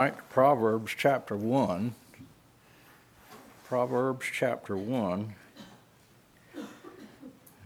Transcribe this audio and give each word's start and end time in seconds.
Right, 0.00 0.16
Proverbs 0.30 0.94
chapter 0.96 1.36
1. 1.36 1.94
Proverbs 3.64 4.24
chapter 4.32 4.74
1. 4.74 5.34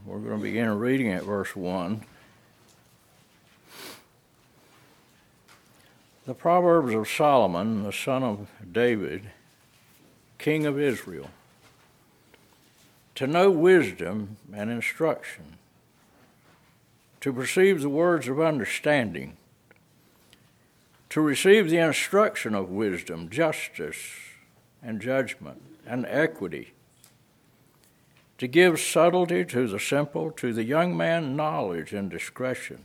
We're 0.04 0.18
going 0.18 0.38
to 0.38 0.42
begin 0.42 0.76
reading 0.80 1.12
at 1.12 1.22
verse 1.22 1.54
1. 1.54 2.04
The 6.26 6.34
Proverbs 6.34 6.92
of 6.92 7.08
Solomon, 7.08 7.84
the 7.84 7.92
son 7.92 8.24
of 8.24 8.48
David, 8.72 9.30
king 10.36 10.66
of 10.66 10.76
Israel. 10.76 11.30
To 13.14 13.28
know 13.28 13.48
wisdom 13.48 14.38
and 14.52 14.72
instruction, 14.72 15.56
to 17.20 17.32
perceive 17.32 17.80
the 17.80 17.88
words 17.88 18.26
of 18.26 18.40
understanding 18.40 19.36
to 21.14 21.20
receive 21.20 21.70
the 21.70 21.78
instruction 21.78 22.56
of 22.56 22.70
wisdom, 22.70 23.30
justice, 23.30 24.16
and 24.82 25.00
judgment, 25.00 25.62
and 25.86 26.04
equity, 26.06 26.72
to 28.36 28.48
give 28.48 28.80
subtlety 28.80 29.44
to 29.44 29.68
the 29.68 29.78
simple, 29.78 30.32
to 30.32 30.52
the 30.52 30.64
young 30.64 30.96
man 30.96 31.36
knowledge 31.36 31.92
and 31.92 32.10
discretion. 32.10 32.80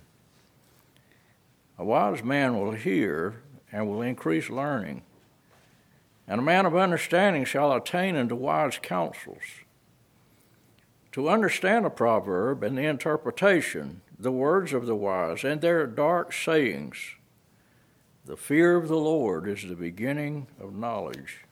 A 1.80 1.84
wise 1.84 2.24
man 2.24 2.60
will 2.60 2.74
hear 2.74 3.42
and 3.72 3.90
will 3.90 4.04
increase 4.04 4.52
learning, 4.52 5.02
and 6.28 6.40
a 6.40 6.44
man 6.44 6.68
of 6.68 6.76
understanding 6.76 7.46
shall 7.46 7.74
attain 7.74 8.16
unto 8.16 8.36
wise 8.36 8.78
counsels. 8.80 9.42
To 11.14 11.30
understand 11.30 11.84
a 11.88 11.90
proverb 11.90 12.62
and 12.62 12.78
the 12.78 12.86
interpretation, 12.86 14.02
the 14.20 14.32
words 14.32 14.72
of 14.72 14.86
the 14.86 14.96
wise, 14.96 15.44
and 15.44 15.62
their 15.62 15.88
dark 15.88 16.32
sayings, 16.32 17.16
the 18.30 18.38
fear 18.38 18.76
of 18.76 18.88
the 18.88 18.96
Lord 18.96 19.48
is 19.48 19.64
the 19.64 19.76
beginning 19.76 20.46
of 20.62 20.76
knowledge. 20.76 21.46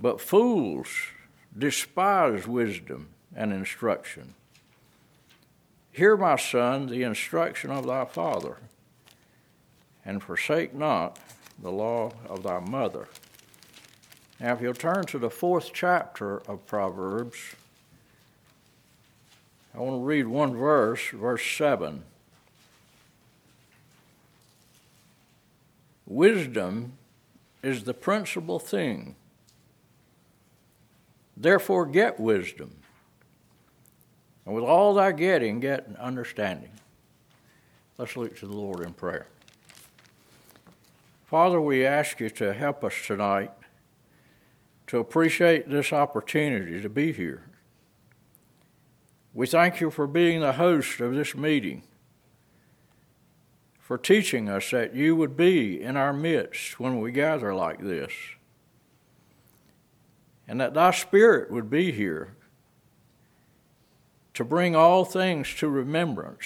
But 0.00 0.18
fools 0.18 0.88
despise 1.56 2.48
wisdom 2.48 3.08
and 3.36 3.52
instruction. 3.52 4.32
Hear, 5.92 6.16
my 6.16 6.36
son, 6.36 6.86
the 6.86 7.02
instruction 7.02 7.70
of 7.70 7.86
thy 7.86 8.06
father, 8.06 8.56
and 10.02 10.22
forsake 10.22 10.74
not 10.74 11.18
the 11.60 11.70
law 11.70 12.12
of 12.26 12.42
thy 12.42 12.60
mother. 12.60 13.08
Now, 14.40 14.54
if 14.54 14.62
you'll 14.62 14.72
turn 14.72 15.04
to 15.08 15.18
the 15.18 15.28
fourth 15.28 15.72
chapter 15.74 16.38
of 16.48 16.66
Proverbs, 16.66 17.36
I 19.74 19.80
want 19.80 20.00
to 20.00 20.06
read 20.06 20.26
one 20.26 20.56
verse, 20.56 21.10
verse 21.10 21.44
7. 21.44 22.04
Wisdom 26.10 26.94
is 27.62 27.84
the 27.84 27.94
principal 27.94 28.58
thing. 28.58 29.14
Therefore, 31.36 31.86
get 31.86 32.18
wisdom. 32.18 32.78
And 34.44 34.52
with 34.52 34.64
all 34.64 34.92
thy 34.92 35.12
getting, 35.12 35.60
get 35.60 35.86
understanding. 36.00 36.72
Let's 37.96 38.16
look 38.16 38.36
to 38.40 38.48
the 38.48 38.56
Lord 38.56 38.80
in 38.80 38.92
prayer. 38.92 39.28
Father, 41.26 41.60
we 41.60 41.86
ask 41.86 42.18
you 42.18 42.28
to 42.30 42.54
help 42.54 42.82
us 42.82 42.94
tonight 43.06 43.52
to 44.88 44.98
appreciate 44.98 45.70
this 45.70 45.92
opportunity 45.92 46.82
to 46.82 46.88
be 46.88 47.12
here. 47.12 47.44
We 49.32 49.46
thank 49.46 49.80
you 49.80 49.92
for 49.92 50.08
being 50.08 50.40
the 50.40 50.54
host 50.54 50.98
of 50.98 51.14
this 51.14 51.36
meeting 51.36 51.84
for 53.90 53.98
teaching 53.98 54.48
us 54.48 54.70
that 54.70 54.94
you 54.94 55.16
would 55.16 55.36
be 55.36 55.82
in 55.82 55.96
our 55.96 56.12
midst 56.12 56.78
when 56.78 57.00
we 57.00 57.10
gather 57.10 57.52
like 57.52 57.80
this, 57.82 58.12
and 60.46 60.60
that 60.60 60.74
thy 60.74 60.92
Spirit 60.92 61.50
would 61.50 61.68
be 61.68 61.90
here 61.90 62.36
to 64.32 64.44
bring 64.44 64.76
all 64.76 65.04
things 65.04 65.52
to 65.56 65.68
remembrance 65.68 66.44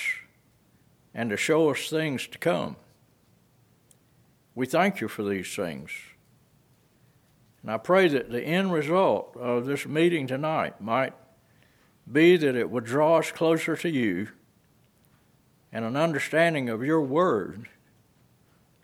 and 1.13 1.29
to 1.29 1.37
show 1.37 1.69
us 1.69 1.91
things 1.91 2.27
to 2.27 2.39
come. 2.39 2.77
We 4.55 4.65
thank 4.65 5.03
you 5.03 5.09
for 5.09 5.23
these 5.23 5.55
things. 5.55 5.91
And 7.61 7.71
I 7.71 7.77
pray 7.77 8.09
that 8.09 8.31
the 8.31 8.43
end 8.43 8.73
result 8.73 9.37
of 9.37 9.67
this 9.67 9.85
meeting 9.85 10.27
tonight 10.27 10.81
might 10.81 11.13
be 12.11 12.39
that 12.39 12.57
it 12.57 12.71
would 12.71 12.85
draw 12.85 13.19
us 13.19 13.31
closer 13.31 13.77
to 13.77 13.91
you 13.91 14.29
and 15.75 15.85
an 15.85 15.97
understanding 15.97 16.69
of 16.69 16.85
your 16.85 17.01
word 17.01 17.67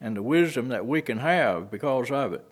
and 0.01 0.17
the 0.17 0.23
wisdom 0.23 0.69
that 0.69 0.85
we 0.85 1.01
can 1.01 1.19
have 1.19 1.71
because 1.71 2.11
of 2.11 2.33
it. 2.33 2.45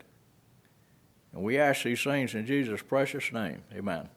And 1.33 1.43
we 1.43 1.59
ask 1.59 1.83
these 1.83 2.05
things 2.05 2.37
in 2.37 2.47
Jesus' 2.47 2.81
precious 2.81 3.33
name. 3.33 3.63
Amen. 3.75 4.09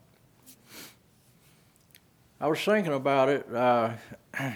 I 2.39 2.47
was 2.47 2.63
thinking 2.63 2.93
about 2.93 3.29
it 3.29 3.53
uh, 3.53 3.93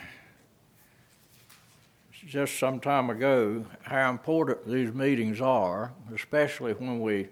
just 2.28 2.60
some 2.60 2.80
time 2.80 3.10
ago 3.10 3.66
how 3.82 4.12
important 4.12 4.68
these 4.70 4.94
meetings 4.94 5.42
are, 5.42 5.94
especially 6.14 6.74
when 6.74 7.00
we 7.00 7.28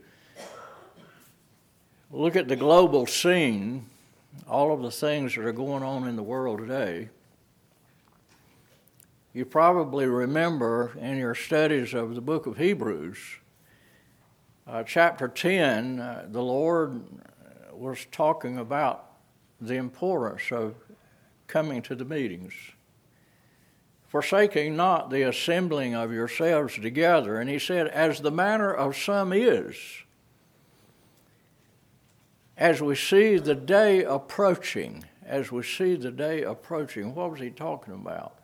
look 2.10 2.36
at 2.36 2.48
the 2.48 2.56
global 2.56 3.06
scene, 3.06 3.86
all 4.48 4.74
of 4.74 4.82
the 4.82 4.92
things 4.92 5.36
that 5.36 5.46
are 5.46 5.52
going 5.52 5.84
on 5.84 6.08
in 6.08 6.16
the 6.16 6.24
world 6.24 6.58
today. 6.58 7.10
You 9.36 9.46
probably 9.46 10.06
remember 10.06 10.92
in 11.00 11.18
your 11.18 11.34
studies 11.34 11.96
of 11.96 12.14
the 12.14 12.22
book 12.22 12.46
of 12.46 12.58
Hebrews, 12.58 13.18
uh, 14.68 14.84
chapter 14.84 15.28
10, 15.28 16.00
uh, 16.00 16.28
the 16.30 16.44
Lord 16.44 17.02
was 17.72 18.06
talking 18.12 18.60
about 18.60 19.10
the 19.60 19.74
importance 19.74 20.52
of 20.52 20.76
coming 21.48 21.82
to 21.82 21.96
the 21.96 22.06
meetings. 22.06 22.54
Forsaking 24.08 24.76
not 24.76 25.10
the 25.10 25.24
assembling 25.24 25.96
of 25.96 26.14
yourselves 26.14 26.76
together. 26.76 27.40
And 27.40 27.50
he 27.50 27.58
said, 27.58 27.88
as 27.88 28.22
the 28.22 28.30
manner 28.30 28.72
of 28.72 28.96
some 28.96 29.34
is, 29.34 29.76
as 32.56 32.84
we 32.84 32.96
see 32.96 33.40
the 33.40 33.56
day 33.56 34.04
approaching, 34.04 35.06
as 35.26 35.52
we 35.52 35.64
see 35.64 35.96
the 35.96 36.12
day 36.12 36.44
approaching, 36.44 37.16
what 37.16 37.32
was 37.32 37.40
he 37.40 37.50
talking 37.50 37.96
about? 37.96 38.38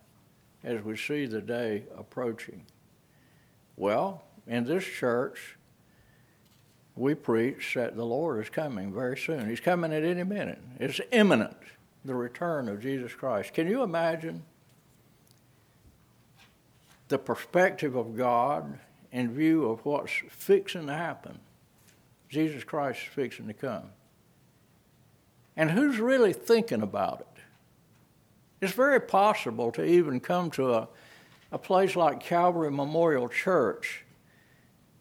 As 0.64 0.84
we 0.84 0.98
see 0.98 1.26
the 1.26 1.42
day 1.42 1.84
approaching? 1.98 2.64
Well, 3.78 4.24
in 4.48 4.66
this 4.66 4.84
church, 4.84 5.56
we 6.96 7.16
preach 7.16 7.76
that 7.76 7.96
the 7.96 8.06
Lord 8.06 8.44
is 8.44 8.50
coming 8.50 8.94
very 8.94 9.18
soon. 9.18 9.50
He's 9.50 9.62
coming 9.62 9.94
at 9.94 10.04
any 10.04 10.24
minute. 10.24 10.60
It's 10.80 11.00
imminent, 11.12 11.56
the 12.04 12.16
return 12.16 12.68
of 12.68 12.82
Jesus 12.82 13.14
Christ. 13.14 13.54
Can 13.54 13.68
you 13.68 13.84
imagine 13.84 14.44
the 17.08 17.18
perspective 17.18 17.96
of 17.96 18.18
God 18.18 18.80
in 19.12 19.34
view 19.34 19.70
of 19.70 19.86
what's 19.86 20.12
fixing 20.30 20.88
to 20.88 20.94
happen? 20.94 21.40
Jesus 22.28 22.64
Christ 22.64 23.00
is 23.02 23.14
fixing 23.14 23.48
to 23.48 23.54
come. 23.54 23.92
And 25.56 25.72
who's 25.72 26.00
really 26.00 26.34
thinking 26.34 26.82
about 26.82 27.22
it? 27.22 27.39
It's 28.62 28.74
very 28.74 29.00
possible 29.00 29.72
to 29.72 29.84
even 29.84 30.20
come 30.20 30.52
to 30.52 30.74
a, 30.74 30.88
a 31.52 31.58
place 31.58 31.96
like 31.96 32.20
Calvary 32.20 32.72
Memorial 32.72 33.30
Church 33.30 34.04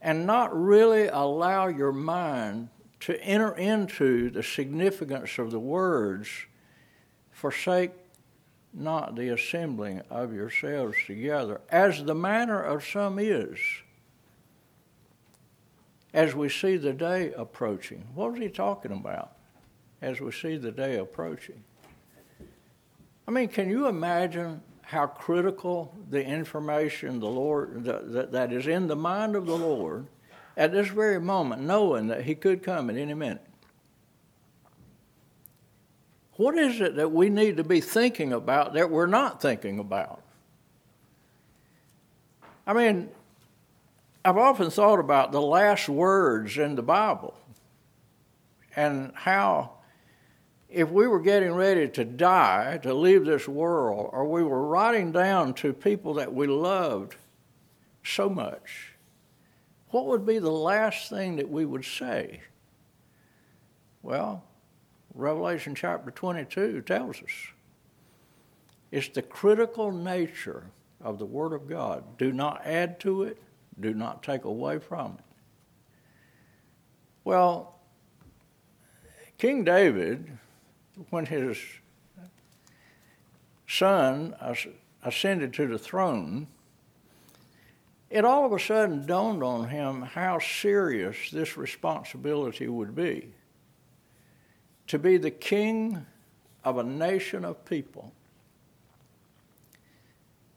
and 0.01 0.27
not 0.27 0.57
really 0.57 1.09
allow 1.09 1.67
your 1.67 1.93
mind 1.93 2.69
to 3.01 3.21
enter 3.23 3.57
into 3.57 4.31
the 4.31 4.43
significance 4.43 5.39
of 5.39 5.51
the 5.51 5.59
words, 5.59 6.29
forsake 7.33 7.93
not 8.73 9.17
the 9.17 9.29
assembling 9.31 10.03
of 10.11 10.33
yourselves 10.33 10.97
together, 11.07 11.61
as 11.71 12.05
the 12.05 12.15
manner 12.15 12.61
of 12.63 12.85
some 12.85 13.19
is, 13.19 13.59
as 16.13 16.35
we 16.35 16.49
see 16.49 16.77
the 16.77 16.93
day 16.93 17.33
approaching. 17.37 18.07
What 18.15 18.33
was 18.33 18.41
he 18.41 18.49
talking 18.49 18.93
about? 18.93 19.33
As 20.01 20.21
we 20.21 20.31
see 20.31 20.57
the 20.57 20.71
day 20.71 20.97
approaching. 20.97 21.65
I 23.29 23.31
mean, 23.31 23.49
can 23.49 23.69
you 23.69 23.89
imagine 23.89 24.63
how 24.81 25.07
critical 25.07 25.95
the 26.09 26.25
information 26.25 27.21
the 27.21 27.27
Lord 27.27 27.85
that, 27.85 28.33
that 28.33 28.55
is 28.55 28.67
in 28.67 28.87
the 28.87 28.97
mind 28.97 29.37
of 29.37 29.45
the 29.45 29.55
Lord 29.55 30.07
at 30.57 30.73
this 30.73 30.89
very 30.89 31.21
moment, 31.21 31.61
knowing 31.61 32.07
that 32.07 32.23
He 32.23 32.35
could 32.35 32.63
come 32.63 32.89
at 32.89 32.97
any 32.97 33.13
minute? 33.13 33.45
What 36.37 36.57
is 36.57 36.81
it 36.81 36.97
that 36.97 37.13
we 37.13 37.29
need 37.29 37.59
to 37.59 37.65
be 37.65 37.83
thinking 37.83 38.33
about 38.33 38.73
that 38.73 38.91
we're 38.91 39.07
not 39.07 39.43
thinking 39.43 39.79
about? 39.79 40.23
I 42.67 42.73
mean, 42.73 43.11
I've 44.25 44.39
often 44.39 44.71
thought 44.71 45.01
about 45.01 45.33
the 45.33 45.43
last 45.43 45.87
words 45.87 46.57
in 46.57 46.77
the 46.77 46.83
Bible 46.83 47.35
and 48.75 49.13
how 49.15 49.78
if 50.69 50.91
we 50.91 51.07
were 51.07 51.21
getting 51.21 51.53
ready 51.53 51.89
to 51.89 52.05
die, 52.05 52.79
to 52.83 52.93
leave 52.93 53.25
this 53.25 53.49
world, 53.49 54.11
or 54.13 54.27
we 54.27 54.43
were 54.43 54.67
writing 54.67 55.13
down 55.13 55.55
to 55.55 55.73
people 55.73 56.15
that 56.15 56.35
we 56.35 56.47
loved 56.47 57.17
so 58.05 58.29
much, 58.29 58.93
what 59.91 60.07
would 60.07 60.27
be 60.27 60.39
the 60.39 60.51
last 60.51 61.09
thing 61.09 61.37
that 61.37 61.49
we 61.49 61.65
would 61.65 61.85
say? 61.85 62.43
Well, 64.03 64.45
Revelation 65.15 65.75
chapter 65.75 66.11
22 66.11 66.83
tells 66.83 67.17
us 67.23 67.33
it's 68.91 69.09
the 69.09 69.23
critical 69.23 69.91
nature 69.91 70.67
of 71.01 71.19
the 71.19 71.27
Word 71.27 71.53
of 71.53 71.69
God. 71.69 72.19
Do 72.19 72.33
not 72.33 72.63
add 72.65 73.01
to 73.01 73.23
it, 73.23 73.39
do 73.81 73.95
not 73.95 74.23
take 74.23 74.45
away 74.45 74.79
from 74.79 75.13
it. 75.19 75.25
Well, 77.25 77.75
King 79.39 79.65
David, 79.65 80.39
when 81.11 81.27
his 81.27 81.59
son 83.67 84.35
ascended 85.03 85.53
to 85.55 85.67
the 85.67 85.79
throne, 85.79 86.47
it 88.11 88.25
all 88.25 88.47
of 88.47 88.53
a 88.53 88.59
sudden 88.59 89.07
dawned 89.07 89.43
on 89.43 89.69
him 89.69 90.03
how 90.03 90.39
serious 90.39 91.31
this 91.31 91.57
responsibility 91.57 92.67
would 92.67 92.95
be 92.95 93.33
to 94.87 94.99
be 94.99 95.19
the 95.19 95.31
king 95.31 96.07
of 96.65 96.79
a 96.79 96.83
nation 96.83 97.45
of 97.45 97.65
people, 97.65 98.13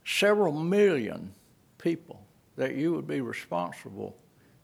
several 0.06 0.54
million 0.54 1.34
people 1.78 2.22
that 2.56 2.76
you 2.76 2.94
would 2.94 3.08
be 3.08 3.22
responsible 3.22 4.16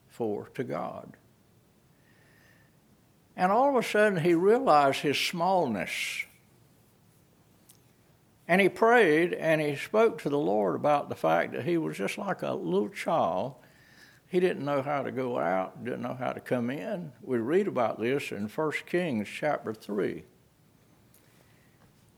for 0.08 0.50
to 0.56 0.64
God. 0.64 1.16
And 3.38 3.52
all 3.52 3.70
of 3.70 3.76
a 3.76 3.88
sudden, 3.88 4.20
he 4.20 4.34
realized 4.34 5.02
his 5.02 5.18
smallness 5.18 6.26
and 8.48 8.60
he 8.60 8.70
prayed 8.70 9.34
and 9.34 9.62
he 9.62 9.76
spoke 9.76 10.22
to 10.22 10.30
the 10.30 10.40
Lord 10.40 10.76
about 10.76 11.10
the 11.10 11.16
fact 11.16 11.54
that 11.54 11.66
he 11.66 11.78
was 11.78 11.98
just 11.98 12.18
like 12.18 12.42
a 12.42 12.54
little 12.54 12.90
child. 12.90 13.56
He 14.26 14.40
didn't 14.40 14.66
know 14.66 14.82
how 14.82 15.04
to 15.04 15.12
go 15.12 15.38
out, 15.38 15.84
didn't 15.84 16.02
know 16.02 16.16
how 16.18 16.32
to 16.32 16.40
come 16.40 16.70
in. 16.70 17.12
We 17.22 17.38
read 17.38 17.68
about 17.68 18.00
this 18.00 18.32
in 18.32 18.48
1 18.48 18.72
Kings 18.86 19.28
chapter 19.28 19.74
3. 19.74 20.24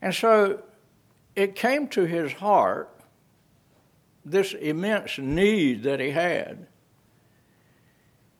And 0.01 0.13
so 0.13 0.63
it 1.35 1.55
came 1.55 1.87
to 1.89 2.05
his 2.05 2.31
heart 2.33 2.95
this 4.23 4.53
immense 4.53 5.17
need 5.17 5.83
that 5.83 5.99
he 5.99 6.11
had. 6.11 6.67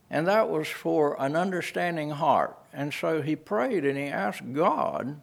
And 0.09 0.27
that 0.27 0.49
was 0.49 0.67
for 0.67 1.19
an 1.21 1.35
understanding 1.35 2.11
heart. 2.11 2.58
And 2.73 2.93
so 2.93 3.21
he 3.21 3.35
prayed 3.35 3.85
and 3.85 3.97
he 3.97 4.05
asked 4.05 4.53
God 4.53 5.19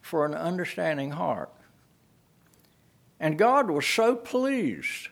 for 0.00 0.24
an 0.24 0.34
understanding 0.34 1.10
heart. 1.12 1.52
And 3.18 3.38
God 3.38 3.70
was 3.70 3.86
so 3.86 4.14
pleased 4.14 5.08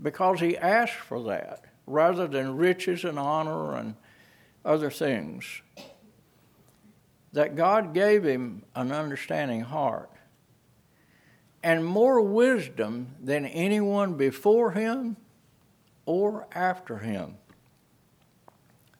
because 0.00 0.40
he 0.40 0.56
asked 0.56 0.94
for 0.94 1.22
that 1.24 1.64
rather 1.86 2.26
than 2.26 2.56
riches 2.56 3.04
and 3.04 3.18
honor 3.18 3.76
and 3.76 3.94
other 4.64 4.90
things. 4.90 5.62
That 7.32 7.56
God 7.56 7.94
gave 7.94 8.24
him 8.24 8.64
an 8.74 8.92
understanding 8.92 9.60
heart 9.60 10.10
and 11.62 11.84
more 11.84 12.20
wisdom 12.20 13.14
than 13.20 13.46
anyone 13.46 14.14
before 14.14 14.72
him 14.72 15.16
or 16.06 16.46
after 16.52 16.98
him. 16.98 17.36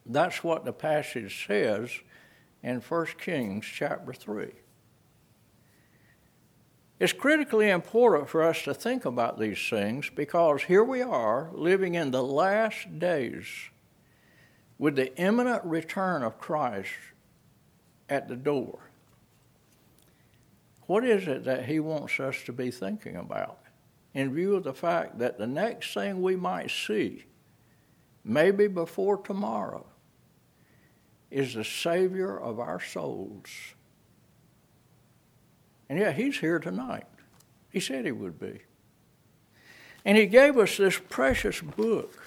That's 0.06 0.42
what 0.42 0.64
the 0.64 0.72
passage 0.72 1.46
says 1.46 1.90
in 2.62 2.80
1 2.80 3.06
Kings 3.18 3.66
chapter 3.66 4.12
3. 4.12 4.50
It's 6.98 7.14
critically 7.14 7.70
important 7.70 8.28
for 8.28 8.42
us 8.42 8.62
to 8.64 8.74
think 8.74 9.06
about 9.06 9.38
these 9.38 9.68
things 9.70 10.10
because 10.14 10.64
here 10.64 10.84
we 10.84 11.00
are 11.00 11.50
living 11.54 11.94
in 11.94 12.10
the 12.10 12.22
last 12.22 12.98
days 12.98 13.46
with 14.78 14.96
the 14.96 15.16
imminent 15.16 15.64
return 15.64 16.22
of 16.22 16.38
Christ 16.38 16.90
at 18.10 18.28
the 18.28 18.36
door. 18.36 18.80
What 20.86 21.04
is 21.04 21.26
it 21.26 21.44
that 21.44 21.66
he 21.66 21.80
wants 21.80 22.20
us 22.20 22.42
to 22.44 22.52
be 22.52 22.70
thinking 22.70 23.16
about 23.16 23.60
in 24.12 24.34
view 24.34 24.56
of 24.56 24.64
the 24.64 24.74
fact 24.74 25.18
that 25.20 25.38
the 25.38 25.46
next 25.46 25.94
thing 25.94 26.20
we 26.20 26.36
might 26.36 26.70
see, 26.70 27.24
maybe 28.24 28.66
before 28.66 29.18
tomorrow, 29.18 29.86
is 31.30 31.54
the 31.54 31.64
Savior 31.64 32.38
of 32.38 32.58
our 32.58 32.80
souls? 32.80 33.48
And 35.88 35.98
yet, 35.98 36.16
he's 36.16 36.38
here 36.38 36.58
tonight. 36.58 37.06
He 37.70 37.80
said 37.80 38.04
he 38.04 38.12
would 38.12 38.38
be. 38.38 38.60
And 40.04 40.16
he 40.16 40.26
gave 40.26 40.56
us 40.56 40.76
this 40.76 40.98
precious 41.08 41.60
book, 41.60 42.26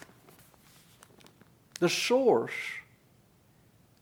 the 1.79 1.89
source 1.89 2.53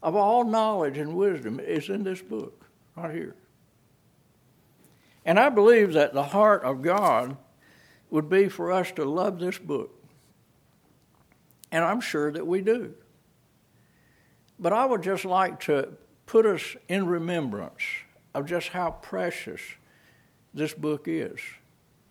of 0.03 0.15
all 0.15 0.43
knowledge 0.43 0.97
and 0.97 1.15
wisdom 1.15 1.59
is 1.59 1.89
in 1.89 2.03
this 2.03 2.21
book, 2.21 2.65
right 2.95 3.13
here. 3.13 3.35
And 5.25 5.39
I 5.39 5.49
believe 5.49 5.93
that 5.93 6.13
the 6.13 6.23
heart 6.23 6.63
of 6.63 6.81
God 6.81 7.37
would 8.09 8.27
be 8.27 8.49
for 8.49 8.71
us 8.71 8.91
to 8.93 9.05
love 9.05 9.39
this 9.39 9.57
book. 9.57 9.95
And 11.71 11.83
I'm 11.83 12.01
sure 12.01 12.31
that 12.31 12.45
we 12.45 12.61
do. 12.61 12.95
But 14.61 14.73
I 14.73 14.85
would 14.85 15.01
just 15.01 15.25
like 15.25 15.59
to 15.61 15.89
put 16.27 16.45
us 16.45 16.77
in 16.87 17.07
remembrance 17.07 17.81
of 18.35 18.45
just 18.45 18.69
how 18.69 18.91
precious 18.91 19.59
this 20.53 20.75
book 20.75 21.05
is 21.07 21.39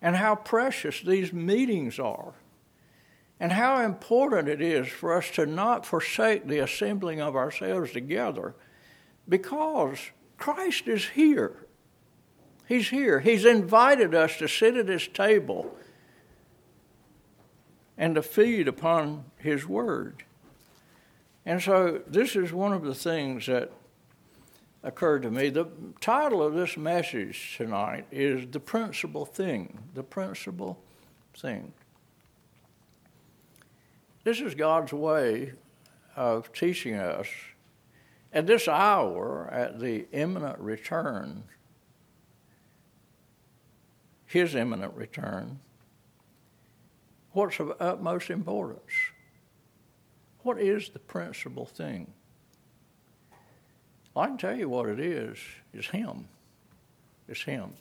and 0.03 0.17
how 0.17 0.35
precious 0.35 1.01
these 1.01 1.33
meetings 1.33 2.01
are 2.01 2.35
and 3.39 3.53
how 3.53 3.83
important 3.83 4.49
it 4.49 4.61
is 4.61 4.89
for 4.89 5.17
us 5.17 5.31
to 5.31 5.47
not 5.47 5.87
forsake 5.87 6.49
the 6.49 6.59
assembling 6.59 7.21
of 7.21 7.37
ourselves 7.37 7.93
together 7.93 8.57
because 9.29 9.99
Christ 10.37 10.89
is 10.89 11.11
here. 11.11 11.67
He's 12.67 12.89
here. 12.89 13.21
He's 13.21 13.45
invited 13.45 14.15
us 14.15 14.37
to 14.39 14.49
sit 14.49 14.77
at 14.77 14.89
his 14.89 15.07
table 15.07 15.77
and 17.97 18.17
to 18.17 18.23
feed 18.23 18.67
upon 18.67 19.25
his 19.37 19.67
word. 19.67 20.25
And 21.47 21.63
so, 21.63 22.03
this 22.07 22.37
is 22.37 22.53
one 22.53 22.73
of 22.73 22.83
the 22.83 22.95
things 22.95 23.47
that 23.47 23.73
occurred 24.83 25.23
to 25.23 25.31
me. 25.31 25.49
The 25.49 25.69
title 26.01 26.43
of 26.43 26.55
this 26.55 26.77
message 26.77 27.57
tonight 27.57 28.07
is 28.11 28.47
The 28.51 28.61
Principal 28.61 29.25
Thing. 29.25 29.79
The 29.95 30.03
Principal 30.03 30.79
Thing. 31.37 31.73
This 34.25 34.41
is 34.41 34.55
God's 34.55 34.93
way 34.93 35.55
of 36.15 36.53
teaching 36.53 36.95
us 36.95 37.27
at 38.33 38.47
this 38.47 38.69
hour, 38.69 39.49
at 39.51 39.81
the 39.81 40.07
imminent 40.13 40.59
return, 40.59 41.45
His 44.27 44.55
imminent 44.55 44.95
return, 44.95 45.59
what's 47.33 47.59
of 47.59 47.73
utmost 47.81 48.31
importance. 48.31 49.10
What 50.43 50.61
is 50.61 50.89
the 50.89 50.99
principal 50.99 51.67
thing? 51.67 52.13
I 54.17 54.27
can 54.27 54.39
tell 54.39 54.57
you 54.57 54.69
what 54.69 54.89
it 54.89 54.99
is. 54.99 55.39
It's 55.73 55.89
Him. 55.89 56.27
It's 57.29 57.43
Him. 57.43 57.73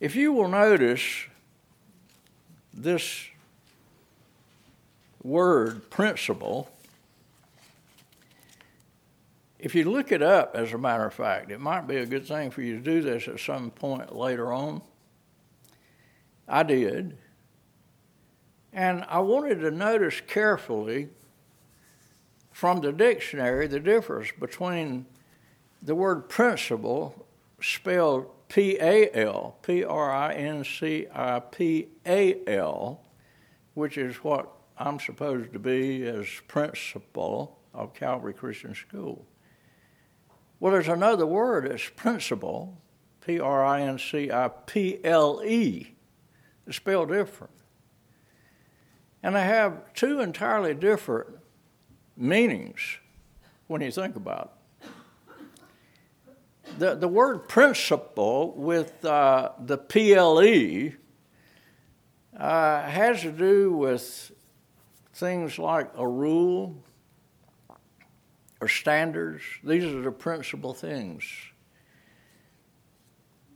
If 0.00 0.16
you 0.16 0.32
will 0.32 0.48
notice 0.48 1.26
this 2.74 3.26
word 5.22 5.88
principle, 5.90 6.68
if 9.58 9.76
you 9.76 9.88
look 9.88 10.10
it 10.10 10.22
up, 10.22 10.56
as 10.56 10.72
a 10.72 10.78
matter 10.78 11.06
of 11.06 11.14
fact, 11.14 11.52
it 11.52 11.60
might 11.60 11.86
be 11.86 11.98
a 11.98 12.06
good 12.06 12.26
thing 12.26 12.50
for 12.50 12.62
you 12.62 12.74
to 12.76 12.82
do 12.82 13.00
this 13.00 13.28
at 13.28 13.38
some 13.38 13.70
point 13.70 14.14
later 14.14 14.52
on. 14.52 14.82
I 16.48 16.64
did. 16.64 17.16
And 18.72 19.04
I 19.08 19.20
wanted 19.20 19.60
to 19.60 19.70
notice 19.70 20.20
carefully 20.26 21.08
from 22.52 22.80
the 22.80 22.92
dictionary 22.92 23.66
the 23.66 23.80
difference 23.80 24.30
between 24.38 25.06
the 25.82 25.94
word 25.94 26.28
principal, 26.28 27.26
spelled 27.60 28.30
P 28.48 28.78
A 28.80 29.10
L, 29.14 29.56
P 29.62 29.84
R 29.84 30.10
I 30.10 30.34
N 30.34 30.64
C 30.64 31.06
I 31.12 31.40
P 31.40 31.88
A 32.06 32.38
L, 32.46 33.00
which 33.74 33.98
is 33.98 34.16
what 34.16 34.50
I'm 34.78 35.00
supposed 35.00 35.52
to 35.52 35.58
be 35.58 36.06
as 36.06 36.26
principal 36.48 37.58
of 37.74 37.94
Calvary 37.94 38.34
Christian 38.34 38.74
School. 38.74 39.24
Well, 40.60 40.72
there's 40.72 40.88
another 40.88 41.26
word, 41.26 41.66
it's 41.66 41.88
principle, 41.88 42.78
P 43.24 43.40
R 43.40 43.64
I 43.64 43.82
N 43.82 43.98
C 43.98 44.30
I 44.30 44.48
P 44.48 44.98
L 45.04 45.42
E. 45.44 45.94
It's 46.66 46.76
spelled 46.76 47.08
different. 47.08 47.52
And 49.22 49.36
they 49.36 49.44
have 49.44 49.92
two 49.94 50.20
entirely 50.20 50.74
different 50.74 51.28
meanings 52.16 52.80
when 53.68 53.80
you 53.80 53.90
think 53.90 54.16
about 54.16 54.52
it. 54.82 54.88
The, 56.78 56.94
the 56.94 57.08
word 57.08 57.48
principle 57.48 58.54
with 58.56 59.04
uh, 59.04 59.50
the 59.60 59.78
PLE 59.78 60.96
uh, 62.36 62.82
has 62.82 63.20
to 63.22 63.30
do 63.30 63.72
with 63.72 64.32
things 65.14 65.58
like 65.58 65.90
a 65.96 66.08
rule 66.08 66.82
or 68.60 68.68
standards. 68.68 69.42
These 69.62 69.84
are 69.84 70.00
the 70.00 70.10
principal 70.10 70.72
things. 70.72 71.24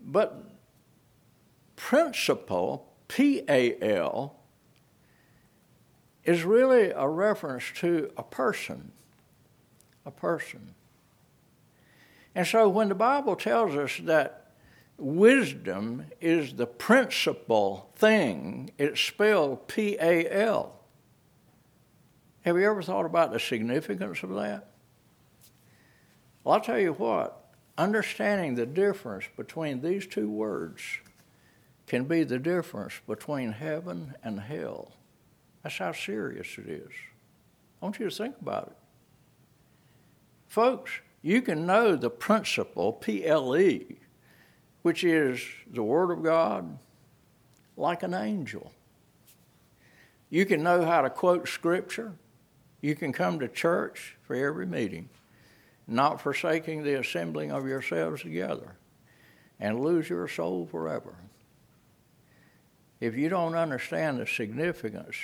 But 0.04 0.44
principal, 1.74 2.92
P 3.08 3.42
A 3.48 3.82
L, 3.96 4.35
is 6.26 6.44
really 6.44 6.90
a 6.90 7.08
reference 7.08 7.64
to 7.76 8.10
a 8.16 8.22
person. 8.22 8.92
A 10.04 10.10
person. 10.10 10.74
And 12.34 12.46
so 12.46 12.68
when 12.68 12.88
the 12.88 12.94
Bible 12.94 13.36
tells 13.36 13.74
us 13.74 13.98
that 14.02 14.50
wisdom 14.98 16.06
is 16.20 16.54
the 16.54 16.66
principal 16.66 17.90
thing, 17.96 18.70
it's 18.76 19.00
spelled 19.00 19.68
P 19.68 19.96
A 20.00 20.30
L. 20.30 20.74
Have 22.42 22.56
you 22.56 22.68
ever 22.68 22.82
thought 22.82 23.06
about 23.06 23.32
the 23.32 23.40
significance 23.40 24.22
of 24.22 24.30
that? 24.34 24.68
Well, 26.44 26.54
I'll 26.54 26.60
tell 26.60 26.78
you 26.78 26.92
what, 26.92 27.44
understanding 27.76 28.54
the 28.54 28.66
difference 28.66 29.24
between 29.36 29.80
these 29.80 30.06
two 30.06 30.30
words 30.30 30.80
can 31.86 32.04
be 32.04 32.22
the 32.24 32.38
difference 32.38 33.00
between 33.06 33.52
heaven 33.52 34.14
and 34.22 34.40
hell. 34.40 34.92
That's 35.66 35.78
how 35.78 35.90
serious 35.90 36.58
it 36.58 36.68
is. 36.68 36.92
I 37.82 37.86
want 37.86 37.98
you 37.98 38.08
to 38.08 38.14
think 38.14 38.36
about 38.40 38.68
it. 38.68 38.76
Folks, 40.46 40.92
you 41.22 41.42
can 41.42 41.66
know 41.66 41.96
the 41.96 42.08
principle, 42.08 42.92
P 42.92 43.26
L 43.26 43.56
E, 43.56 43.96
which 44.82 45.02
is 45.02 45.42
the 45.68 45.82
Word 45.82 46.12
of 46.12 46.22
God, 46.22 46.78
like 47.76 48.04
an 48.04 48.14
angel. 48.14 48.70
You 50.30 50.46
can 50.46 50.62
know 50.62 50.84
how 50.84 51.02
to 51.02 51.10
quote 51.10 51.48
Scripture. 51.48 52.12
You 52.80 52.94
can 52.94 53.12
come 53.12 53.40
to 53.40 53.48
church 53.48 54.14
for 54.22 54.36
every 54.36 54.66
meeting, 54.66 55.08
not 55.88 56.20
forsaking 56.20 56.84
the 56.84 57.00
assembling 57.00 57.50
of 57.50 57.66
yourselves 57.66 58.22
together, 58.22 58.76
and 59.58 59.80
lose 59.80 60.08
your 60.08 60.28
soul 60.28 60.68
forever. 60.70 61.16
If 63.00 63.16
you 63.16 63.28
don't 63.28 63.56
understand 63.56 64.20
the 64.20 64.28
significance 64.28 65.16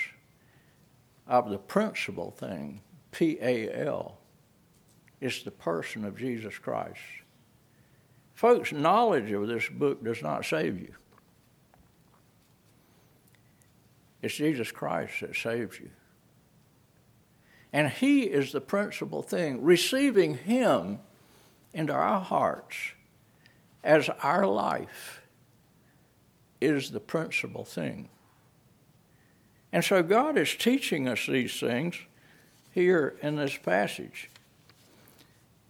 of 1.27 1.49
the 1.49 1.57
principal 1.57 2.31
thing, 2.31 2.81
P 3.11 3.37
A 3.41 3.85
L, 3.87 4.17
is 5.21 5.43
the 5.43 5.51
person 5.51 6.03
of 6.03 6.17
Jesus 6.17 6.57
Christ. 6.57 6.99
Folks, 8.33 8.71
knowledge 8.71 9.31
of 9.31 9.47
this 9.47 9.69
book 9.69 10.03
does 10.03 10.21
not 10.21 10.45
save 10.45 10.79
you. 10.79 10.93
It's 14.21 14.35
Jesus 14.35 14.71
Christ 14.71 15.21
that 15.21 15.35
saves 15.35 15.79
you. 15.79 15.89
And 17.71 17.89
He 17.89 18.23
is 18.23 18.51
the 18.51 18.61
principal 18.61 19.21
thing. 19.21 19.63
Receiving 19.63 20.35
Him 20.35 20.99
into 21.73 21.93
our 21.93 22.19
hearts 22.19 22.77
as 23.83 24.09
our 24.21 24.45
life 24.45 25.21
is 26.61 26.91
the 26.91 26.99
principal 26.99 27.65
thing. 27.65 28.09
And 29.73 29.83
so 29.83 30.03
God 30.03 30.37
is 30.37 30.55
teaching 30.55 31.07
us 31.07 31.25
these 31.25 31.59
things 31.59 31.95
here 32.71 33.15
in 33.23 33.37
this 33.37 33.57
passage. 33.57 34.29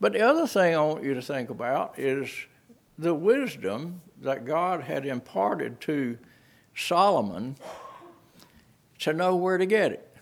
But 0.01 0.11
the 0.11 0.21
other 0.21 0.45
thing 0.45 0.75
I 0.75 0.81
want 0.81 1.05
you 1.05 1.13
to 1.13 1.21
think 1.21 1.49
about 1.49 1.97
is 1.97 2.29
the 2.97 3.15
wisdom 3.15 4.01
that 4.21 4.45
God 4.45 4.81
had 4.81 5.05
imparted 5.05 5.79
to 5.81 6.17
Solomon 6.75 7.55
to 8.99 9.13
know 9.13 9.37
where 9.37 9.57
to 9.57 9.65
get 9.65 9.93
it. 9.93 10.17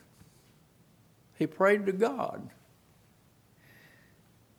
He 1.40 1.48
prayed 1.48 1.88
to 1.88 1.92
God. 1.92 2.52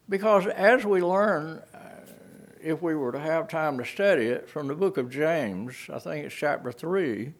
Because 0.08 0.48
as 0.48 0.84
we 0.84 1.00
learn, 1.00 1.62
uh, 1.72 1.78
if 2.60 2.82
we 2.82 2.96
were 2.96 3.12
to 3.12 3.20
have 3.20 3.46
time 3.46 3.78
to 3.78 3.84
study 3.84 4.26
it 4.26 4.48
from 4.48 4.66
the 4.66 4.74
book 4.74 4.96
of 4.96 5.10
James, 5.10 5.76
I 5.92 6.00
think 6.00 6.26
it's 6.26 6.34
chapter 6.34 6.72
3, 6.72 7.34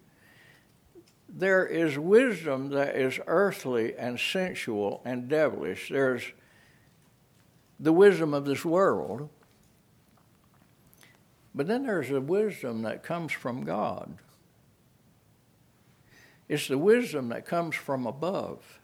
there 1.34 1.66
is 1.66 1.98
wisdom 1.98 2.68
that 2.70 2.94
is 2.94 3.18
earthly 3.26 3.96
and 3.96 4.20
sensual 4.20 5.00
and 5.04 5.28
devilish. 5.28 5.88
There's 5.88 6.22
the 7.80 7.92
wisdom 7.92 8.34
of 8.34 8.44
this 8.44 8.64
world. 8.64 9.30
But 11.54 11.66
then 11.66 11.84
there's 11.84 12.10
a 12.10 12.20
wisdom 12.20 12.82
that 12.82 13.02
comes 13.02 13.32
from 13.32 13.64
God. 13.64 14.18
It's 16.48 16.68
the 16.68 16.78
wisdom 16.78 17.30
that 17.30 17.46
comes 17.46 17.74
from 17.74 18.06
above. 18.06 18.78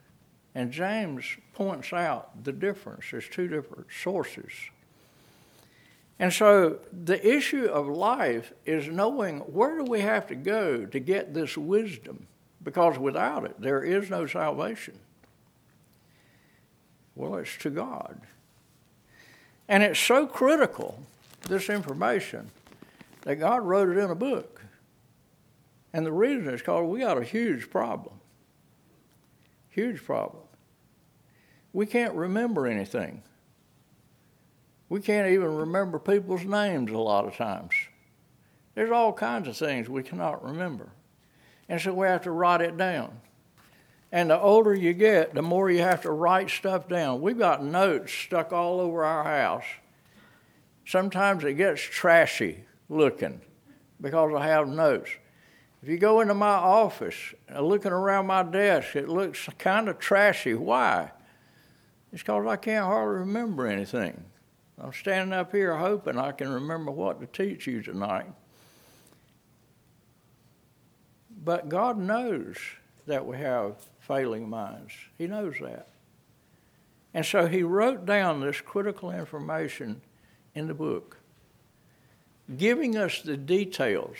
And 0.55 0.73
James 0.73 1.25
points 1.53 1.93
out 1.93 2.45
the 2.45 2.53
difference. 2.53 3.05
There's 3.11 3.29
two 3.29 3.47
different 3.47 3.89
sources. 4.03 4.53
And 6.19 6.33
so 6.33 6.79
the 6.93 7.25
issue 7.27 7.67
of 7.67 7.87
life 7.87 8.53
is 8.67 8.89
knowing 8.89 9.41
where 9.41 9.77
do 9.77 9.85
we 9.85 10.01
have 10.01 10.27
to 10.29 10.35
go 10.35 10.85
to 10.87 10.99
get 10.99 11.35
this 11.35 11.57
wisdom? 11.57 12.27
Because 12.69 12.99
without 12.99 13.47
it, 13.47 13.59
there 13.59 13.83
is 13.83 14.11
no 14.11 14.27
salvation. 14.27 14.93
Well, 17.17 17.37
it's 17.37 17.57
to 17.61 17.71
God. 17.71 18.21
And 19.71 19.83
it's 19.83 19.99
so 19.99 20.27
critical, 20.27 21.03
this 21.49 21.71
information, 21.71 22.51
that 23.23 23.37
God 23.37 23.63
wrote 23.63 23.89
it 23.89 23.97
in 23.97 24.11
a 24.11 24.15
book. 24.15 24.61
And 25.95 26.05
the 26.05 26.13
reason 26.13 26.53
is 26.53 26.61
because 26.61 26.87
we 26.87 27.01
got 27.01 27.17
a 27.17 27.25
huge 27.25 27.71
problem. 27.71 28.17
Huge 29.71 30.05
problem. 30.05 30.43
We 31.73 31.87
can't 31.87 32.13
remember 32.13 32.67
anything. 32.67 33.23
We 34.91 35.01
can't 35.01 35.29
even 35.31 35.57
remember 35.57 35.99
people's 35.99 36.45
names 36.45 36.91
a 36.91 36.99
lot 36.99 37.25
of 37.25 37.35
times. 37.35 37.73
There's 38.75 38.91
all 38.91 39.15
kinds 39.15 39.49
of 39.49 39.57
things 39.57 39.89
we 39.89 40.03
cannot 40.03 40.45
remember. 40.45 40.91
And 41.69 41.81
so 41.81 41.93
we 41.93 42.07
have 42.07 42.23
to 42.23 42.31
write 42.31 42.61
it 42.61 42.77
down. 42.77 43.21
And 44.11 44.31
the 44.31 44.41
older 44.41 44.75
you 44.75 44.95
get, 44.95 45.35
the 45.35 45.43
more 45.43 45.71
you 45.71 45.83
have 45.83 46.03
to 46.03 46.11
write 46.11 46.49
stuff 46.49 46.89
down. 46.89 47.21
We've 47.21 47.39
got 47.39 47.63
notes 47.63 48.13
stuck 48.13 48.53
all 48.53 48.81
over 48.81 49.05
our 49.05 49.25
house. 49.25 49.67
Sometimes 50.87 51.45
it 51.45 51.55
gets 51.55 51.83
trashy 51.83 52.65
looking 52.89 53.43
because 54.01 54.33
I 54.35 54.47
have 54.47 54.69
notes. 54.69 55.11
If 55.83 55.89
you 55.89 55.99
go 55.99 56.21
into 56.21 56.35
my 56.35 56.49
office, 56.49 57.15
uh, 57.55 57.61
looking 57.61 57.93
around 57.93 58.27
my 58.27 58.43
desk, 58.43 58.97
it 58.97 59.09
looks 59.09 59.49
kind 59.59 59.89
of 59.89 59.99
trashy. 59.99 60.55
Why? 60.55 61.13
It's 62.13 62.23
because 62.23 62.47
I 62.47 62.57
can't 62.57 62.87
hardly 62.87 63.21
remember 63.21 63.67
anything. 63.67 64.25
I'm 64.81 64.93
standing 64.93 65.33
up 65.33 65.53
here 65.53 65.77
hoping 65.77 66.19
I 66.19 66.33
can 66.33 66.49
remember 66.49 66.91
what 66.91 67.21
to 67.21 67.27
teach 67.27 67.67
you 67.67 67.83
tonight. 67.83 68.27
But 71.45 71.69
God 71.69 71.99
knows 71.99 72.57
that 73.07 73.25
we 73.27 73.39
have 73.39 73.77
failing 74.01 74.49
minds. 74.49 74.93
He 75.17 75.27
knows 75.27 75.55
that. 75.61 75.89
And 77.15 77.25
so 77.25 77.47
he 77.47 77.63
wrote 77.63 78.05
down 78.05 78.41
this 78.41 78.61
critical 78.61 79.11
information 79.11 80.03
in 80.55 80.67
the 80.67 80.75
book, 80.75 81.19
giving 82.57 82.97
us 82.97 83.23
the 83.23 83.37
details 83.37 84.17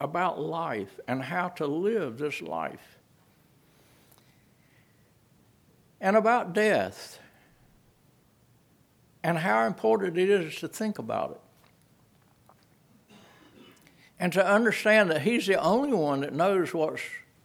about 0.00 0.40
life 0.40 0.98
and 1.06 1.22
how 1.22 1.48
to 1.48 1.66
live 1.66 2.18
this 2.18 2.42
life, 2.42 2.98
and 6.00 6.16
about 6.16 6.52
death, 6.52 7.18
and 9.22 9.38
how 9.38 9.66
important 9.66 10.16
it 10.16 10.30
is 10.30 10.56
to 10.56 10.68
think 10.68 10.98
about 10.98 11.32
it. 11.32 11.40
And 14.20 14.32
to 14.34 14.46
understand 14.46 15.10
that 15.10 15.22
He's 15.22 15.46
the 15.46 15.56
only 15.56 15.92
one 15.92 16.20
that 16.20 16.34
knows 16.34 16.72
what's 16.72 17.02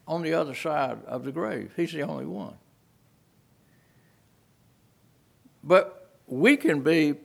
on 0.08 0.22
the 0.22 0.34
other 0.34 0.54
side 0.54 1.00
of 1.06 1.24
the 1.24 1.32
grave. 1.32 1.72
He's 1.76 1.94
the 1.94 2.04
only 2.04 2.26
one. 2.26 2.56
But 5.64 6.12
we 6.28 6.58
can 6.58 6.82
be 6.82 7.16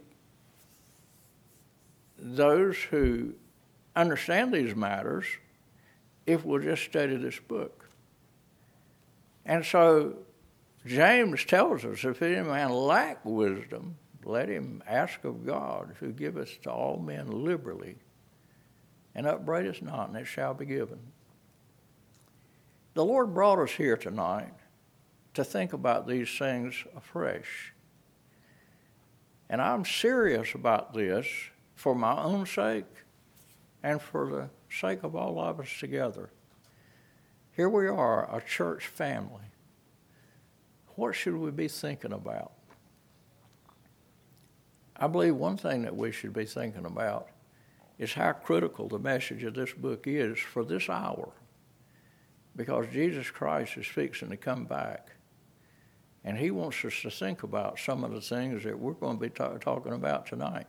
those 2.16 2.76
who 2.76 3.34
understand 3.96 4.54
these 4.54 4.74
matters 4.74 5.26
if 6.26 6.44
we'll 6.44 6.62
just 6.62 6.84
study 6.84 7.16
this 7.16 7.38
book. 7.38 7.88
And 9.44 9.66
so 9.66 10.14
James 10.86 11.44
tells 11.44 11.84
us 11.84 12.04
if 12.04 12.22
any 12.22 12.40
man 12.40 12.70
lack 12.70 13.18
wisdom, 13.24 13.96
let 14.24 14.48
him 14.48 14.82
ask 14.86 15.24
of 15.24 15.44
God, 15.44 15.96
who 15.98 16.12
giveth 16.12 16.62
to 16.62 16.70
all 16.70 16.98
men 16.98 17.44
liberally, 17.44 17.96
and 19.20 19.28
upbraideth 19.28 19.82
not, 19.82 20.08
and 20.08 20.16
it 20.16 20.24
shall 20.24 20.54
be 20.54 20.64
given. 20.64 20.98
The 22.94 23.04
Lord 23.04 23.34
brought 23.34 23.58
us 23.58 23.72
here 23.72 23.98
tonight 23.98 24.54
to 25.34 25.44
think 25.44 25.74
about 25.74 26.08
these 26.08 26.30
things 26.38 26.86
afresh. 26.96 27.74
And 29.50 29.60
I'm 29.60 29.84
serious 29.84 30.54
about 30.54 30.94
this 30.94 31.26
for 31.74 31.94
my 31.94 32.16
own 32.16 32.46
sake 32.46 32.86
and 33.82 34.00
for 34.00 34.26
the 34.30 34.48
sake 34.74 35.02
of 35.02 35.14
all 35.14 35.38
of 35.38 35.60
us 35.60 35.68
together. 35.78 36.30
Here 37.52 37.68
we 37.68 37.88
are, 37.88 38.34
a 38.34 38.40
church 38.40 38.86
family. 38.86 39.50
What 40.94 41.14
should 41.14 41.36
we 41.36 41.50
be 41.50 41.68
thinking 41.68 42.14
about? 42.14 42.52
I 44.96 45.08
believe 45.08 45.36
one 45.36 45.58
thing 45.58 45.82
that 45.82 45.94
we 45.94 46.10
should 46.10 46.32
be 46.32 46.46
thinking 46.46 46.86
about 46.86 47.28
is 48.00 48.14
how 48.14 48.32
critical 48.32 48.88
the 48.88 48.98
message 48.98 49.44
of 49.44 49.52
this 49.52 49.74
book 49.74 50.04
is 50.06 50.38
for 50.38 50.64
this 50.64 50.88
hour. 50.88 51.28
Because 52.56 52.86
Jesus 52.90 53.30
Christ 53.30 53.76
is 53.76 53.86
fixing 53.86 54.30
to 54.30 54.38
come 54.38 54.64
back. 54.64 55.10
And 56.24 56.38
he 56.38 56.50
wants 56.50 56.82
us 56.82 56.98
to 57.02 57.10
think 57.10 57.42
about 57.42 57.78
some 57.78 58.02
of 58.02 58.12
the 58.12 58.22
things 58.22 58.64
that 58.64 58.78
we're 58.78 58.94
going 58.94 59.18
to 59.18 59.20
be 59.20 59.28
ta- 59.28 59.58
talking 59.58 59.92
about 59.92 60.26
tonight. 60.26 60.66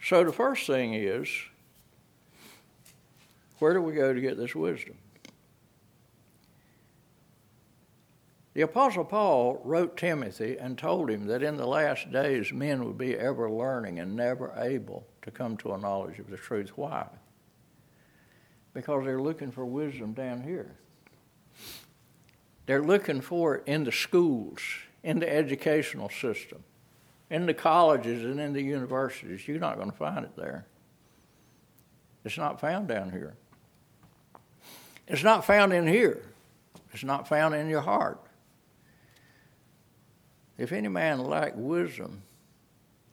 So 0.00 0.22
the 0.22 0.32
first 0.32 0.64
thing 0.68 0.94
is 0.94 1.28
where 3.58 3.74
do 3.74 3.82
we 3.82 3.94
go 3.94 4.14
to 4.14 4.20
get 4.20 4.36
this 4.36 4.54
wisdom? 4.54 4.94
The 8.54 8.62
Apostle 8.62 9.04
Paul 9.04 9.62
wrote 9.64 9.96
Timothy 9.96 10.58
and 10.58 10.76
told 10.76 11.08
him 11.08 11.26
that 11.26 11.42
in 11.42 11.56
the 11.56 11.66
last 11.66 12.12
days 12.12 12.52
men 12.52 12.84
would 12.84 12.98
be 12.98 13.16
ever 13.16 13.50
learning 13.50 13.98
and 13.98 14.14
never 14.14 14.52
able 14.58 15.06
to 15.22 15.30
come 15.30 15.56
to 15.58 15.72
a 15.72 15.78
knowledge 15.78 16.18
of 16.18 16.28
the 16.28 16.36
truth. 16.36 16.72
Why? 16.76 17.06
Because 18.74 19.04
they're 19.04 19.22
looking 19.22 19.52
for 19.52 19.64
wisdom 19.64 20.12
down 20.12 20.42
here. 20.42 20.74
They're 22.66 22.82
looking 22.82 23.22
for 23.22 23.56
it 23.56 23.62
in 23.66 23.84
the 23.84 23.92
schools, 23.92 24.60
in 25.02 25.18
the 25.18 25.32
educational 25.32 26.10
system, 26.10 26.62
in 27.30 27.46
the 27.46 27.54
colleges, 27.54 28.22
and 28.22 28.38
in 28.38 28.52
the 28.52 28.62
universities. 28.62 29.48
You're 29.48 29.58
not 29.58 29.76
going 29.76 29.90
to 29.90 29.96
find 29.96 30.24
it 30.24 30.36
there. 30.36 30.66
It's 32.24 32.36
not 32.36 32.60
found 32.60 32.88
down 32.88 33.10
here. 33.10 33.34
It's 35.08 35.24
not 35.24 35.44
found 35.44 35.72
in 35.72 35.86
here. 35.86 36.22
It's 36.92 37.02
not 37.02 37.26
found 37.26 37.54
in 37.54 37.68
your 37.68 37.80
heart. 37.80 38.20
If 40.58 40.72
any 40.72 40.88
man 40.88 41.18
lack 41.18 41.52
wisdom, 41.56 42.22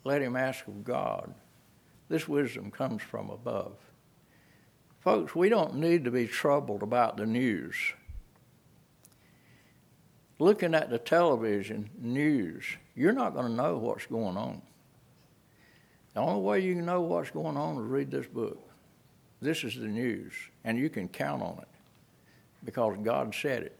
let 0.03 0.21
him 0.21 0.35
ask 0.35 0.67
of 0.67 0.83
God. 0.83 1.33
This 2.09 2.27
wisdom 2.27 2.71
comes 2.71 3.01
from 3.01 3.29
above. 3.29 3.75
Folks, 4.99 5.35
we 5.35 5.49
don't 5.49 5.75
need 5.75 6.03
to 6.05 6.11
be 6.11 6.27
troubled 6.27 6.83
about 6.83 7.17
the 7.17 7.25
news. 7.25 7.75
Looking 10.39 10.73
at 10.73 10.89
the 10.89 10.97
television 10.97 11.89
news, 11.97 12.65
you're 12.95 13.13
not 13.13 13.33
going 13.33 13.47
to 13.47 13.53
know 13.53 13.77
what's 13.77 14.05
going 14.05 14.37
on. 14.37 14.61
The 16.13 16.21
only 16.21 16.41
way 16.41 16.59
you 16.61 16.75
can 16.75 16.85
know 16.85 17.01
what's 17.01 17.31
going 17.31 17.57
on 17.57 17.75
is 17.75 17.83
read 17.83 18.11
this 18.11 18.27
book. 18.27 18.59
This 19.41 19.63
is 19.63 19.75
the 19.75 19.87
news, 19.87 20.33
and 20.63 20.77
you 20.77 20.89
can 20.89 21.07
count 21.07 21.41
on 21.41 21.59
it 21.59 21.67
because 22.65 22.97
God 23.03 23.33
said 23.33 23.63
it. 23.63 23.78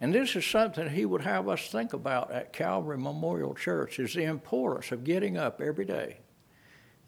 And 0.00 0.14
this 0.14 0.36
is 0.36 0.46
something 0.46 0.88
he 0.90 1.04
would 1.04 1.22
have 1.22 1.48
us 1.48 1.68
think 1.68 1.92
about 1.92 2.30
at 2.30 2.52
Calvary 2.52 2.98
Memorial 2.98 3.54
Church 3.54 3.98
is 3.98 4.14
the 4.14 4.24
importance 4.24 4.92
of 4.92 5.02
getting 5.04 5.36
up 5.36 5.60
every 5.60 5.84
day 5.84 6.18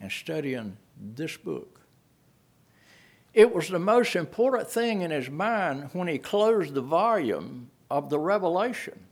and 0.00 0.11
studying 0.11 0.76
this 0.99 1.37
book. 1.37 1.80
It 3.32 3.54
was 3.54 3.68
the 3.68 3.78
most 3.78 4.16
important 4.16 4.68
thing 4.68 5.02
in 5.02 5.12
his 5.12 5.30
mind 5.30 5.90
when 5.92 6.09
he 6.09 6.18
closed 6.18 6.75
the 6.75 6.80
volume 6.80 7.70
of 7.88 8.11
the 8.11 8.18
Revelation 8.18 9.06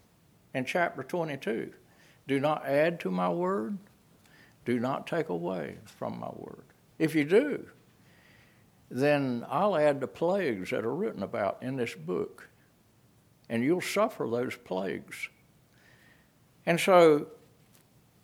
in 0.55 0.65
chapter 0.65 1.05
22. 1.05 1.73
Do 2.27 2.41
not 2.41 2.67
add 2.67 2.99
to 3.01 3.13
my 3.13 3.29
word, 3.29 3.79
do 4.65 4.81
not 4.81 5.07
take 5.07 5.29
away 5.29 5.79
from 5.85 6.19
my 6.19 6.31
word. 6.35 6.65
If 6.99 7.15
you 7.15 7.25
do, 7.25 7.69
then 8.91 9.47
I'll 9.49 9.77
add 9.77 10.01
the 10.01 10.09
plagues 10.09 10.71
that 10.71 10.85
are 10.85 10.95
written 10.95 11.23
about 11.23 11.63
in 11.63 11.77
this 11.77 11.95
book 11.95 12.49
and 13.49 13.63
you'll 13.63 13.81
suffer 13.81 14.29
those 14.29 14.57
plagues. 14.57 15.29
And 16.67 16.79
so 16.79 17.29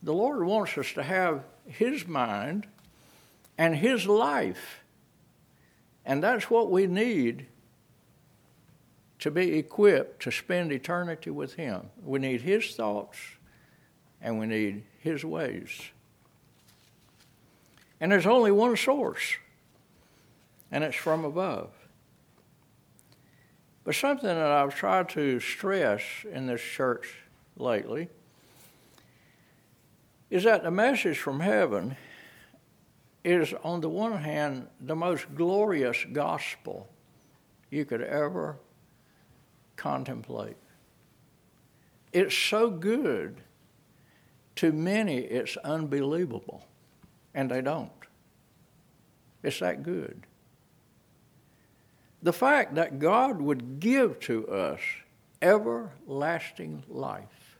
the 0.03 0.13
Lord 0.13 0.45
wants 0.45 0.77
us 0.77 0.93
to 0.93 1.03
have 1.03 1.45
His 1.67 2.07
mind 2.07 2.67
and 3.57 3.77
His 3.77 4.07
life. 4.07 4.81
And 6.05 6.23
that's 6.23 6.51
what 6.51 6.71
we 6.71 6.87
need 6.87 7.47
to 9.21 9.31
be 9.31 9.57
equipped 9.57 10.23
to 10.23 10.31
spend 10.31 10.73
eternity 10.73 11.31
with 11.31 11.55
Him. 11.55 11.89
We 12.03 12.19
need 12.19 12.43
His 12.43 12.75
thoughts 12.75 13.19
and 14.21 14.39
we 14.39 14.47
need 14.47 14.85
His 14.99 15.25
ways. 15.25 15.71
And 18.01 18.13
there's 18.13 18.27
only 18.27 18.53
one 18.53 18.77
source, 18.77 19.37
and 20.71 20.85
it's 20.85 20.97
from 20.97 21.25
above. 21.25 21.71
But 23.85 23.95
something 23.95 24.29
that 24.29 24.39
I've 24.39 24.75
tried 24.75 25.11
to 25.11 25.39
stress 25.41 26.03
in 26.31 26.47
this 26.47 26.63
church 26.63 27.17
lately 27.57 28.09
is 30.31 30.45
that 30.45 30.63
the 30.63 30.71
message 30.71 31.19
from 31.19 31.41
heaven 31.41 31.97
is, 33.23 33.55
on 33.63 33.83
the 33.83 33.89
one 33.91 34.23
hand, 34.23 34.69
the 34.81 34.97
most 34.97 35.35
glorious 35.35 36.05
gospel 36.13 36.89
you 37.71 37.85
could 37.85 38.01
ever 38.01 38.57
contemplate. 39.77 40.57
It's 42.13 42.37
so 42.37 42.71
good, 42.71 43.43
to 44.57 44.73
many, 44.73 45.19
it's 45.19 45.57
unbelievable, 45.59 46.65
and 47.35 47.51
they 47.51 47.61
don't. 47.61 47.91
It's 49.43 49.59
that 49.59 49.83
good 49.83 50.27
the 52.25 52.33
fact 52.33 52.75
that 52.77 52.99
God 52.99 53.41
would 53.41 53.79
give 53.79 54.19
to 54.21 54.49
us 54.49 54.81
everlasting 55.43 56.83
life 56.89 57.59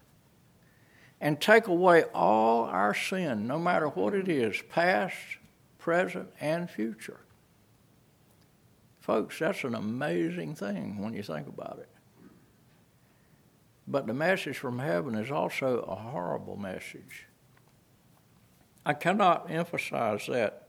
and 1.21 1.39
take 1.39 1.67
away 1.67 2.05
all 2.15 2.65
our 2.65 2.95
sin, 2.95 3.47
no 3.47 3.59
matter 3.59 3.89
what 3.89 4.15
it 4.15 4.27
is, 4.27 4.61
past, 4.71 5.17
present, 5.79 6.31
and 6.41 6.69
future. 6.69 7.21
Folks, 9.01 9.39
that's 9.39 9.65
an 9.65 9.75
amazing 9.75 10.55
thing 10.55 10.99
when 10.99 11.13
you 11.13 11.23
think 11.23 11.47
about 11.47 11.79
it. 11.79 11.91
But 13.87 14.07
the 14.07 14.15
message 14.15 14.57
from 14.57 14.79
heaven 14.79 15.15
is 15.15 15.31
also 15.31 15.81
a 15.81 15.95
horrible 15.95 16.57
message. 16.57 17.27
I 18.87 18.95
cannot 18.95 19.51
emphasize 19.51 20.27
that 20.27 20.69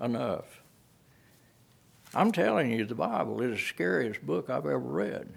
enough. 0.00 0.59
I'm 2.14 2.32
telling 2.32 2.70
you, 2.70 2.84
the 2.84 2.94
Bible 2.94 3.40
is 3.40 3.58
the 3.58 3.64
scariest 3.64 4.24
book 4.26 4.50
I've 4.50 4.66
ever 4.66 4.78
read. 4.78 5.28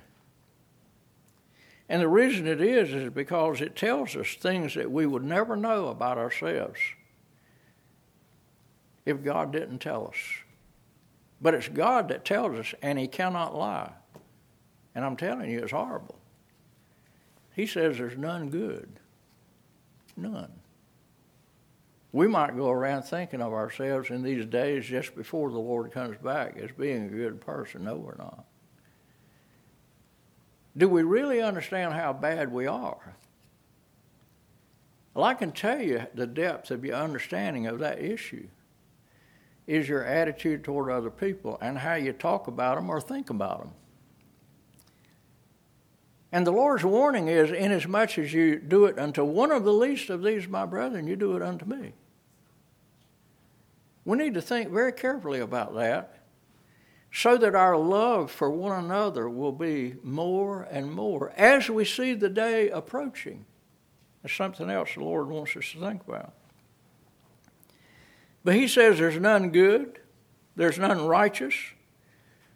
And 1.90 2.02
the 2.02 2.08
reason 2.08 2.48
it 2.48 2.62
is 2.62 2.92
is 2.92 3.12
because 3.12 3.62
it 3.62 3.76
tells 3.76 4.16
us 4.16 4.36
things 4.36 4.74
that 4.74 4.92
we 4.92 5.06
would 5.06 5.24
never 5.24 5.56
know 5.56 5.90
about 5.90 6.18
ourselves 6.18 6.80
if 9.06 9.24
God 9.24 9.52
didn't 9.52 9.80
tell 9.80 10.08
us. 10.08 10.18
But 11.42 11.54
it's 11.54 11.68
God 11.68 12.08
that 12.08 12.26
tells 12.26 12.58
us, 12.58 12.74
and 12.82 12.98
He 12.98 13.08
cannot 13.08 13.56
lie. 13.56 13.92
And 14.96 15.04
I'm 15.04 15.18
telling 15.18 15.52
you, 15.52 15.60
it's 15.60 15.72
horrible. 15.72 16.18
He 17.54 17.68
says 17.68 17.98
there's 17.98 18.18
none 18.18 18.50
good. 18.50 19.00
None. 20.16 20.52
We 22.13 22.28
might 22.28 22.56
go 22.56 22.69
around 22.69 23.04
thinking 23.04 23.41
of 23.41 23.54
ourselves 23.54 24.12
in 24.12 24.21
these 24.21 24.45
days 24.45 24.86
just 24.86 25.15
before 25.15 25.49
the 25.49 25.58
Lord 25.58 25.91
comes 25.91 26.15
back 26.17 26.56
as 26.58 26.71
being 26.71 27.06
a 27.06 27.10
good 27.10 27.41
person. 27.41 27.86
No, 27.86 27.95
we're 27.95 28.15
not. 28.15 28.45
Do 30.78 30.88
we 30.88 31.02
really 31.02 31.41
understand 31.41 31.93
how 31.95 32.13
bad 32.13 32.52
we 32.52 32.67
are? 32.67 33.15
Well, 35.15 35.26
I 35.26 35.34
can 35.34 35.52
tell 35.52 35.82
you 35.82 36.06
the 36.13 36.28
depth 36.28 36.69
of 36.69 36.86
your 36.86 36.95
understanding 36.95 37.65
of 37.65 37.80
that 37.80 37.99
issue 37.99 38.47
is 39.65 39.89
your 39.89 40.04
attitude 40.04 40.63
toward 40.63 40.91
other 40.91 41.10
people 41.10 41.58
and 41.62 41.80
how 41.80 41.95
you 41.95 42.13
talk 42.13 42.45
about 42.47 42.76
them 42.76 42.91
or 42.91 43.02
think 43.02 43.32
about 43.32 43.60
them. 43.60 43.71
And 46.32 46.45
the 46.45 46.52
Lord's 46.52 46.84
warning 46.84 47.28
is, 47.28 47.52
inasmuch 47.52 48.19
as 48.19 48.34
you 48.34 48.60
do 48.60 48.86
it 48.86 48.99
unto 48.99 49.23
one 49.23 49.52
of 49.52 49.63
the 49.63 49.73
least 49.73 50.12
of 50.12 50.21
these, 50.21 50.47
my 50.47 50.65
brethren, 50.65 51.08
you 51.08 51.15
do 51.15 51.36
it 51.36 51.41
unto 51.41 51.65
me. 51.65 51.93
We 54.06 54.18
need 54.18 54.34
to 54.34 54.42
think 54.42 54.70
very 54.70 54.92
carefully 54.92 55.39
about 55.39 55.76
that 55.76 56.24
so 57.12 57.38
that 57.38 57.54
our 57.54 57.78
love 57.78 58.32
for 58.32 58.50
one 58.50 58.84
another 58.84 59.30
will 59.30 59.52
be 59.52 59.96
more 60.02 60.63
and 60.63 60.92
more 60.92 61.32
as 61.38 61.70
we 61.70 61.86
see 61.86 62.16
the 62.16 62.30
day 62.30 62.70
approaching. 62.70 63.46
That's 64.22 64.36
something 64.36 64.70
else 64.70 64.96
the 64.96 65.04
Lord 65.04 65.28
wants 65.30 65.56
us 65.56 65.72
to 65.74 65.80
think 65.80 66.02
about. 66.08 66.34
But 68.44 68.56
He 68.56 68.68
says 68.68 68.98
there's 68.98 69.20
none 69.20 69.52
good, 69.52 70.00
there's 70.56 70.80
none 70.80 71.06
righteous. 71.06 71.54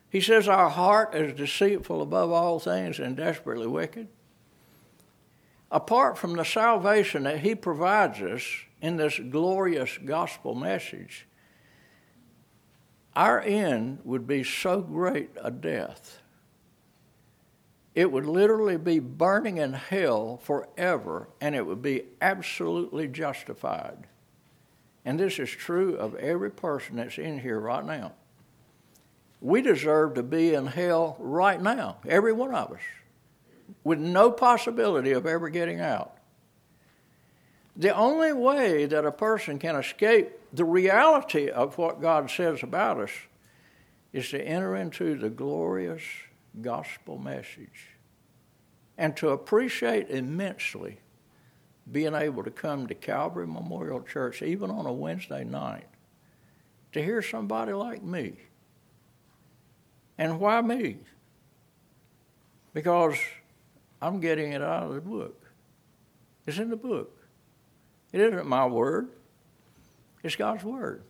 He 0.10 0.22
says 0.22 0.48
our 0.48 0.70
heart 0.70 1.14
is 1.14 1.34
deceitful 1.34 2.02
above 2.02 2.32
all 2.32 2.60
things 2.60 2.98
and 3.00 3.16
desperately 3.16 3.68
wicked. 3.68 4.08
Apart 5.70 6.18
from 6.18 6.34
the 6.34 6.46
salvation 6.46 7.24
that 7.24 7.42
He 7.42 7.54
provides 7.54 8.22
us 8.22 8.44
in 8.82 8.98
this 8.98 9.20
glorious 9.20 10.00
gospel 10.04 10.56
message, 10.56 11.28
our 13.18 13.42
end 13.42 13.98
would 14.04 14.28
be 14.28 14.44
so 14.44 14.80
great 14.80 15.32
a 15.44 15.50
death. 15.50 16.22
It 17.96 18.12
would 18.12 18.28
literally 18.28 18.78
be 18.78 19.00
burning 19.00 19.58
in 19.58 19.74
hell 19.74 20.38
forever, 20.44 21.28
and 21.42 21.56
it 21.56 21.66
would 21.66 21.82
be 21.82 22.04
absolutely 22.22 23.08
justified. 23.08 24.06
And 25.04 25.20
this 25.20 25.40
is 25.40 25.50
true 25.50 25.96
of 25.96 26.14
every 26.14 26.52
person 26.52 26.98
that's 26.98 27.18
in 27.18 27.40
here 27.40 27.60
right 27.60 27.84
now. 27.84 28.14
We 29.42 29.64
deserve 29.64 30.14
to 30.14 30.24
be 30.24 30.54
in 30.54 30.68
hell 30.68 31.16
right 31.18 31.60
now, 31.60 31.98
every 32.08 32.34
one 32.34 32.54
of 32.54 32.72
us, 32.72 32.82
with 33.84 33.98
no 33.98 34.30
possibility 34.30 35.12
of 35.12 35.26
ever 35.26 35.50
getting 35.50 35.82
out. 35.82 36.17
The 37.78 37.96
only 37.96 38.34
way 38.34 38.88
that 38.88 39.06
a 39.06 39.12
person 39.12 39.60
can 39.60 39.76
escape 39.76 40.32
the 40.52 40.66
reality 40.66 41.50
of 41.50 41.78
what 41.78 42.02
God 42.02 42.32
says 42.32 42.64
about 42.64 43.00
us 43.00 43.12
is 44.12 44.30
to 44.30 44.42
enter 44.42 44.76
into 44.76 45.16
the 45.16 45.30
glorious 45.30 46.02
gospel 46.60 47.20
message 47.20 47.90
and 48.98 49.16
to 49.18 49.30
appreciate 49.30 50.10
immensely 50.10 50.98
being 51.92 52.16
able 52.16 52.44
to 52.44 52.50
come 52.50 52.88
to 52.88 52.96
Calvary 52.96 53.46
Memorial 53.46 54.02
Church, 54.02 54.42
even 54.42 54.72
on 54.72 54.88
a 54.88 54.92
Wednesday 54.92 55.44
night, 55.44 55.88
to 56.94 57.04
hear 57.04 57.22
somebody 57.22 57.74
like 57.74 58.02
me. 58.02 58.34
And 60.18 60.40
why 60.40 60.62
me? 60.62 60.98
Because 62.74 63.18
I'm 64.02 64.20
getting 64.20 64.52
it 64.54 64.64
out 64.64 64.84
of 64.84 64.96
the 64.96 65.02
book. 65.02 65.46
It's 66.48 66.58
in 66.58 66.72
the 66.72 66.76
book. 66.76 67.17
It 68.18 68.34
isn't 68.34 68.48
my 68.48 68.66
word, 68.66 69.10
it's 70.24 70.36
God's 70.36 70.64
word. 70.64 71.04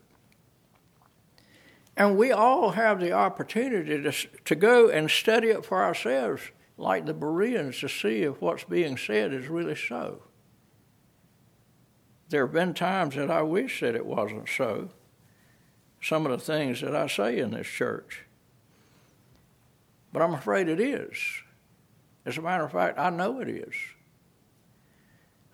And 1.96 2.18
we 2.18 2.34
all 2.34 2.72
have 2.72 3.00
the 3.00 3.14
opportunity 3.14 4.04
to, 4.04 4.12
to 4.44 4.56
go 4.56 4.90
and 4.90 5.10
study 5.10 5.48
it 5.48 5.64
for 5.64 5.82
ourselves, 5.82 6.42
like 6.78 7.06
the 7.06 7.14
Bereans, 7.14 7.80
to 7.80 7.88
see 7.88 8.24
if 8.24 8.42
what's 8.42 8.66
being 8.66 8.98
said 8.98 9.34
is 9.34 9.48
really 9.48 9.74
so. 9.74 10.24
There 12.28 12.46
have 12.46 12.54
been 12.54 12.74
times 12.74 13.16
that 13.16 13.32
I 13.32 13.42
wish 13.42 13.80
that 13.80 13.96
it 13.96 14.06
wasn't 14.06 14.50
so, 14.50 14.90
some 16.02 16.26
of 16.26 16.34
the 16.34 16.46
things 16.46 16.82
that 16.82 16.94
I 16.94 17.08
say 17.08 17.40
in 17.40 17.52
this 17.52 17.68
church. 17.68 18.26
But 20.12 20.24
I'm 20.24 20.34
afraid 20.34 20.68
it 20.68 20.82
is. 20.82 21.18
As 22.26 22.38
a 22.38 22.42
matter 22.42 22.66
of 22.66 22.74
fact, 22.74 23.00
I 23.00 23.10
know 23.12 23.40
it 23.40 23.48
is. 23.48 23.76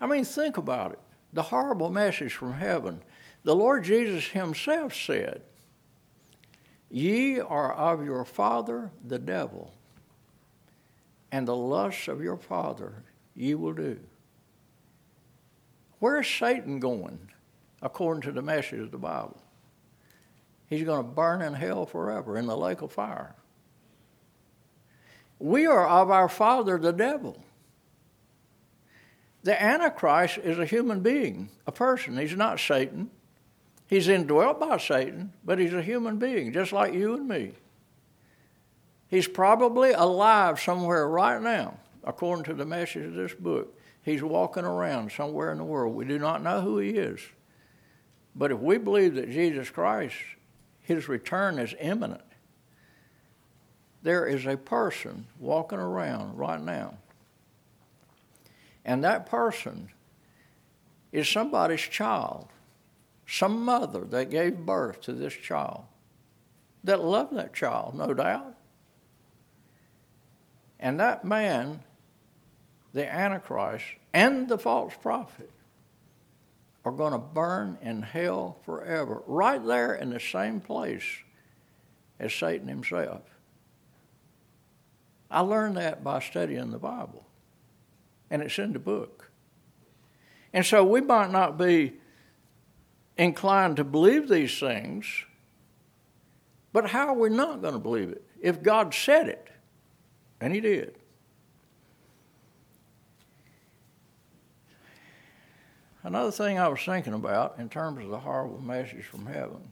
I 0.00 0.08
mean, 0.08 0.24
think 0.24 0.56
about 0.56 0.90
it 0.90 0.98
the 1.34 1.42
horrible 1.42 1.90
message 1.90 2.32
from 2.32 2.54
heaven. 2.54 3.02
The 3.42 3.54
Lord 3.54 3.84
Jesus 3.84 4.28
himself 4.28 4.94
said, 4.94 5.42
Ye 6.88 7.40
are 7.40 7.72
of 7.74 8.04
your 8.04 8.24
father 8.24 8.90
the 9.04 9.18
devil, 9.18 9.74
and 11.32 11.46
the 11.46 11.56
lusts 11.56 12.08
of 12.08 12.22
your 12.22 12.36
father 12.36 13.02
ye 13.34 13.54
will 13.54 13.72
do. 13.72 13.98
Where's 15.98 16.28
Satan 16.28 16.78
going, 16.78 17.18
according 17.82 18.22
to 18.22 18.32
the 18.32 18.42
message 18.42 18.80
of 18.80 18.92
the 18.92 18.98
Bible? 18.98 19.42
He's 20.68 20.84
going 20.84 21.02
to 21.02 21.10
burn 21.10 21.42
in 21.42 21.54
hell 21.54 21.84
forever 21.84 22.38
in 22.38 22.46
the 22.46 22.56
lake 22.56 22.80
of 22.80 22.92
fire. 22.92 23.34
We 25.40 25.66
are 25.66 25.86
of 25.86 26.10
our 26.10 26.28
father 26.28 26.78
the 26.78 26.92
devil. 26.92 27.42
The 29.44 29.62
Antichrist 29.62 30.38
is 30.38 30.58
a 30.58 30.64
human 30.64 31.00
being, 31.00 31.50
a 31.66 31.72
person. 31.72 32.16
He's 32.16 32.34
not 32.34 32.58
Satan. 32.58 33.10
He's 33.86 34.08
indwelt 34.08 34.58
by 34.58 34.78
Satan, 34.78 35.34
but 35.44 35.58
he's 35.58 35.74
a 35.74 35.82
human 35.82 36.18
being, 36.18 36.50
just 36.50 36.72
like 36.72 36.94
you 36.94 37.14
and 37.14 37.28
me. 37.28 37.52
He's 39.08 39.28
probably 39.28 39.92
alive 39.92 40.58
somewhere 40.60 41.06
right 41.06 41.40
now, 41.40 41.76
according 42.04 42.44
to 42.46 42.54
the 42.54 42.64
message 42.64 43.04
of 43.04 43.14
this 43.14 43.34
book. 43.34 43.78
He's 44.02 44.22
walking 44.22 44.64
around 44.64 45.12
somewhere 45.12 45.52
in 45.52 45.58
the 45.58 45.64
world. 45.64 45.94
We 45.94 46.06
do 46.06 46.18
not 46.18 46.42
know 46.42 46.62
who 46.62 46.78
he 46.78 46.90
is. 46.90 47.20
But 48.34 48.50
if 48.50 48.58
we 48.58 48.78
believe 48.78 49.14
that 49.16 49.30
Jesus 49.30 49.68
Christ, 49.68 50.16
his 50.80 51.06
return 51.06 51.58
is 51.58 51.74
imminent, 51.78 52.24
there 54.02 54.26
is 54.26 54.46
a 54.46 54.56
person 54.56 55.26
walking 55.38 55.78
around 55.78 56.38
right 56.38 56.60
now 56.60 56.96
and 58.84 59.04
that 59.04 59.26
person 59.26 59.90
is 61.12 61.28
somebody's 61.28 61.80
child, 61.80 62.48
some 63.26 63.64
mother 63.64 64.00
that 64.00 64.30
gave 64.30 64.58
birth 64.58 65.00
to 65.02 65.12
this 65.12 65.32
child, 65.32 65.84
that 66.82 67.02
loved 67.02 67.34
that 67.36 67.54
child, 67.54 67.94
no 67.94 68.12
doubt. 68.12 68.54
And 70.78 71.00
that 71.00 71.24
man, 71.24 71.80
the 72.92 73.10
Antichrist, 73.10 73.84
and 74.12 74.48
the 74.48 74.58
false 74.58 74.92
prophet 75.00 75.50
are 76.84 76.92
going 76.92 77.12
to 77.12 77.18
burn 77.18 77.78
in 77.80 78.02
hell 78.02 78.58
forever, 78.66 79.22
right 79.26 79.64
there 79.64 79.94
in 79.94 80.10
the 80.10 80.20
same 80.20 80.60
place 80.60 81.04
as 82.18 82.34
Satan 82.34 82.68
himself. 82.68 83.22
I 85.30 85.40
learned 85.40 85.78
that 85.78 86.04
by 86.04 86.20
studying 86.20 86.70
the 86.70 86.78
Bible 86.78 87.24
and 88.34 88.42
it's 88.42 88.58
in 88.58 88.72
the 88.72 88.80
book. 88.80 89.30
And 90.52 90.66
so 90.66 90.82
we 90.82 91.00
might 91.00 91.30
not 91.30 91.56
be 91.56 91.92
inclined 93.16 93.76
to 93.76 93.84
believe 93.84 94.28
these 94.28 94.58
things, 94.58 95.06
but 96.72 96.90
how 96.90 97.06
are 97.06 97.14
we 97.14 97.28
not 97.28 97.62
going 97.62 97.74
to 97.74 97.78
believe 97.78 98.08
it? 98.08 98.24
If 98.42 98.60
God 98.60 98.92
said 98.92 99.28
it, 99.28 99.50
and 100.40 100.52
He 100.52 100.60
did. 100.60 100.96
Another 106.02 106.32
thing 106.32 106.58
I 106.58 106.66
was 106.66 106.80
thinking 106.84 107.14
about 107.14 107.54
in 107.60 107.68
terms 107.68 108.02
of 108.02 108.10
the 108.10 108.18
horrible 108.18 108.60
message 108.60 109.04
from 109.04 109.26
heaven. 109.26 109.68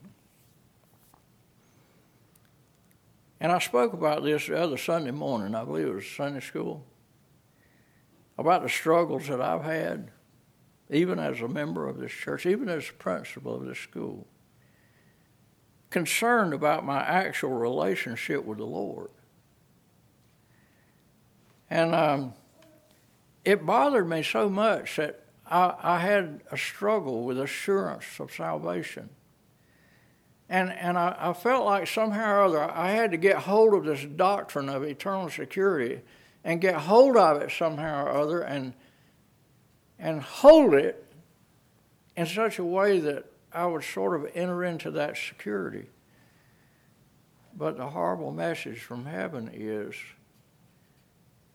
And 3.41 3.51
I 3.51 3.59
spoke 3.59 3.93
about 3.93 4.23
this 4.23 4.47
the 4.47 4.57
other 4.57 4.77
Sunday 4.77 5.11
morning, 5.11 5.57
I 5.57 5.65
believe 5.65 5.89
it 5.89 5.95
was 5.95 6.07
Sunday 6.07 6.39
school 6.39 6.87
about 8.39 8.63
the 8.63 8.69
struggles 8.69 9.29
that 9.29 9.41
I've 9.41 9.65
had, 9.65 10.11
even 10.91 11.19
as 11.19 11.41
a 11.41 11.49
member 11.49 11.89
of 11.89 11.99
this 11.99 12.13
church, 12.13 12.47
even 12.47 12.69
as 12.69 12.89
a 12.89 12.93
principal 12.95 13.55
of 13.55 13.67
this 13.67 13.79
school, 13.79 14.27
concerned 15.91 16.55
about 16.55 16.85
my 16.85 17.01
actual 17.01 17.51
relationship 17.51 18.45
with 18.45 18.59
the 18.59 18.65
Lord. 18.65 19.11
And 21.71 21.95
um, 21.95 22.35
it 23.45 23.65
bothered 23.65 24.09
me 24.09 24.23
so 24.23 24.49
much 24.49 24.97
that 24.97 25.25
I, 25.47 25.75
I, 25.83 25.99
had 25.99 26.43
a 26.51 26.57
struggle 26.57 27.25
with 27.25 27.39
assurance 27.39 28.05
of 28.19 28.33
salvation. 28.33 29.11
And, 30.49 30.71
and 30.71 30.99
I, 30.99 31.17
I 31.19 31.33
felt 31.33 31.65
like 31.65 31.87
somehow 31.87 32.33
or 32.33 32.43
other 32.43 32.61
I 32.71 32.91
had 32.91 33.11
to 33.13 33.17
get 33.17 33.37
hold 33.37 33.75
of 33.75 33.85
this 33.85 34.05
doctrine 34.05 34.69
of 34.69 34.83
eternal 34.83 35.31
security 35.31 36.01
and 36.45 36.61
get 36.61 36.75
hold 36.75 37.17
of 37.17 37.41
it 37.43 37.51
somehow 37.51 38.05
or 38.05 38.11
other 38.11 38.41
and 38.41 38.75
and 39.99 40.21
hold 40.21 40.75
it 40.75 41.07
in 42.17 42.27
such 42.27 42.59
a 42.59 42.65
way 42.65 42.99
that 42.99 43.25
I 43.53 43.67
would 43.67 43.85
sort 43.85 44.17
of 44.17 44.29
enter 44.35 44.65
into 44.65 44.91
that 44.93 45.17
security. 45.17 45.87
But 47.57 47.77
the 47.77 47.87
horrible 47.87 48.33
message 48.33 48.81
from 48.81 49.07
heaven 49.07 49.51
is 49.53 49.95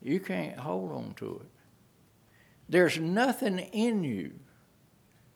you 0.02 0.19
can't 0.19 0.58
hold 0.58 0.91
on 0.91 1.13
to 1.15 1.41
it. 1.43 1.50
There's 2.69 3.00
nothing 3.00 3.60
in 3.60 4.04
you 4.04 4.34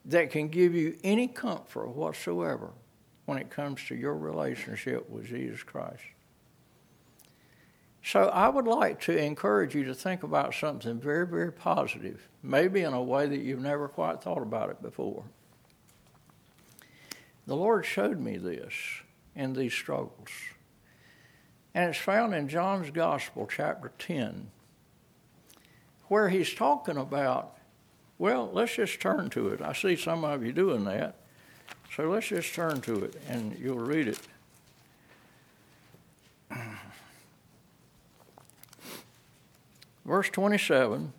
that 0.05 0.31
can 0.31 0.47
give 0.47 0.73
you 0.73 0.97
any 1.03 1.27
comfort 1.27 1.89
whatsoever 1.89 2.71
when 3.25 3.37
it 3.37 3.49
comes 3.49 3.83
to 3.87 3.95
your 3.95 4.15
relationship 4.15 5.09
with 5.09 5.25
Jesus 5.25 5.63
Christ. 5.63 6.01
So 8.03 8.29
I 8.29 8.49
would 8.49 8.65
like 8.65 8.99
to 9.01 9.17
encourage 9.17 9.75
you 9.75 9.83
to 9.85 9.93
think 9.93 10.23
about 10.23 10.53
something 10.55 10.99
very, 10.99 11.27
very 11.27 11.51
positive, 11.51 12.27
maybe 12.41 12.81
in 12.81 12.93
a 12.93 13.01
way 13.01 13.27
that 13.27 13.39
you've 13.39 13.61
never 13.61 13.87
quite 13.87 14.21
thought 14.21 14.41
about 14.41 14.69
it 14.69 14.81
before. 14.81 15.23
The 17.45 17.55
Lord 17.55 17.85
showed 17.85 18.19
me 18.19 18.37
this 18.37 18.73
in 19.35 19.53
these 19.53 19.73
struggles. 19.73 20.29
And 21.73 21.89
it's 21.89 21.99
found 21.99 22.33
in 22.33 22.47
John's 22.47 22.91
Gospel, 22.91 23.47
chapter 23.49 23.91
10, 23.97 24.51
where 26.07 26.29
he's 26.29 26.53
talking 26.53 26.97
about, 26.97 27.57
well, 28.17 28.49
let's 28.51 28.75
just 28.75 28.99
turn 28.99 29.29
to 29.31 29.49
it. 29.49 29.61
I 29.61 29.73
see 29.73 29.95
some 29.95 30.25
of 30.25 30.43
you 30.43 30.51
doing 30.51 30.83
that. 30.85 31.15
So 31.95 32.09
let's 32.09 32.27
just 32.27 32.53
turn 32.53 32.81
to 32.81 33.05
it 33.05 33.21
and 33.29 33.57
you'll 33.59 33.79
read 33.79 34.07
it. 34.07 34.19
Verse 40.05 40.29
27 40.29 41.13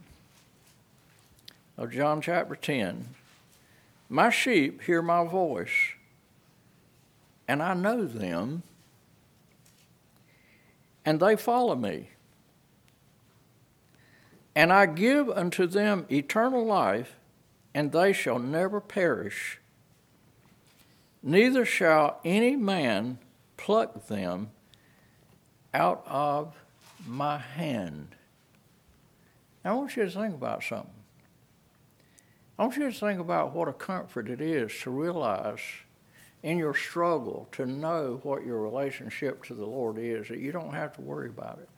of 1.78 1.90
John 1.90 2.20
chapter 2.20 2.56
10 2.56 3.08
My 4.08 4.30
sheep 4.30 4.82
hear 4.82 5.02
my 5.02 5.24
voice, 5.24 5.94
and 7.46 7.62
I 7.62 7.74
know 7.74 8.04
them, 8.04 8.62
and 11.04 11.20
they 11.20 11.36
follow 11.36 11.74
me. 11.74 12.08
And 14.54 14.72
I 14.72 14.84
give 14.86 15.30
unto 15.30 15.66
them 15.66 16.04
eternal 16.10 16.64
life, 16.64 17.16
and 17.74 17.90
they 17.90 18.12
shall 18.12 18.38
never 18.38 18.80
perish. 18.80 19.58
Neither 21.22 21.64
shall 21.64 22.20
any 22.24 22.56
man 22.56 23.18
pluck 23.56 24.08
them 24.08 24.50
out 25.72 26.04
of 26.06 26.54
my 27.06 27.38
hand. 27.38 28.08
Now, 29.64 29.72
I 29.72 29.74
want 29.74 29.96
you 29.96 30.04
to 30.04 30.10
think 30.10 30.34
about 30.34 30.62
something. 30.62 30.90
I 32.58 32.64
want 32.64 32.76
you 32.76 32.90
to 32.90 32.98
think 32.98 33.20
about 33.20 33.54
what 33.54 33.68
a 33.68 33.72
comfort 33.72 34.28
it 34.28 34.40
is 34.40 34.72
to 34.82 34.90
realize 34.90 35.60
in 36.42 36.58
your 36.58 36.74
struggle 36.74 37.48
to 37.52 37.66
know 37.66 38.20
what 38.24 38.44
your 38.44 38.60
relationship 38.60 39.44
to 39.44 39.54
the 39.54 39.64
Lord 39.64 39.96
is, 39.98 40.28
that 40.28 40.38
you 40.38 40.52
don't 40.52 40.74
have 40.74 40.92
to 40.96 41.00
worry 41.00 41.28
about 41.28 41.58
it. 41.60 41.68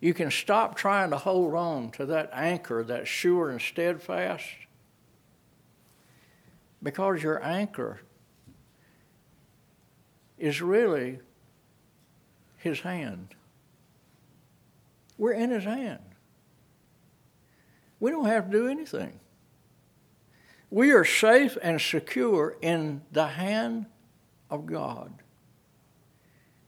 You 0.00 0.14
can 0.14 0.30
stop 0.30 0.76
trying 0.76 1.10
to 1.10 1.18
hold 1.18 1.54
on 1.54 1.90
to 1.92 2.06
that 2.06 2.30
anchor 2.32 2.82
that's 2.84 3.08
sure 3.08 3.50
and 3.50 3.60
steadfast 3.60 4.46
because 6.82 7.22
your 7.22 7.44
anchor 7.44 8.00
is 10.38 10.62
really 10.62 11.18
His 12.56 12.80
hand. 12.80 13.34
We're 15.20 15.32
in 15.32 15.50
His 15.50 15.64
hand. 15.64 16.00
We 18.00 18.10
don't 18.10 18.24
have 18.24 18.46
to 18.46 18.50
do 18.50 18.68
anything. 18.68 19.20
We 20.70 20.92
are 20.92 21.04
safe 21.04 21.58
and 21.60 21.78
secure 21.78 22.56
in 22.62 23.02
the 23.12 23.26
hand 23.26 23.84
of 24.48 24.64
God. 24.64 25.12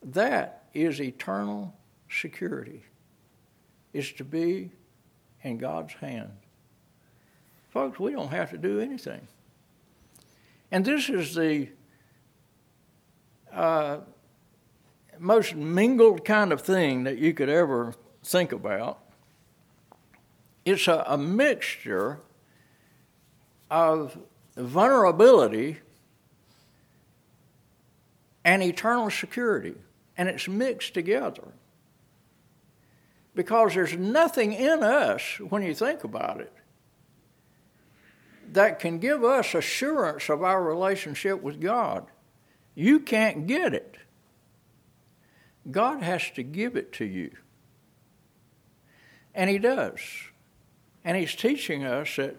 That 0.02 0.64
is 0.74 1.00
eternal 1.00 1.74
security 2.10 2.84
is 3.94 4.12
to 4.12 4.24
be 4.24 4.70
in 5.42 5.56
God's 5.56 5.94
hand. 5.94 6.32
Folks, 7.70 7.98
we 7.98 8.12
don't 8.12 8.32
have 8.32 8.50
to 8.50 8.58
do 8.58 8.80
anything. 8.80 9.26
And 10.70 10.84
this 10.84 11.08
is 11.08 11.34
the 11.34 11.70
uh, 13.50 14.00
most 15.18 15.54
mingled 15.54 16.26
kind 16.26 16.52
of 16.52 16.60
thing 16.60 17.04
that 17.04 17.16
you 17.16 17.32
could 17.32 17.48
ever 17.48 17.94
think 18.22 18.52
about. 18.52 18.98
It's 20.64 20.86
a, 20.88 21.04
a 21.06 21.18
mixture 21.18 22.20
of 23.70 24.16
vulnerability 24.56 25.78
and 28.44 28.62
eternal 28.62 29.10
security, 29.10 29.74
and 30.16 30.28
it's 30.28 30.48
mixed 30.48 30.94
together 30.94 31.48
because 33.34 33.74
there's 33.74 33.94
nothing 33.94 34.52
in 34.52 34.82
us, 34.82 35.38
when 35.48 35.62
you 35.62 35.74
think 35.74 36.04
about 36.04 36.40
it, 36.40 36.52
that 38.52 38.78
can 38.78 38.98
give 38.98 39.24
us 39.24 39.54
assurance 39.54 40.28
of 40.28 40.42
our 40.42 40.62
relationship 40.62 41.42
with 41.42 41.60
God. 41.60 42.06
You 42.74 43.00
can't 43.00 43.46
get 43.46 43.72
it. 43.72 43.96
God 45.70 46.02
has 46.02 46.30
to 46.32 46.42
give 46.42 46.76
it 46.76 46.92
to 46.94 47.04
you. 47.04 47.30
And 49.34 49.48
He 49.48 49.58
does. 49.58 50.00
And 51.04 51.16
He's 51.16 51.34
teaching 51.34 51.84
us 51.84 52.16
that 52.16 52.36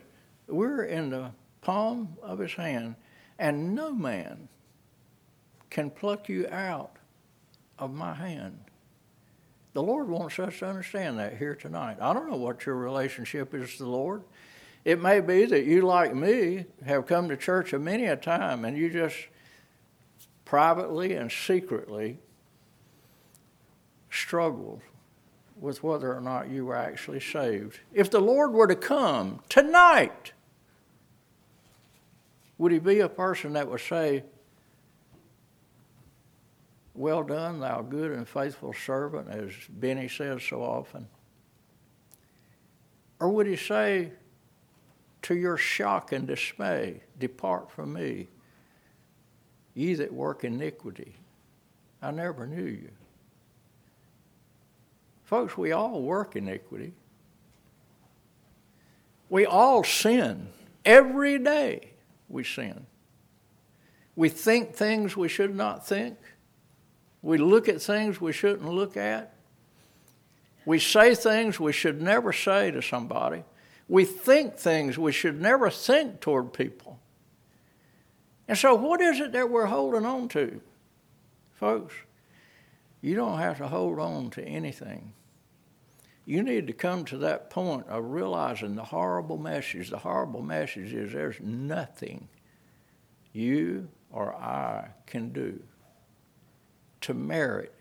we're 0.47 0.84
in 0.84 1.10
the 1.10 1.32
palm 1.62 2.17
of 2.21 2.39
His 2.39 2.53
hand, 2.53 2.95
and 3.39 3.75
no 3.75 3.91
man 3.91 4.47
can 5.69 5.89
pluck 5.89 6.29
you 6.29 6.47
out 6.49 6.97
of 7.79 7.93
my 7.93 8.13
hand. 8.13 8.60
The 9.73 9.82
Lord 9.82 10.08
wants 10.08 10.38
us 10.38 10.60
to 10.60 10.67
understand 10.67 11.17
that 11.17 11.38
here 11.38 11.56
tonight. 11.56 11.97
I 11.99 12.13
don't 12.13 12.29
know 12.29 12.38
what 12.38 12.65
your 12.65 12.75
relationship 12.75 13.56
is 13.56 13.73
to 13.73 13.84
the 13.84 13.89
Lord. 13.89 14.23
It 14.86 15.01
may 15.01 15.19
be 15.19 15.45
that 15.45 15.65
you, 15.65 15.82
like 15.82 16.13
me, 16.13 16.65
have 16.86 17.08
come 17.08 17.29
to 17.29 17.38
church 17.38 17.73
a 17.73 17.79
many 17.79 18.06
a 18.06 18.15
time 18.15 18.65
and 18.65 18.77
you 18.77 18.89
just 18.89 19.15
privately 20.45 21.13
and 21.13 21.32
secretly 21.32 22.19
struggled 24.12 24.82
with 25.63 25.82
whether 25.82 26.13
or 26.13 26.19
not 26.19 26.49
you 26.49 26.65
were 26.65 26.76
actually 26.76 27.21
saved. 27.21 27.80
If 27.93 28.12
the 28.12 28.19
Lord 28.19 28.52
were 28.52 28.67
to 28.67 28.76
come 28.76 29.39
tonight, 29.47 30.34
would 32.58 32.73
he 32.73 32.80
be 32.80 32.99
a 32.99 33.08
person 33.08 33.54
that 33.54 33.69
would 33.69 33.80
say, 33.80 34.26
well 36.93 37.23
done, 37.23 37.62
thou 37.62 37.82
good 37.82 38.12
and 38.12 38.28
faithful 38.28 38.73
servant, 38.73 39.30
as 39.30 39.54
Benny 39.69 40.10
says 40.10 40.43
so 40.43 40.62
often? 40.62 41.08
Or 43.21 43.30
would 43.30 43.47
he 43.47 43.56
say, 43.56 44.12
to 45.21 45.34
your 45.34 45.56
shock 45.56 46.12
and 46.12 46.28
dismay, 46.28 47.04
depart 47.17 47.71
from 47.71 47.93
me, 47.93 48.28
ye 49.76 49.93
that 49.93 50.12
work 50.12 50.43
iniquity? 50.43 51.15
I 52.02 52.12
never 52.12 52.45
knew 52.45 52.65
you. 52.65 52.89
Folks, 55.33 55.57
we 55.57 55.71
all 55.71 55.99
work 55.99 56.35
iniquity. 56.35 56.93
We 59.31 59.47
all 59.47 59.83
sin. 59.83 60.49
Every 60.85 61.39
day 61.39 61.93
we 62.29 62.43
sin. 62.43 62.85
We 64.15 64.29
think 64.29 64.75
things 64.75 65.17
we 65.17 65.27
should 65.27 65.55
not 65.55 65.87
think. 65.87 66.19
We 67.23 67.39
look 67.39 67.67
at 67.67 67.81
things 67.81 68.21
we 68.21 68.31
shouldn't 68.31 68.69
look 68.69 68.95
at. 68.95 69.33
We 70.67 70.77
say 70.77 71.15
things 71.15 71.59
we 71.59 71.73
should 71.73 71.99
never 71.99 72.31
say 72.31 72.69
to 72.69 72.83
somebody. 72.83 73.43
We 73.89 74.05
think 74.05 74.57
things 74.57 74.99
we 74.99 75.11
should 75.11 75.41
never 75.41 75.71
think 75.71 76.19
toward 76.19 76.53
people. 76.53 76.99
And 78.47 78.55
so, 78.55 78.75
what 78.75 79.01
is 79.01 79.19
it 79.19 79.31
that 79.31 79.49
we're 79.49 79.65
holding 79.65 80.05
on 80.05 80.27
to? 80.27 80.61
Folks, 81.55 81.95
you 83.01 83.15
don't 83.15 83.39
have 83.39 83.57
to 83.57 83.67
hold 83.67 83.97
on 83.97 84.29
to 84.29 84.43
anything. 84.43 85.13
You 86.25 86.41
need 86.41 86.67
to 86.67 86.73
come 86.73 87.03
to 87.05 87.17
that 87.19 87.49
point 87.49 87.88
of 87.88 88.05
realizing 88.05 88.75
the 88.75 88.83
horrible 88.83 89.38
message. 89.38 89.89
The 89.89 89.97
horrible 89.97 90.41
message 90.41 90.93
is 90.93 91.12
there's 91.12 91.39
nothing 91.41 92.29
you 93.33 93.89
or 94.12 94.33
I 94.33 94.89
can 95.05 95.33
do 95.33 95.62
to 97.01 97.13
merit 97.13 97.73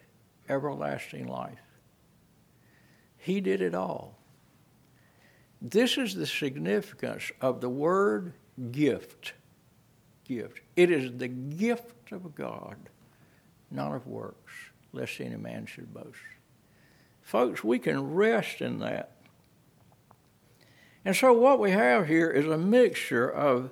everlasting 0.48 1.28
life. 1.28 1.58
He 3.16 3.40
did 3.40 3.62
it 3.62 3.74
all. 3.74 4.18
This 5.60 5.96
is 5.96 6.14
the 6.14 6.26
significance 6.26 7.30
of 7.40 7.60
the 7.60 7.68
word 7.68 8.32
gift. 8.72 9.34
Gift. 10.24 10.62
It 10.74 10.90
is 10.90 11.12
the 11.16 11.28
gift 11.28 12.10
of 12.10 12.34
God, 12.34 12.76
not 13.70 13.94
of 13.94 14.08
works, 14.08 14.52
lest 14.92 15.20
any 15.20 15.36
man 15.36 15.66
should 15.66 15.94
boast. 15.94 16.18
Folks, 17.22 17.64
we 17.64 17.78
can 17.78 18.14
rest 18.14 18.60
in 18.60 18.80
that. 18.80 19.12
And 21.04 21.16
so, 21.16 21.32
what 21.32 21.58
we 21.58 21.70
have 21.70 22.06
here 22.06 22.30
is 22.30 22.46
a 22.46 22.58
mixture 22.58 23.28
of 23.28 23.70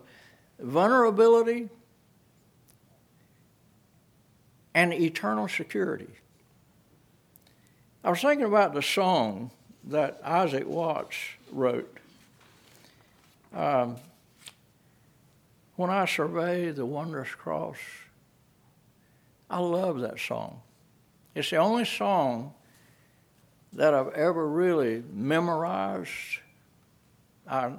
vulnerability 0.58 1.68
and 4.74 4.92
eternal 4.92 5.48
security. 5.48 6.08
I 8.02 8.10
was 8.10 8.20
thinking 8.20 8.46
about 8.46 8.74
the 8.74 8.82
song 8.82 9.50
that 9.84 10.20
Isaac 10.24 10.66
Watts 10.66 11.16
wrote. 11.52 11.98
Um, 13.54 13.96
when 15.76 15.90
I 15.90 16.06
survey 16.06 16.70
the 16.70 16.86
wondrous 16.86 17.30
cross, 17.30 17.76
I 19.48 19.58
love 19.58 20.00
that 20.00 20.18
song. 20.18 20.60
It's 21.34 21.50
the 21.50 21.56
only 21.56 21.84
song 21.84 22.54
that 23.72 23.94
I've 23.94 24.12
ever 24.14 24.48
really 24.48 25.02
memorized. 25.12 26.40
I, 27.46 27.72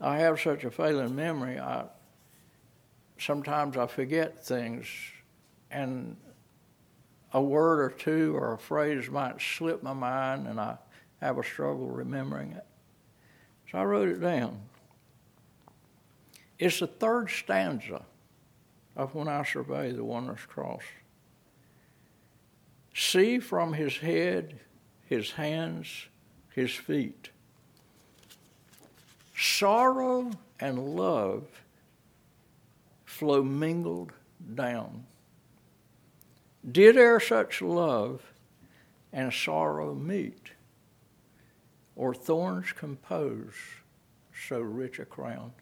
I 0.00 0.18
have 0.18 0.40
such 0.40 0.64
a 0.64 0.70
failing 0.70 1.14
memory. 1.14 1.58
I, 1.58 1.86
sometimes 3.18 3.76
I 3.76 3.86
forget 3.86 4.44
things 4.44 4.86
and 5.70 6.16
a 7.32 7.42
word 7.42 7.80
or 7.80 7.90
two 7.90 8.34
or 8.36 8.54
a 8.54 8.58
phrase 8.58 9.10
might 9.10 9.40
slip 9.40 9.82
my 9.82 9.92
mind 9.92 10.46
and 10.46 10.60
I 10.60 10.78
have 11.20 11.38
a 11.38 11.44
struggle 11.44 11.88
remembering 11.88 12.52
it. 12.52 12.64
So 13.70 13.78
I 13.78 13.84
wrote 13.84 14.08
it 14.08 14.20
down. 14.20 14.60
It's 16.58 16.80
the 16.80 16.86
third 16.86 17.30
stanza 17.30 18.02
of 18.96 19.14
When 19.14 19.28
I 19.28 19.44
Survey 19.44 19.92
the 19.92 20.04
Wondrous 20.04 20.44
Cross. 20.46 20.82
See 22.94 23.38
from 23.38 23.74
his 23.74 23.98
head, 23.98 24.58
his 25.08 25.32
hands, 25.32 26.08
his 26.54 26.72
feet. 26.72 27.30
Sorrow 29.34 30.30
and 30.60 30.96
love 30.96 31.44
flow 33.06 33.42
mingled 33.42 34.12
down. 34.54 35.06
Did 36.70 36.96
e'er 36.96 37.20
such 37.20 37.62
love 37.62 38.22
and 39.12 39.32
sorrow 39.32 39.94
meet, 39.94 40.50
or 41.96 42.14
thorns 42.14 42.72
compose 42.72 43.54
so 44.48 44.60
rich 44.60 44.98
a 44.98 45.06
crown? 45.06 45.52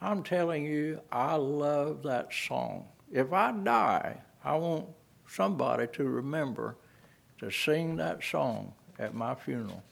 I'm 0.00 0.22
telling 0.22 0.64
you, 0.64 1.00
I 1.10 1.36
love 1.36 2.02
that 2.02 2.32
song. 2.32 2.88
If 3.10 3.32
I 3.32 3.52
die, 3.52 4.20
I 4.44 4.56
want 4.56 4.86
somebody 5.26 5.86
to 5.94 6.04
remember 6.04 6.76
to 7.38 7.50
sing 7.50 7.96
that 7.96 8.22
song 8.22 8.72
at 8.98 9.14
my 9.14 9.34
funeral. 9.34 9.82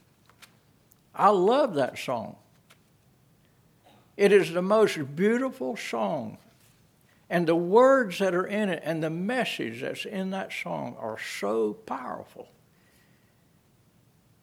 I 1.14 1.30
love 1.30 1.74
that 1.74 1.98
song. 1.98 2.36
It 4.16 4.32
is 4.32 4.52
the 4.52 4.62
most 4.62 5.16
beautiful 5.16 5.76
song. 5.76 6.38
And 7.28 7.46
the 7.46 7.56
words 7.56 8.18
that 8.20 8.34
are 8.34 8.46
in 8.46 8.68
it 8.68 8.82
and 8.84 9.02
the 9.02 9.10
message 9.10 9.80
that's 9.80 10.04
in 10.04 10.30
that 10.30 10.52
song 10.52 10.96
are 10.98 11.18
so 11.18 11.74
powerful. 11.74 12.48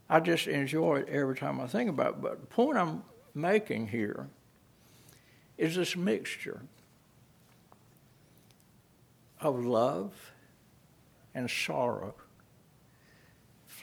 I 0.09 0.19
just 0.19 0.47
enjoy 0.47 0.97
it 0.97 1.09
every 1.09 1.35
time 1.35 1.61
I 1.61 1.67
think 1.67 1.89
about 1.89 2.09
it. 2.09 2.21
But 2.21 2.41
the 2.41 2.47
point 2.47 2.77
I'm 2.77 3.03
making 3.33 3.87
here 3.87 4.27
is 5.57 5.75
this 5.75 5.95
mixture 5.95 6.61
of 9.39 9.63
love 9.65 10.13
and 11.33 11.49
sorrow 11.49 12.15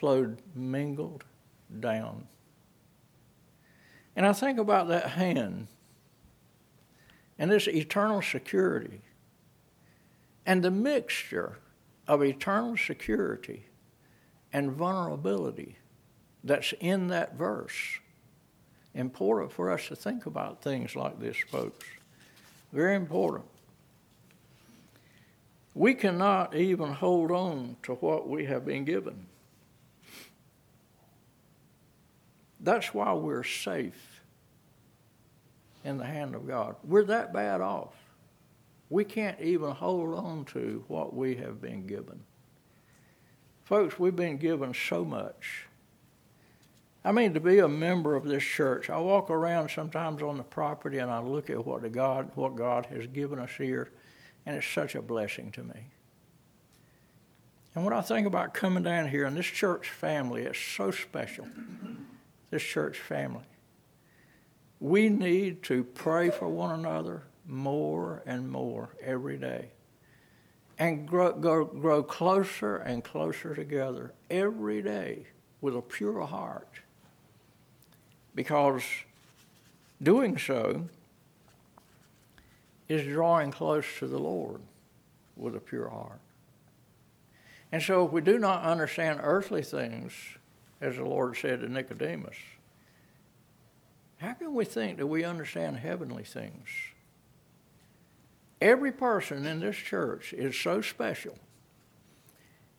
flowed 0.01 0.41
mingled 0.55 1.23
down. 1.79 2.27
And 4.15 4.25
I 4.25 4.33
think 4.33 4.57
about 4.57 4.87
that 4.87 5.11
hand 5.11 5.67
and 7.37 7.51
this 7.51 7.67
eternal 7.67 8.23
security 8.23 9.01
and 10.43 10.63
the 10.63 10.71
mixture 10.71 11.59
of 12.07 12.23
eternal 12.23 12.77
security 12.77 13.67
and 14.51 14.71
vulnerability 14.71 15.77
that's 16.43 16.73
in 16.79 17.09
that 17.09 17.35
verse. 17.35 17.99
Important 18.95 19.51
for 19.51 19.69
us 19.69 19.87
to 19.89 19.95
think 19.95 20.25
about 20.25 20.63
things 20.63 20.95
like 20.95 21.19
this, 21.19 21.37
folks. 21.51 21.85
Very 22.73 22.95
important. 22.95 23.45
We 25.75 25.93
cannot 25.93 26.55
even 26.55 26.91
hold 26.91 27.29
on 27.29 27.77
to 27.83 27.93
what 27.93 28.27
we 28.27 28.45
have 28.45 28.65
been 28.65 28.83
given. 28.83 29.27
That's 32.61 32.93
why 32.93 33.13
we're 33.13 33.43
safe 33.43 34.21
in 35.83 35.97
the 35.97 36.05
hand 36.05 36.35
of 36.35 36.47
God. 36.47 36.75
We're 36.83 37.05
that 37.05 37.33
bad 37.33 37.59
off. 37.61 37.95
We 38.89 39.03
can't 39.03 39.39
even 39.41 39.71
hold 39.71 40.13
on 40.13 40.45
to 40.45 40.83
what 40.87 41.15
we 41.15 41.35
have 41.35 41.61
been 41.61 41.87
given. 41.87 42.21
Folks, 43.63 43.97
we've 43.97 44.15
been 44.15 44.37
given 44.37 44.73
so 44.73 45.03
much. 45.03 45.65
I 47.03 47.11
mean, 47.11 47.33
to 47.33 47.39
be 47.39 47.59
a 47.59 47.67
member 47.67 48.15
of 48.15 48.25
this 48.25 48.43
church, 48.43 48.89
I 48.89 48.99
walk 48.99 49.31
around 49.31 49.69
sometimes 49.69 50.21
on 50.21 50.37
the 50.37 50.43
property 50.43 50.99
and 50.99 51.09
I 51.09 51.19
look 51.19 51.49
at 51.49 51.65
what 51.65 51.89
God, 51.91 52.29
what 52.35 52.55
God 52.55 52.85
has 52.87 53.07
given 53.07 53.39
us 53.39 53.51
here, 53.57 53.91
and 54.45 54.55
it's 54.55 54.67
such 54.67 54.93
a 54.93 55.01
blessing 55.01 55.51
to 55.53 55.63
me. 55.63 55.87
And 57.73 57.85
when 57.85 57.93
I 57.93 58.01
think 58.01 58.27
about 58.27 58.53
coming 58.53 58.83
down 58.83 59.07
here 59.07 59.25
and 59.25 59.35
this 59.35 59.45
church 59.45 59.89
family, 59.89 60.43
it's 60.43 60.59
so 60.59 60.91
special 60.91 61.47
this 62.51 62.61
church 62.61 62.99
family. 62.99 63.43
We 64.79 65.09
need 65.09 65.63
to 65.63 65.83
pray 65.83 66.29
for 66.29 66.47
one 66.47 66.79
another 66.79 67.23
more 67.47 68.21
and 68.25 68.49
more 68.49 68.89
every 69.01 69.37
day 69.37 69.69
and 70.77 71.07
grow, 71.07 71.31
grow, 71.33 71.65
grow 71.65 72.01
closer 72.01 72.77
and 72.77 73.03
closer 73.03 73.53
together 73.53 74.13
every 74.29 74.81
day 74.81 75.27
with 75.61 75.75
a 75.75 75.81
pure 75.81 76.25
heart. 76.25 76.79
Because 78.33 78.83
doing 80.01 80.37
so 80.39 80.87
is 82.89 83.03
drawing 83.03 83.51
close 83.51 83.85
to 83.99 84.07
the 84.07 84.17
Lord 84.17 84.61
with 85.35 85.55
a 85.55 85.59
pure 85.59 85.89
heart. 85.89 86.19
And 87.71 87.81
so 87.81 88.05
if 88.05 88.11
we 88.11 88.21
do 88.21 88.39
not 88.39 88.63
understand 88.63 89.19
earthly 89.21 89.61
things, 89.61 90.13
as 90.81 90.95
the 90.95 91.05
Lord 91.05 91.37
said 91.37 91.61
to 91.61 91.71
Nicodemus. 91.71 92.35
How 94.17 94.33
can 94.33 94.53
we 94.53 94.65
think 94.65 94.97
that 94.97 95.07
we 95.07 95.23
understand 95.23 95.77
heavenly 95.77 96.23
things? 96.23 96.67
Every 98.59 98.91
person 98.91 99.45
in 99.45 99.59
this 99.59 99.75
church 99.75 100.33
is 100.33 100.55
so 100.55 100.81
special 100.81 101.37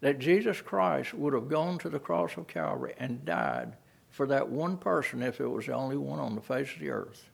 that 0.01 0.19
Jesus 0.19 0.61
Christ 0.61 1.15
would 1.15 1.33
have 1.33 1.49
gone 1.49 1.79
to 1.79 1.89
the 1.89 1.99
cross 1.99 2.37
of 2.37 2.47
Calvary 2.47 2.95
and 2.99 3.25
died 3.25 3.77
for 4.11 4.27
that 4.27 4.49
one 4.49 4.77
person 4.77 5.23
if 5.23 5.41
it 5.41 5.47
was 5.47 5.67
the 5.67 5.73
only 5.73 5.97
one 5.97 6.19
on 6.19 6.35
the 6.35 6.41
face 6.41 6.73
of 6.75 6.81
the 6.81 6.91
earth. 6.91 7.29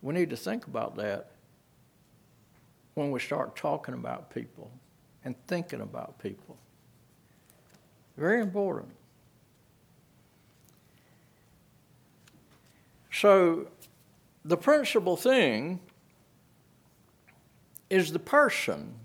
We 0.00 0.14
need 0.14 0.30
to 0.30 0.36
think 0.36 0.66
about 0.66 0.96
that 0.96 1.30
when 2.94 3.10
we 3.10 3.20
start 3.20 3.56
talking 3.56 3.94
about 3.94 4.30
people 4.30 4.70
and 5.24 5.34
thinking 5.46 5.80
about 5.80 6.18
people. 6.18 6.56
Very 8.16 8.40
important. 8.40 8.92
So, 13.14 13.68
the 14.44 14.56
principal 14.56 15.16
thing 15.16 15.78
is 17.88 18.10
the 18.10 18.18
person 18.18 18.96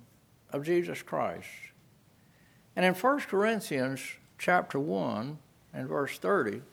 of 0.51 0.65
Jesus 0.65 1.03
Christ. 1.03 1.47
And 2.75 2.83
in 2.85 2.95
1 2.95 3.19
Corinthians 3.21 4.01
chapter 4.39 4.79
1 4.79 5.37
and 5.75 5.87
verse 5.87 6.17
30, 6.17 6.63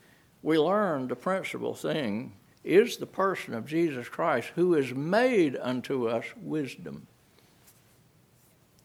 we 0.42 0.58
learn 0.58 1.08
the 1.08 1.16
principal 1.16 1.74
thing 1.74 2.32
is 2.64 2.96
the 2.96 3.06
person 3.06 3.52
of 3.52 3.66
Jesus 3.66 4.08
Christ 4.08 4.52
who 4.54 4.74
is 4.74 4.94
made 4.94 5.58
unto 5.60 6.08
us 6.08 6.24
wisdom. 6.40 7.06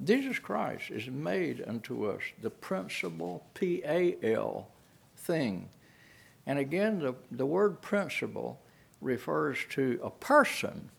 Jesus 0.03 0.39
Christ 0.39 0.91
is 0.91 1.07
made 1.07 1.63
unto 1.65 2.05
us 2.05 2.21
the 2.41 2.49
principal 2.49 3.45
P 3.53 3.81
A 3.85 4.17
L 4.21 4.67
thing 5.15 5.69
and 6.45 6.57
again, 6.59 6.99
the, 6.99 7.15
the 7.31 7.45
word 7.45 7.81
principal 7.81 8.59
refers 8.99 9.57
to 9.71 9.99
a 10.03 10.09
person, 10.09 10.89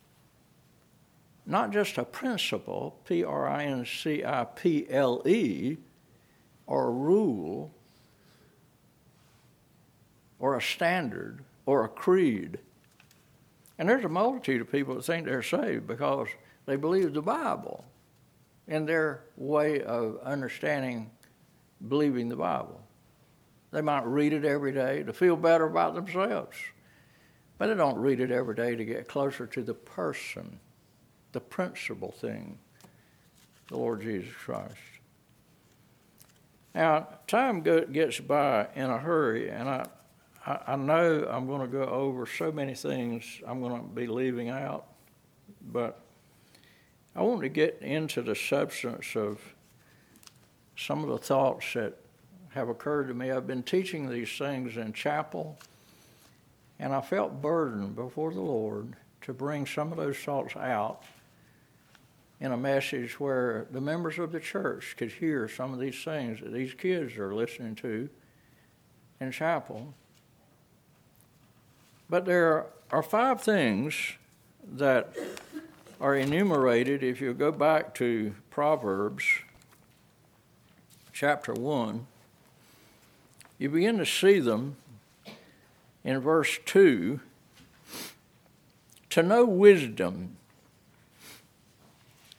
not 1.47 1.73
just 1.73 1.99
a 1.99 2.05
principle, 2.05 2.99
P 3.05 3.25
R 3.25 3.49
I 3.49 3.65
N 3.65 3.85
C 3.87 4.25
I 4.25 4.45
P 4.45 4.87
L 4.89 5.23
E, 5.27 5.77
or 6.67 6.89
a 6.89 6.93
rule, 6.93 7.73
or 10.39 10.57
a 10.57 10.63
standard, 10.63 11.45
or 11.67 11.85
a 11.85 11.89
creed. 11.89 12.59
And 13.79 13.89
there's 13.89 14.05
a 14.05 14.09
multitude 14.09 14.61
of 14.61 14.71
people 14.71 14.95
that 14.95 15.05
think 15.05 15.27
they're 15.27 15.43
saved 15.43 15.87
because 15.87 16.29
they 16.67 16.77
believe 16.77 17.15
the 17.15 17.23
Bible 17.23 17.85
in 18.69 18.87
their 18.87 19.25
way 19.37 19.83
of 19.83 20.19
understanding 20.23 21.11
believing 21.89 22.29
the 22.29 22.37
Bible. 22.37 22.82
They 23.73 23.81
might 23.81 24.05
read 24.05 24.35
it 24.35 24.45
every 24.45 24.73
day 24.73 25.03
to 25.03 25.13
feel 25.13 25.35
better 25.35 25.65
about 25.65 25.95
themselves. 25.95 26.57
But 27.59 27.69
they 27.69 27.75
don't 27.75 27.99
read 27.99 28.21
it 28.21 28.31
every 28.31 28.55
day 28.55 28.77
to 28.77 28.85
get 28.85 29.09
closer 29.09 29.47
to 29.47 29.63
the 29.63 29.75
person, 29.75 30.61
the 31.33 31.41
principal 31.41 32.13
thing, 32.13 32.59
the 33.69 33.77
Lord 33.77 34.03
Jesus 34.03 34.33
Christ. 34.35 34.77
Now, 36.75 37.09
time 37.27 37.63
gets 37.63 38.21
by 38.21 38.69
in 38.75 38.91
a 38.91 38.99
hurry, 38.99 39.51
and 39.51 39.69
I, 39.69 39.87
I 40.45 40.77
know 40.77 41.27
I'm 41.31 41.47
going 41.47 41.61
to 41.61 41.67
go 41.67 41.85
over 41.85 42.27
so 42.27 42.51
many 42.51 42.75
things 42.75 43.41
I'm 43.47 43.61
going 43.61 43.81
to 43.81 43.89
be 43.89 44.07
leaving 44.07 44.49
out, 44.49 44.87
but 45.71 46.01
I 47.15 47.23
want 47.23 47.43
to 47.43 47.49
get 47.49 47.79
into 47.81 48.23
the 48.23 48.35
substance 48.35 49.15
of 49.15 49.39
some 50.77 51.05
of 51.05 51.11
the 51.11 51.19
thoughts 51.19 51.75
that 51.75 52.02
have 52.55 52.69
occurred 52.69 53.09
to 53.09 53.15
me. 53.15 53.31
I've 53.31 53.47
been 53.47 53.63
teaching 53.63 54.09
these 54.09 54.31
things 54.37 54.77
in 54.77 54.93
chapel, 54.93 55.59
and 56.79 56.95
I 56.95 57.01
felt 57.01 57.41
burdened 57.41 57.97
before 57.97 58.33
the 58.33 58.41
Lord 58.41 58.95
to 59.23 59.33
bring 59.33 59.67
some 59.67 59.93
of 59.93 59.99
those 59.99 60.19
thoughts 60.19 60.57
out 60.57 61.03
in 62.41 62.53
a 62.53 62.57
message 62.57 63.19
where 63.21 63.67
the 63.71 63.81
members 63.81 64.19
of 64.19 64.33
the 64.33 64.41
church 64.41 64.97
could 64.97 65.13
hear 65.13 65.49
some 65.49 65.73
of 65.73 65.79
these 65.79 66.03
things 66.03 66.41
that 66.41 66.53
these 66.53 66.75
kids 66.75 67.17
are 67.17 67.35
listening 67.35 67.75
to 67.77 68.09
in 69.21 69.31
chapel. 69.31 69.95
But 72.11 72.25
there 72.25 72.67
are 72.91 73.03
five 73.03 73.41
things 73.41 73.95
that 74.75 75.17
are 76.01 76.17
enumerated 76.17 77.03
if 77.03 77.21
you 77.21 77.33
go 77.33 77.53
back 77.53 77.95
to 77.95 78.35
Proverbs 78.51 79.25
chapter 81.13 81.55
1 81.55 82.07
you 83.63 83.69
begin 83.69 83.97
to 83.99 84.05
see 84.05 84.41
them 84.41 84.77
in 86.03 86.19
verse 86.19 86.59
2 86.67 87.21
to 89.11 89.23
know 89.23 89.45
wisdom 89.45 90.37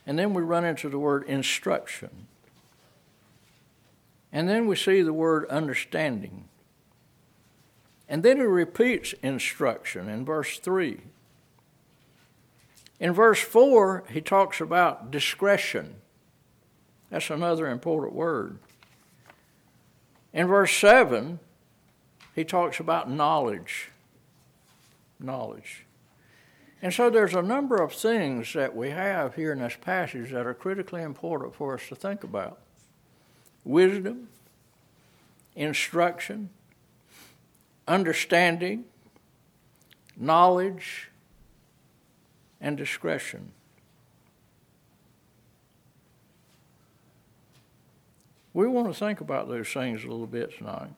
And 0.06 0.18
then 0.18 0.34
we 0.34 0.42
run 0.42 0.66
into 0.66 0.90
the 0.90 0.98
word 0.98 1.24
instruction. 1.26 2.26
And 4.30 4.48
then 4.50 4.66
we 4.66 4.76
see 4.76 5.00
the 5.00 5.14
word 5.14 5.46
understanding. 5.48 6.44
And 8.06 8.22
then 8.22 8.36
he 8.36 8.42
repeats 8.42 9.14
instruction 9.22 10.10
in 10.10 10.26
verse 10.26 10.58
3. 10.58 11.00
In 13.00 13.12
verse 13.14 13.40
4, 13.40 14.04
he 14.10 14.20
talks 14.20 14.60
about 14.60 15.10
discretion. 15.10 15.94
That's 17.08 17.30
another 17.30 17.66
important 17.66 18.12
word. 18.12 18.58
In 20.34 20.48
verse 20.48 20.76
7, 20.76 21.38
he 22.34 22.44
talks 22.44 22.80
about 22.80 23.08
knowledge. 23.08 23.90
Knowledge. 25.20 25.86
And 26.82 26.92
so 26.92 27.08
there's 27.08 27.34
a 27.34 27.40
number 27.40 27.76
of 27.76 27.92
things 27.92 28.52
that 28.52 28.74
we 28.74 28.90
have 28.90 29.36
here 29.36 29.52
in 29.52 29.60
this 29.60 29.76
passage 29.80 30.32
that 30.32 30.44
are 30.44 30.52
critically 30.52 31.02
important 31.02 31.54
for 31.54 31.74
us 31.74 31.88
to 31.88 31.94
think 31.94 32.24
about 32.24 32.58
wisdom, 33.64 34.28
instruction, 35.54 36.50
understanding, 37.86 38.84
knowledge, 40.16 41.10
and 42.60 42.76
discretion. 42.76 43.52
We 48.54 48.68
want 48.68 48.86
to 48.86 48.94
think 48.94 49.20
about 49.20 49.48
those 49.48 49.68
things 49.68 50.04
a 50.04 50.06
little 50.06 50.28
bit 50.28 50.56
tonight. 50.56 50.90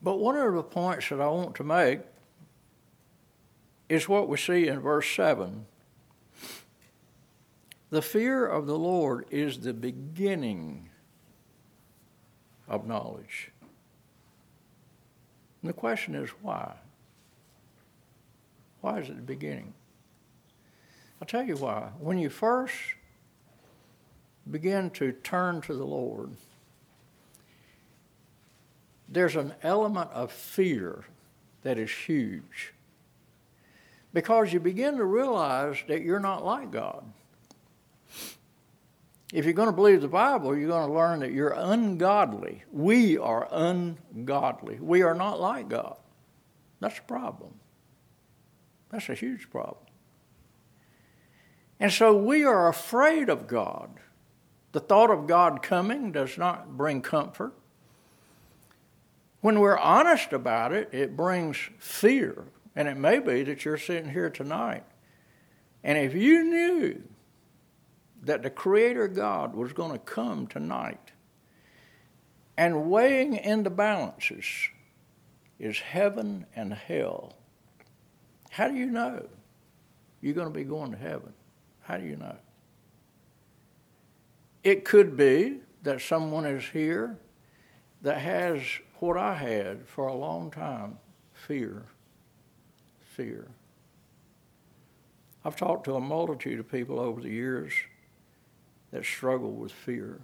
But 0.00 0.18
one 0.18 0.36
of 0.36 0.54
the 0.54 0.62
points 0.62 1.08
that 1.10 1.20
I 1.20 1.28
want 1.28 1.56
to 1.56 1.64
make 1.64 2.00
is 3.88 4.08
what 4.08 4.28
we 4.28 4.36
see 4.38 4.68
in 4.68 4.80
verse 4.80 5.08
7. 5.10 5.66
The 7.90 8.00
fear 8.00 8.46
of 8.46 8.66
the 8.66 8.78
Lord 8.78 9.26
is 9.30 9.58
the 9.58 9.74
beginning 9.74 10.88
of 12.68 12.86
knowledge. 12.86 13.50
And 15.60 15.68
the 15.68 15.74
question 15.74 16.14
is 16.14 16.30
why? 16.40 16.74
Why 18.80 18.98
is 19.00 19.08
it 19.08 19.16
the 19.16 19.22
beginning? 19.22 19.74
I'll 21.20 21.28
tell 21.28 21.44
you 21.44 21.56
why. 21.56 21.90
When 22.00 22.18
you 22.18 22.30
first 22.30 22.74
begin 24.50 24.90
to 24.90 25.12
turn 25.12 25.60
to 25.62 25.74
the 25.74 25.84
Lord, 25.84 26.30
there's 29.08 29.36
an 29.36 29.54
element 29.62 30.10
of 30.12 30.32
fear 30.32 31.04
that 31.62 31.78
is 31.78 31.90
huge 31.90 32.72
because 34.12 34.52
you 34.52 34.60
begin 34.60 34.96
to 34.96 35.04
realize 35.04 35.76
that 35.88 36.02
you're 36.02 36.20
not 36.20 36.44
like 36.44 36.70
God. 36.70 37.04
If 39.32 39.46
you're 39.46 39.54
going 39.54 39.68
to 39.68 39.72
believe 39.72 40.02
the 40.02 40.08
Bible, 40.08 40.56
you're 40.56 40.68
going 40.68 40.86
to 40.86 40.92
learn 40.92 41.20
that 41.20 41.32
you're 41.32 41.54
ungodly. 41.56 42.64
We 42.70 43.16
are 43.16 43.48
ungodly. 43.50 44.78
We 44.78 45.02
are 45.02 45.14
not 45.14 45.40
like 45.40 45.70
God. 45.70 45.96
That's 46.80 46.98
a 46.98 47.02
problem. 47.02 47.54
That's 48.90 49.08
a 49.08 49.14
huge 49.14 49.48
problem. 49.48 49.86
And 51.80 51.90
so 51.90 52.14
we 52.14 52.44
are 52.44 52.68
afraid 52.68 53.30
of 53.30 53.46
God. 53.46 53.90
The 54.72 54.80
thought 54.80 55.10
of 55.10 55.26
God 55.26 55.62
coming 55.62 56.12
does 56.12 56.36
not 56.38 56.76
bring 56.76 57.02
comfort. 57.02 57.52
When 59.40 59.60
we're 59.60 59.78
honest 59.78 60.32
about 60.32 60.72
it, 60.72 60.88
it 60.92 61.16
brings 61.16 61.58
fear. 61.78 62.44
And 62.74 62.88
it 62.88 62.96
may 62.96 63.18
be 63.18 63.42
that 63.44 63.64
you're 63.64 63.76
sitting 63.76 64.10
here 64.10 64.30
tonight. 64.30 64.84
And 65.84 65.98
if 65.98 66.14
you 66.14 66.44
knew 66.44 67.02
that 68.22 68.42
the 68.42 68.50
Creator 68.50 69.08
God 69.08 69.54
was 69.54 69.72
going 69.72 69.92
to 69.92 69.98
come 69.98 70.46
tonight, 70.46 71.10
and 72.56 72.90
weighing 72.90 73.34
in 73.34 73.62
the 73.62 73.70
balances 73.70 74.46
is 75.58 75.78
heaven 75.78 76.46
and 76.54 76.72
hell, 76.72 77.34
how 78.50 78.68
do 78.68 78.74
you 78.74 78.86
know 78.86 79.26
you're 80.20 80.34
going 80.34 80.46
to 80.46 80.54
be 80.54 80.64
going 80.64 80.92
to 80.92 80.98
heaven? 80.98 81.32
How 81.80 81.96
do 81.96 82.06
you 82.06 82.16
know? 82.16 82.36
It 84.64 84.84
could 84.84 85.16
be 85.16 85.60
that 85.82 86.00
someone 86.00 86.46
is 86.46 86.64
here 86.64 87.18
that 88.02 88.18
has 88.18 88.62
what 89.00 89.16
I 89.16 89.34
had 89.34 89.88
for 89.88 90.06
a 90.06 90.14
long 90.14 90.50
time 90.50 90.98
fear. 91.32 91.84
Fear. 93.00 93.48
I've 95.44 95.56
talked 95.56 95.84
to 95.84 95.96
a 95.96 96.00
multitude 96.00 96.60
of 96.60 96.70
people 96.70 97.00
over 97.00 97.20
the 97.20 97.30
years 97.30 97.72
that 98.92 99.04
struggle 99.04 99.52
with 99.52 99.72
fear. 99.72 100.20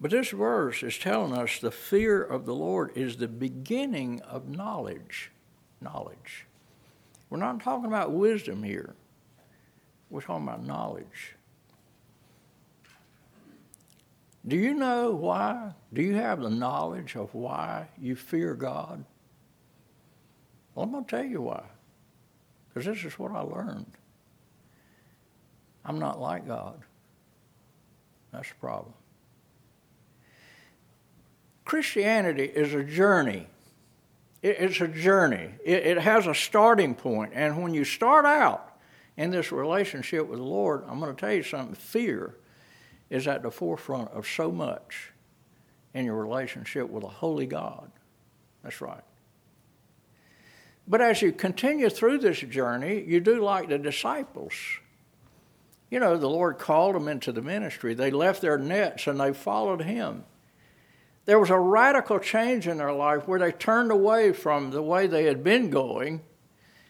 But 0.00 0.10
this 0.10 0.30
verse 0.30 0.82
is 0.82 0.98
telling 0.98 1.32
us 1.32 1.58
the 1.58 1.70
fear 1.70 2.22
of 2.22 2.46
the 2.46 2.54
Lord 2.54 2.90
is 2.96 3.18
the 3.18 3.28
beginning 3.28 4.20
of 4.22 4.48
knowledge. 4.48 5.30
Knowledge. 5.80 6.46
We're 7.30 7.38
not 7.38 7.60
talking 7.60 7.86
about 7.86 8.12
wisdom 8.12 8.62
here, 8.62 8.94
we're 10.10 10.22
talking 10.22 10.48
about 10.48 10.64
knowledge. 10.64 11.36
Do 14.46 14.56
you 14.56 14.74
know 14.74 15.12
why? 15.12 15.72
Do 15.92 16.02
you 16.02 16.14
have 16.14 16.40
the 16.40 16.50
knowledge 16.50 17.16
of 17.16 17.34
why 17.34 17.88
you 18.00 18.16
fear 18.16 18.54
God? 18.54 19.04
Well, 20.74 20.84
I'm 20.84 20.92
going 20.92 21.04
to 21.04 21.10
tell 21.10 21.24
you 21.24 21.42
why. 21.42 21.62
Because 22.68 22.86
this 22.86 23.04
is 23.04 23.18
what 23.18 23.32
I 23.32 23.40
learned. 23.40 23.92
I'm 25.84 25.98
not 25.98 26.20
like 26.20 26.46
God. 26.46 26.80
That's 28.32 28.48
the 28.48 28.54
problem. 28.56 28.94
Christianity 31.64 32.44
is 32.44 32.74
a 32.74 32.82
journey. 32.82 33.46
It's 34.42 34.80
a 34.80 34.88
journey. 34.88 35.50
It 35.64 35.98
has 35.98 36.26
a 36.26 36.34
starting 36.34 36.94
point. 36.94 37.32
And 37.34 37.62
when 37.62 37.74
you 37.74 37.84
start 37.84 38.24
out 38.24 38.76
in 39.16 39.30
this 39.30 39.52
relationship 39.52 40.26
with 40.26 40.40
the 40.40 40.44
Lord, 40.44 40.82
I'm 40.88 40.98
going 40.98 41.14
to 41.14 41.20
tell 41.20 41.32
you 41.32 41.44
something 41.44 41.76
fear 41.76 42.34
is 43.12 43.28
at 43.28 43.42
the 43.42 43.50
forefront 43.50 44.10
of 44.12 44.26
so 44.26 44.50
much 44.50 45.12
in 45.92 46.06
your 46.06 46.16
relationship 46.16 46.88
with 46.88 47.04
a 47.04 47.08
holy 47.08 47.44
God. 47.44 47.92
That's 48.62 48.80
right. 48.80 49.04
But 50.88 51.02
as 51.02 51.20
you 51.20 51.30
continue 51.30 51.90
through 51.90 52.18
this 52.18 52.40
journey, 52.40 53.04
you 53.06 53.20
do 53.20 53.44
like 53.44 53.68
the 53.68 53.78
disciples. 53.78 54.54
You 55.90 56.00
know, 56.00 56.16
the 56.16 56.28
Lord 56.28 56.58
called 56.58 56.94
them 56.94 57.06
into 57.06 57.32
the 57.32 57.42
ministry. 57.42 57.92
They 57.92 58.10
left 58.10 58.40
their 58.40 58.56
nets 58.56 59.06
and 59.06 59.20
they 59.20 59.34
followed 59.34 59.82
Him. 59.82 60.24
There 61.26 61.38
was 61.38 61.50
a 61.50 61.58
radical 61.58 62.18
change 62.18 62.66
in 62.66 62.78
their 62.78 62.94
life 62.94 63.28
where 63.28 63.38
they 63.38 63.52
turned 63.52 63.92
away 63.92 64.32
from 64.32 64.70
the 64.70 64.82
way 64.82 65.06
they 65.06 65.24
had 65.24 65.44
been 65.44 65.68
going 65.68 66.22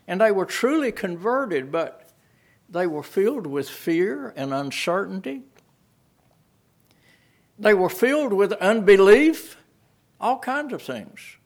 and 0.07 0.21
they 0.21 0.31
were 0.31 0.47
truly 0.47 0.93
converted, 0.93 1.73
but 1.73 2.09
they 2.69 2.87
were 2.87 3.03
filled 3.03 3.49
with 3.49 3.69
fear 3.69 4.33
and 4.37 4.55
uncertainty. 4.55 5.43
They 7.63 7.75
were 7.75 7.89
filled 7.89 8.33
with 8.33 8.53
unbelief, 8.55 9.57
all 10.21 10.41
kinds 10.41 10.73
of 10.73 10.83
things. 10.83 11.37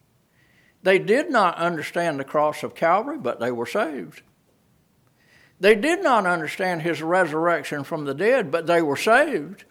They 0.82 0.98
did 0.98 1.30
not 1.30 1.58
understand 1.58 2.18
the 2.18 2.24
cross 2.24 2.62
of 2.62 2.74
Calvary, 2.74 3.18
but 3.18 3.38
they 3.38 3.52
were 3.52 3.66
saved. 3.66 4.22
They 5.60 5.74
did 5.74 6.02
not 6.02 6.24
understand 6.24 6.80
his 6.80 7.02
resurrection 7.02 7.84
from 7.84 8.06
the 8.06 8.14
dead, 8.14 8.50
but 8.50 8.66
they 8.66 8.80
were 8.80 8.96
saved. 8.96 9.64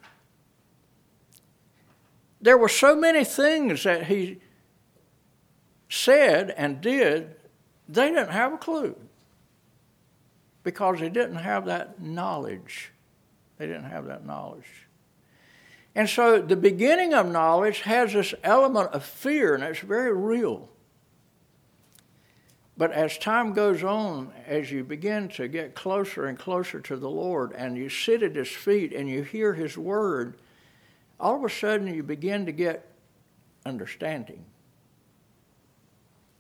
There 2.40 2.60
were 2.60 2.70
so 2.70 2.96
many 2.96 3.26
things 3.26 3.84
that 3.84 4.06
he 4.06 4.38
said 5.90 6.52
and 6.52 6.80
did, 6.80 7.38
they 7.90 8.10
didn't 8.10 8.30
have 8.30 8.54
a 8.54 8.58
clue 8.60 8.96
because 10.62 11.00
they 11.00 11.10
didn't 11.10 11.38
have 11.38 11.66
that 11.66 12.00
knowledge. 12.00 12.92
They 13.58 13.66
didn't 13.66 13.90
have 13.90 14.06
that 14.06 14.28
knowledge. 14.28 14.85
And 15.96 16.10
so 16.10 16.42
the 16.42 16.58
beginning 16.58 17.14
of 17.14 17.32
knowledge 17.32 17.82
has 17.82 18.12
this 18.12 18.34
element 18.44 18.92
of 18.92 19.04
fear, 19.04 19.56
and 19.56 19.64
it's 19.64 19.80
very 19.80 20.14
real. 20.14 20.70
But 22.78 22.92
as 22.92 23.18
time 23.18 23.54
goes 23.54 23.84
on, 23.84 24.34
as 24.46 24.70
you 24.70 24.84
begin 24.84 25.30
to 25.30 25.48
get 25.48 25.74
closer 25.74 26.26
and 26.26 26.38
closer 26.38 26.82
to 26.82 26.98
the 26.98 27.10
Lord, 27.10 27.54
and 27.54 27.78
you 27.78 27.88
sit 27.88 28.22
at 28.22 28.36
His 28.36 28.50
feet 28.50 28.92
and 28.92 29.10
you 29.10 29.24
hear 29.24 29.54
His 29.54 29.78
word, 29.78 30.36
all 31.18 31.38
of 31.38 31.44
a 31.46 31.50
sudden 31.50 31.88
you 31.88 32.04
begin 32.04 32.46
to 32.46 32.52
get 32.52 32.92
understanding 33.66 34.44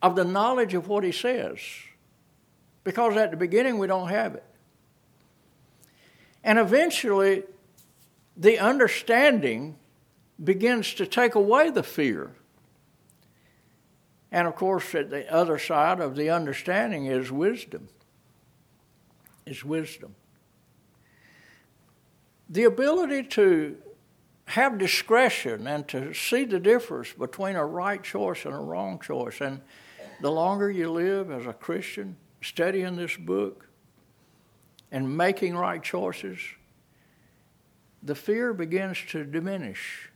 of 0.01 0.17
the 0.17 0.25
knowledge 0.25 0.73
of 0.73 0.89
what 0.89 1.05
He 1.05 1.13
says. 1.13 1.59
Because 2.83 3.15
at 3.15 3.31
the 3.31 3.37
beginning 3.37 3.79
we 3.79 3.87
don't 3.87 4.09
have 4.09 4.35
it. 4.35 4.43
And 6.43 6.59
eventually, 6.59 7.43
the 8.37 8.59
understanding 8.59 9.77
begins 10.43 10.93
to 10.95 11.05
take 11.05 11.35
away 11.35 11.69
the 11.69 11.83
fear. 11.83 12.31
And 14.31 14.47
of 14.47 14.55
course, 14.55 14.93
at 14.93 15.09
the 15.09 15.31
other 15.33 15.57
side 15.57 15.99
of 15.99 16.15
the 16.15 16.29
understanding 16.29 17.05
is 17.05 17.31
wisdom. 17.31 17.87
is 19.45 19.63
wisdom. 19.63 20.15
The 22.49 22.63
ability 22.63 23.23
to 23.23 23.77
have 24.47 24.77
discretion 24.77 25.67
and 25.67 25.87
to 25.87 26.13
see 26.13 26.45
the 26.45 26.59
difference 26.59 27.13
between 27.13 27.55
a 27.55 27.65
right 27.65 28.03
choice 28.03 28.45
and 28.45 28.53
a 28.53 28.59
wrong 28.59 28.99
choice. 28.99 29.41
And 29.41 29.61
the 30.21 30.31
longer 30.31 30.69
you 30.69 30.91
live 30.91 31.31
as 31.31 31.45
a 31.45 31.53
Christian, 31.53 32.17
studying 32.41 32.95
this 32.95 33.15
book 33.17 33.67
and 34.91 35.17
making 35.17 35.55
right 35.55 35.81
choices, 35.81 36.39
the 38.05 38.15
fear 38.15 38.53
begins 38.53 38.99
to 39.09 39.23
diminish 39.23 40.09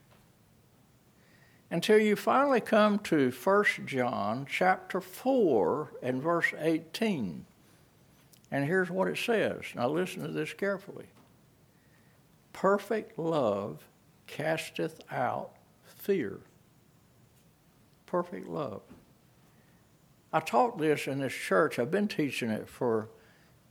until 1.71 1.97
you 1.97 2.15
finally 2.15 2.61
come 2.61 2.99
to 2.99 3.31
1 3.31 3.65
John 3.85 4.45
chapter 4.47 5.01
4 5.01 5.93
and 6.03 6.21
verse 6.21 6.53
18. 6.57 7.45
And 8.51 8.65
here's 8.65 8.91
what 8.91 9.07
it 9.07 9.17
says. 9.17 9.63
Now 9.75 9.89
listen 9.89 10.21
to 10.21 10.27
this 10.27 10.53
carefully. 10.53 11.05
Perfect 12.53 13.17
love 13.17 13.83
casteth 14.27 15.01
out 15.11 15.51
fear. 15.83 16.39
Perfect 18.05 18.47
love. 18.47 18.81
I 20.31 20.39
taught 20.41 20.77
this 20.77 21.07
in 21.07 21.19
this 21.19 21.33
church. 21.33 21.79
I've 21.79 21.91
been 21.91 22.07
teaching 22.07 22.51
it 22.51 22.69
for 22.69 23.09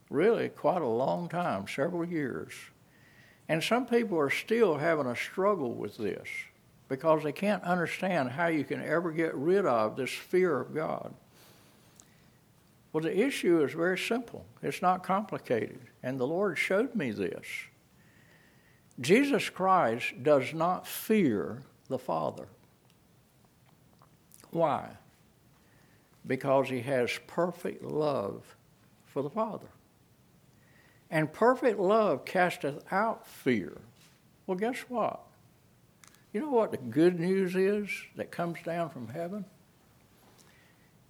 really 0.09 0.49
quite 0.49 0.81
a 0.81 0.87
long 0.87 1.29
time, 1.29 1.67
several 1.67 2.05
years. 2.05 2.53
And 3.49 3.63
some 3.63 3.87
people 3.87 4.19
are 4.19 4.29
still 4.29 4.77
having 4.77 5.07
a 5.07 5.15
struggle 5.15 5.73
with 5.73 5.97
this 5.97 6.27
because 6.87 7.23
they 7.23 7.31
can't 7.31 7.63
understand 7.63 8.29
how 8.29 8.47
you 8.47 8.63
can 8.63 8.81
ever 8.81 9.11
get 9.11 9.33
rid 9.35 9.65
of 9.65 9.95
this 9.95 10.11
fear 10.11 10.59
of 10.59 10.73
God. 10.73 11.13
Well, 12.93 13.03
the 13.03 13.19
issue 13.19 13.63
is 13.63 13.73
very 13.73 13.97
simple. 13.97 14.45
It's 14.61 14.83
not 14.83 15.03
complicated. 15.03 15.81
And 16.03 16.19
the 16.19 16.27
Lord 16.27 16.57
showed 16.57 16.95
me 16.95 17.11
this. 17.11 17.45
Jesus 19.01 19.49
Christ 19.49 20.21
does 20.23 20.53
not 20.53 20.85
fear 20.87 21.63
the 21.87 21.99
Father. 21.99 22.47
Why? 24.51 24.89
Because 26.25 26.69
he 26.69 26.81
has 26.81 27.11
perfect 27.27 27.83
love 27.83 28.43
for 29.05 29.23
the 29.23 29.29
Father. 29.29 29.67
And 31.11 31.31
perfect 31.31 31.79
love 31.79 32.25
casteth 32.25 32.83
out 32.91 33.25
fear. 33.27 33.77
Well, 34.45 34.57
guess 34.57 34.77
what? 34.87 35.21
You 36.33 36.41
know 36.41 36.51
what 36.51 36.71
the 36.71 36.77
good 36.77 37.19
news 37.19 37.55
is 37.55 37.89
that 38.15 38.31
comes 38.31 38.59
down 38.63 38.89
from 38.89 39.07
heaven? 39.07 39.45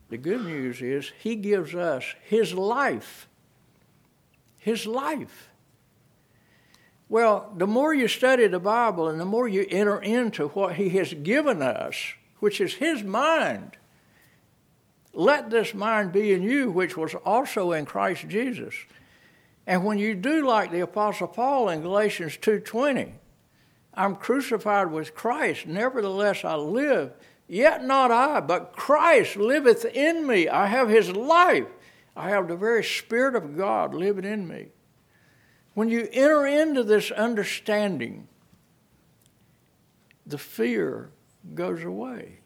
The 0.10 0.18
good 0.18 0.46
news 0.46 0.82
is 0.82 1.12
he 1.20 1.36
gives 1.36 1.76
us 1.76 2.04
his 2.24 2.54
life. 2.54 3.28
His 4.58 4.86
life. 4.86 5.50
Well, 7.10 7.52
the 7.58 7.68
more 7.68 7.94
you 7.94 8.08
study 8.08 8.46
the 8.48 8.60
Bible 8.60 9.10
and 9.10 9.20
the 9.20 9.26
more 9.26 9.48
you 9.48 9.66
enter 9.70 10.00
into 10.00 10.50
what 10.50 10.76
He 10.76 10.90
has 10.92 11.12
given 11.14 11.62
us, 11.64 12.14
which 12.40 12.62
is 12.62 12.76
His 12.76 13.04
mind, 13.04 13.78
let 15.12 15.50
this 15.50 15.74
mind 15.74 16.12
be 16.12 16.32
in 16.32 16.44
you, 16.44 16.70
which 16.70 16.96
was 16.96 17.16
also 17.26 17.72
in 17.72 17.86
Christ 17.86 18.28
Jesus. 18.30 18.76
And 19.70 19.86
when 19.86 20.00
you 20.00 20.16
do 20.16 20.48
like 20.48 20.72
the 20.72 20.80
Apostle 20.80 21.28
Paul 21.28 21.70
in 21.70 21.84
Galatians 21.84 22.40
2.20, 22.42 23.12
I'm 23.94 24.16
crucified 24.16 24.92
with 24.92 25.14
Christ, 25.14 25.68
nevertheless 25.68 26.44
I 26.44 26.56
live, 26.56 27.14
yet 27.48 27.84
not 27.86 28.10
I, 28.10 28.40
but 28.40 28.74
Christ 28.74 29.36
liveth 29.36 29.86
in 29.86 30.26
me. 30.26 30.50
I 30.50 30.66
have 30.66 30.90
His 30.90 31.12
life. 31.12 31.68
I 32.16 32.30
have 32.30 32.48
the 32.48 32.56
very 32.56 32.84
Spirit 32.84 33.36
of 33.36 33.56
God 33.56 33.94
living 33.94 34.26
in 34.26 34.48
me. 34.48 34.70
When 35.76 35.88
you 35.88 36.10
enter 36.12 36.48
into 36.48 36.82
this 36.82 37.12
understanding, 37.12 38.28
the 40.26 40.40
fear 40.40 41.12
goes 41.54 41.84
away. 41.84 42.40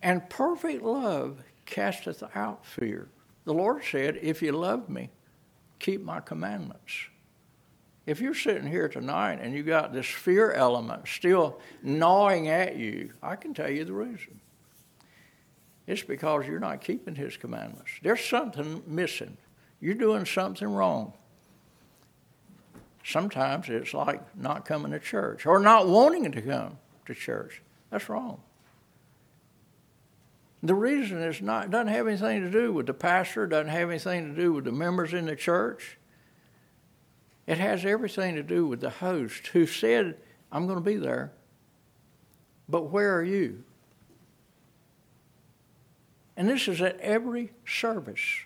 And 0.00 0.30
perfect 0.30 0.84
love 0.84 1.42
casteth 1.66 2.22
out 2.36 2.64
fear. 2.64 3.08
The 3.46 3.52
Lord 3.52 3.82
said, 3.84 4.16
If 4.22 4.40
you 4.40 4.52
love 4.52 4.88
me, 4.88 5.10
keep 5.78 6.02
my 6.02 6.20
commandments. 6.20 6.92
If 8.06 8.20
you're 8.20 8.34
sitting 8.34 8.66
here 8.66 8.88
tonight 8.88 9.38
and 9.40 9.54
you 9.54 9.62
got 9.62 9.92
this 9.92 10.06
fear 10.06 10.52
element 10.52 11.08
still 11.08 11.60
gnawing 11.82 12.48
at 12.48 12.76
you, 12.76 13.12
I 13.22 13.36
can 13.36 13.54
tell 13.54 13.70
you 13.70 13.84
the 13.84 13.94
reason. 13.94 14.40
It's 15.86 16.02
because 16.02 16.46
you're 16.46 16.60
not 16.60 16.80
keeping 16.80 17.14
his 17.14 17.36
commandments. 17.36 17.90
There's 18.02 18.24
something 18.24 18.82
missing. 18.86 19.36
You're 19.80 19.94
doing 19.94 20.24
something 20.24 20.68
wrong. 20.68 21.12
Sometimes 23.04 23.68
it's 23.68 23.92
like 23.92 24.22
not 24.36 24.64
coming 24.64 24.92
to 24.92 24.98
church 24.98 25.44
or 25.44 25.58
not 25.58 25.86
wanting 25.86 26.30
to 26.32 26.40
come 26.40 26.78
to 27.06 27.14
church. 27.14 27.62
That's 27.90 28.08
wrong. 28.08 28.40
The 30.64 30.74
reason 30.74 31.22
is 31.22 31.42
not 31.42 31.70
doesn't 31.70 31.88
have 31.88 32.08
anything 32.08 32.40
to 32.40 32.50
do 32.50 32.72
with 32.72 32.86
the 32.86 32.94
pastor, 32.94 33.46
doesn't 33.46 33.68
have 33.68 33.90
anything 33.90 34.34
to 34.34 34.40
do 34.40 34.54
with 34.54 34.64
the 34.64 34.72
members 34.72 35.12
in 35.12 35.26
the 35.26 35.36
church. 35.36 35.98
It 37.46 37.58
has 37.58 37.84
everything 37.84 38.34
to 38.36 38.42
do 38.42 38.66
with 38.66 38.80
the 38.80 38.88
host 38.88 39.48
who 39.48 39.66
said, 39.66 40.16
I'm 40.50 40.66
going 40.66 40.78
to 40.78 40.84
be 40.84 40.96
there. 40.96 41.32
But 42.66 42.90
where 42.90 43.14
are 43.14 43.22
you? 43.22 43.62
And 46.34 46.48
this 46.48 46.66
is 46.66 46.80
at 46.80 46.98
every 46.98 47.52
service. 47.66 48.40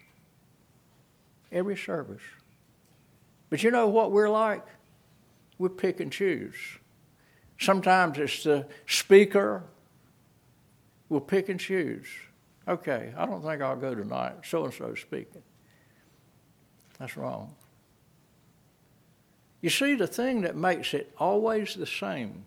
Every 1.53 1.77
service. 1.77 2.23
But 3.49 3.63
you 3.63 3.71
know 3.71 3.87
what 3.87 4.11
we're 4.11 4.29
like? 4.29 4.67
We 5.57 5.69
pick 5.69 6.01
and 6.01 6.11
choose. 6.11 6.57
Sometimes 7.61 8.19
it's 8.19 8.43
the 8.43 8.67
speaker. 8.89 9.63
We'll 11.09 11.21
pick 11.21 11.49
and 11.49 11.59
choose. 11.59 12.07
Okay, 12.67 13.13
I 13.17 13.25
don't 13.25 13.43
think 13.43 13.63
I'll 13.63 13.77
go 13.77 13.95
tonight. 13.95 14.35
So 14.45 14.65
and 14.65 14.75
so 14.75 14.95
speaking. 14.95 15.43
That's 16.99 17.17
wrong. 17.17 17.55
You 19.61 19.71
see, 19.71 19.95
the 19.95 20.07
thing 20.07 20.43
that 20.43 20.57
makes 20.57 20.95
it 20.95 21.13
always 21.19 21.75
the 21.75 21.87
same 21.87 22.47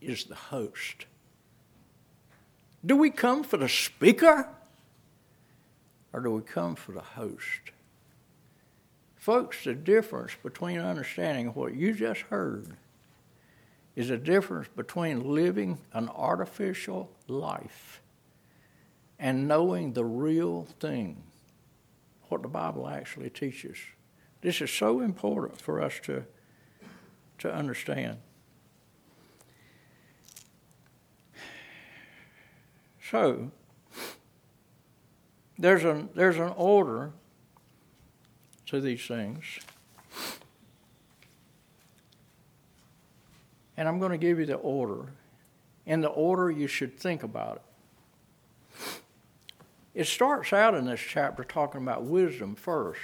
is 0.00 0.24
the 0.24 0.34
host. 0.34 1.06
Do 2.84 2.96
we 2.96 3.10
come 3.10 3.44
for 3.44 3.58
the 3.58 3.68
speaker 3.68 4.48
or 6.12 6.20
do 6.20 6.30
we 6.30 6.42
come 6.42 6.74
for 6.74 6.92
the 6.92 7.00
host? 7.00 7.60
Folks, 9.16 9.62
the 9.62 9.74
difference 9.74 10.32
between 10.42 10.80
understanding 10.80 11.48
what 11.48 11.74
you 11.74 11.92
just 11.92 12.22
heard 12.22 12.76
is 13.94 14.10
a 14.10 14.16
difference 14.16 14.68
between 14.74 15.34
living 15.34 15.78
an 15.92 16.08
artificial 16.08 17.10
life 17.28 18.00
and 19.18 19.46
knowing 19.46 19.92
the 19.92 20.04
real 20.04 20.66
thing, 20.80 21.22
what 22.28 22.42
the 22.42 22.48
Bible 22.48 22.88
actually 22.88 23.30
teaches. 23.30 23.76
This 24.40 24.60
is 24.60 24.70
so 24.70 25.00
important 25.00 25.60
for 25.60 25.80
us 25.80 26.00
to, 26.04 26.24
to 27.38 27.52
understand. 27.52 28.18
So, 33.10 33.50
there's 35.58 35.84
an, 35.84 36.08
there's 36.14 36.38
an 36.38 36.52
order 36.56 37.12
to 38.66 38.80
these 38.80 39.06
things. 39.06 39.44
And 43.76 43.88
I'm 43.88 43.98
going 43.98 44.12
to 44.12 44.18
give 44.18 44.38
you 44.38 44.46
the 44.46 44.54
order. 44.54 45.12
In 45.86 46.00
the 46.00 46.08
order 46.08 46.50
you 46.50 46.66
should 46.66 46.98
think 46.98 47.22
about 47.22 47.56
it. 47.56 47.62
It 49.94 50.06
starts 50.06 50.52
out 50.52 50.74
in 50.74 50.86
this 50.86 51.00
chapter 51.00 51.44
talking 51.44 51.82
about 51.82 52.04
wisdom 52.04 52.54
first, 52.54 53.00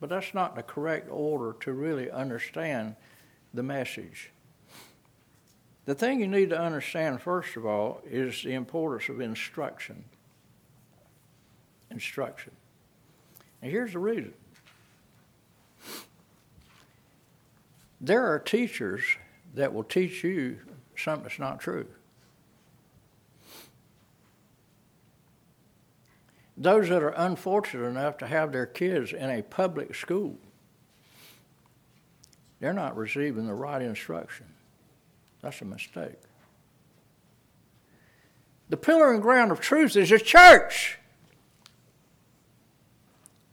but 0.00 0.08
that's 0.08 0.34
not 0.34 0.56
the 0.56 0.62
correct 0.62 1.08
order 1.10 1.56
to 1.60 1.72
really 1.72 2.10
understand 2.10 2.96
the 3.54 3.62
message. 3.62 4.32
The 5.84 5.94
thing 5.94 6.20
you 6.20 6.26
need 6.26 6.50
to 6.50 6.60
understand, 6.60 7.22
first 7.22 7.56
of 7.56 7.64
all, 7.64 8.02
is 8.04 8.42
the 8.42 8.54
importance 8.54 9.08
of 9.08 9.20
instruction. 9.20 10.04
Instruction. 11.90 12.52
And 13.62 13.70
here's 13.70 13.92
the 13.92 13.98
reason 13.98 14.34
There 18.00 18.30
are 18.32 18.38
teachers 18.38 19.02
that 19.54 19.72
will 19.72 19.84
teach 19.84 20.22
you 20.24 20.58
something 20.96 21.24
that's 21.24 21.38
not 21.38 21.60
true. 21.60 21.86
Those 26.56 26.88
that 26.88 27.02
are 27.02 27.14
unfortunate 27.16 27.86
enough 27.86 28.18
to 28.18 28.26
have 28.26 28.50
their 28.52 28.66
kids 28.66 29.12
in 29.12 29.30
a 29.30 29.42
public 29.42 29.94
school, 29.94 30.36
they're 32.58 32.72
not 32.72 32.96
receiving 32.96 33.46
the 33.46 33.54
right 33.54 33.80
instruction. 33.80 34.46
That's 35.40 35.62
a 35.62 35.64
mistake. 35.64 36.18
The 38.68 38.76
pillar 38.76 39.12
and 39.12 39.22
ground 39.22 39.52
of 39.52 39.60
truth 39.60 39.96
is 39.96 40.10
a 40.10 40.18
church. 40.18 40.98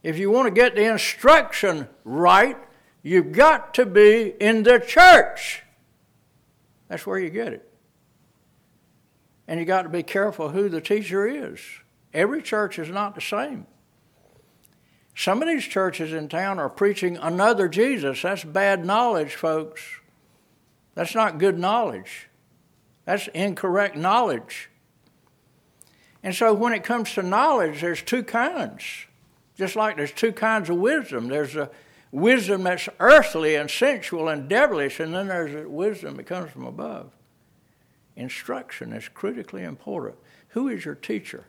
If 0.01 0.17
you 0.17 0.29
want 0.29 0.47
to 0.47 0.51
get 0.51 0.75
the 0.75 0.83
instruction 0.83 1.87
right, 2.03 2.57
you've 3.03 3.31
got 3.31 3.73
to 3.75 3.85
be 3.85 4.33
in 4.39 4.63
the 4.63 4.79
church. 4.79 5.63
That's 6.87 7.05
where 7.05 7.19
you 7.19 7.29
get 7.29 7.53
it. 7.53 7.71
And 9.47 9.59
you 9.59 9.65
got 9.65 9.83
to 9.83 9.89
be 9.89 10.03
careful 10.03 10.49
who 10.49 10.69
the 10.69 10.81
teacher 10.81 11.27
is. 11.27 11.59
Every 12.13 12.41
church 12.41 12.79
is 12.79 12.89
not 12.89 13.15
the 13.15 13.21
same. 13.21 13.67
Some 15.15 15.41
of 15.41 15.47
these 15.47 15.63
churches 15.63 16.13
in 16.13 16.27
town 16.27 16.59
are 16.59 16.69
preaching 16.69 17.17
another 17.17 17.67
Jesus. 17.67 18.21
That's 18.21 18.43
bad 18.43 18.85
knowledge, 18.85 19.35
folks. 19.35 19.81
That's 20.93 21.15
not 21.15 21.37
good 21.37 21.57
knowledge. 21.57 22.29
That's 23.05 23.27
incorrect 23.29 23.95
knowledge. 23.95 24.69
And 26.23 26.33
so 26.35 26.53
when 26.53 26.73
it 26.73 26.83
comes 26.83 27.13
to 27.13 27.21
knowledge, 27.21 27.81
there's 27.81 28.01
two 28.01 28.23
kinds. 28.23 28.83
Just 29.57 29.75
like 29.75 29.95
there's 29.95 30.11
two 30.11 30.31
kinds 30.31 30.69
of 30.69 30.77
wisdom. 30.77 31.27
There's 31.27 31.55
a 31.55 31.69
wisdom 32.15 32.63
that's 32.63 32.87
earthly 33.01 33.55
and 33.55 33.69
sensual 33.69 34.29
and 34.29 34.47
devilish, 34.47 35.01
and 35.01 35.13
then 35.13 35.27
there's 35.27 35.67
wisdom 35.67 36.15
that 36.15 36.23
comes 36.23 36.49
from 36.49 36.65
above. 36.65 37.11
Instruction 38.15 38.93
is 38.93 39.09
critically 39.09 39.63
important. 39.63 40.15
Who 40.49 40.69
is 40.69 40.85
your 40.85 40.95
teacher? 40.95 41.43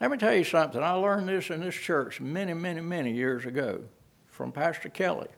Let 0.00 0.10
me 0.10 0.16
tell 0.16 0.34
you 0.34 0.44
something. 0.44 0.82
I 0.82 0.92
learned 0.92 1.28
this 1.28 1.50
in 1.50 1.60
this 1.60 1.74
church 1.74 2.22
many, 2.22 2.54
many, 2.54 2.80
many 2.80 3.12
years 3.12 3.44
ago 3.44 3.82
from 4.28 4.50
Pastor 4.50 4.88
Kelly. 4.88 5.28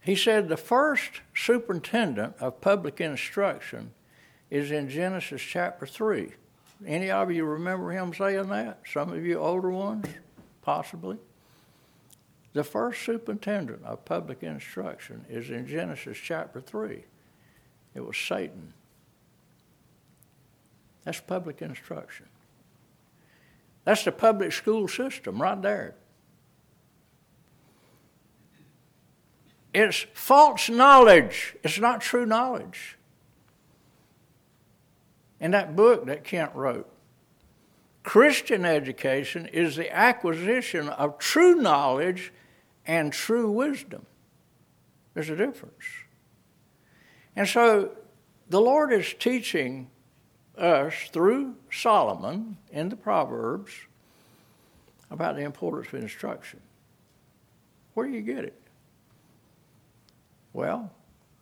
He 0.00 0.16
said 0.16 0.48
the 0.48 0.56
first 0.56 1.20
superintendent 1.36 2.34
of 2.40 2.60
public 2.60 3.00
instruction 3.00 3.92
is 4.50 4.72
in 4.72 4.88
Genesis 4.88 5.40
chapter 5.40 5.86
3. 5.86 6.32
Any 6.84 7.12
of 7.12 7.30
you 7.30 7.44
remember 7.44 7.92
him 7.92 8.12
saying 8.12 8.48
that? 8.48 8.80
Some 8.92 9.12
of 9.12 9.24
you 9.24 9.38
older 9.38 9.70
ones, 9.70 10.06
possibly. 10.62 11.18
The 12.52 12.64
first 12.64 13.02
superintendent 13.02 13.82
of 13.84 14.04
public 14.04 14.42
instruction 14.42 15.24
is 15.28 15.48
in 15.50 15.66
Genesis 15.66 16.18
chapter 16.18 16.60
3. 16.60 17.04
It 17.94 18.00
was 18.06 18.16
Satan. 18.16 18.74
That's 21.04 21.20
public 21.20 21.62
instruction. 21.62 22.26
That's 23.84 24.04
the 24.04 24.12
public 24.12 24.52
school 24.52 24.86
system 24.86 25.40
right 25.40 25.60
there. 25.60 25.94
It's 29.74 30.06
false 30.12 30.68
knowledge. 30.68 31.56
It's 31.64 31.78
not 31.78 32.02
true 32.02 32.26
knowledge. 32.26 32.98
In 35.40 35.52
that 35.52 35.74
book 35.74 36.06
that 36.06 36.22
Kent 36.22 36.54
wrote, 36.54 36.88
Christian 38.02 38.64
education 38.64 39.46
is 39.46 39.76
the 39.76 39.92
acquisition 39.94 40.88
of 40.88 41.18
true 41.18 41.54
knowledge 41.54 42.32
and 42.86 43.12
true 43.12 43.50
wisdom. 43.50 44.06
There's 45.14 45.30
a 45.30 45.36
difference. 45.36 45.84
And 47.36 47.48
so 47.48 47.90
the 48.48 48.60
Lord 48.60 48.92
is 48.92 49.14
teaching 49.18 49.90
us 50.56 50.94
through 51.12 51.56
Solomon 51.70 52.58
in 52.70 52.88
the 52.88 52.96
Proverbs 52.96 53.72
about 55.10 55.36
the 55.36 55.42
importance 55.42 55.88
of 55.92 56.00
instruction. 56.00 56.60
Where 57.94 58.06
do 58.06 58.12
you 58.12 58.22
get 58.22 58.44
it? 58.44 58.58
Well, 60.52 60.90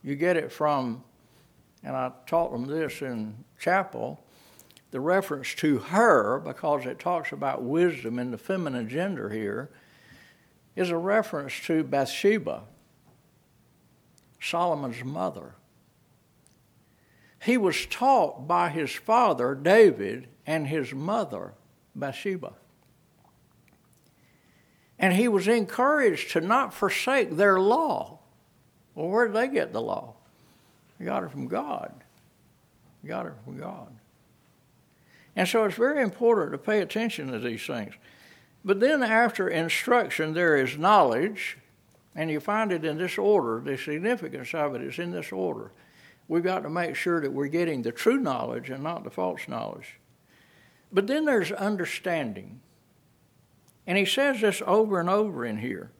you 0.03 0.14
get 0.14 0.36
it 0.36 0.53
from, 0.53 1.03
and 1.82 1.97
I 1.97 2.12
taught 2.26 2.53
them 2.53 2.66
this 2.66 3.03
in 3.03 3.45
chapel, 3.59 4.20
the 4.91 5.01
reference 5.01 5.55
to 5.57 5.78
her, 5.78 6.41
because 6.41 6.86
it 6.86 6.99
talks 6.99 7.32
about 7.32 7.62
wisdom 7.62 8.18
in 8.18 8.30
the 8.30 8.38
feminine 8.38 8.88
gender 8.88 9.30
here, 9.30 9.70
is 10.77 10.91
a 10.91 10.97
reference 10.97 11.59
to 11.66 11.83
Bathsheba, 11.83 12.62
Solomon's 14.41 15.05
mother. 15.05 15.55
He 17.43 17.57
was 17.57 17.87
taught 17.87 18.47
by 18.47 18.68
his 18.68 18.93
father, 18.93 19.55
David, 19.55 20.29
and 20.47 20.66
his 20.66 20.93
mother, 20.93 21.55
Bathsheba. 21.95 22.53
And 24.99 25.14
he 25.14 25.29
was 25.29 25.49
encouraged 25.49 26.33
to 26.33 26.41
not 26.43 26.75
forsake 26.75 27.37
their 27.37 27.59
law. 27.59 28.18
Well, 28.95 29.09
where 29.09 29.27
did 29.27 29.37
they 29.37 29.49
get 29.49 29.73
the 29.73 29.81
law? 29.81 30.14
They 30.99 31.07
got 31.07 31.25
it 31.25 31.31
from 31.31 31.49
God. 31.49 31.93
They 33.03 33.09
got 33.09 33.25
it 33.25 33.33
from 33.45 33.59
God. 33.59 33.89
And 35.35 35.49
so 35.49 35.64
it's 35.64 35.77
very 35.77 36.03
important 36.03 36.53
to 36.53 36.59
pay 36.59 36.81
attention 36.81 37.33
to 37.33 37.39
these 37.39 37.64
things. 37.66 37.95
But 38.65 38.81
then 38.81 39.03
after 39.03 39.49
instruction, 39.49 40.35
there 40.35 40.57
is 40.57 40.77
knowledge, 40.77 41.59
and 42.15 42.31
you 42.31 42.41
find 42.41 42.73
it 42.73 42.85
in 42.85 42.99
this 42.99 43.17
order. 43.17 43.61
The 43.65 43.79
significance 43.79 44.53
of 44.55 44.75
it 44.75 44.83
is 44.83 44.99
in 44.99 45.13
this 45.13 45.33
order 45.33 45.73
we've 46.31 46.45
got 46.45 46.61
to 46.61 46.71
make 46.71 46.95
sure 46.95 47.21
that 47.21 47.33
we're 47.33 47.49
getting 47.49 47.83
the 47.83 47.91
true 47.91 48.17
knowledge 48.17 48.71
and 48.71 48.85
not 48.85 49.03
the 49.03 49.11
false 49.11 49.49
knowledge. 49.49 49.99
But 50.93 51.09
then 51.09 51.25
there's 51.25 51.51
understanding. 51.51 52.61
And 53.85 53.99
he 53.99 54.05
says 54.05 54.41
this 54.41 54.63
over 54.65 55.01
and 55.01 55.11
over 55.11 55.45
in 55.45 55.59
here. 55.59 55.91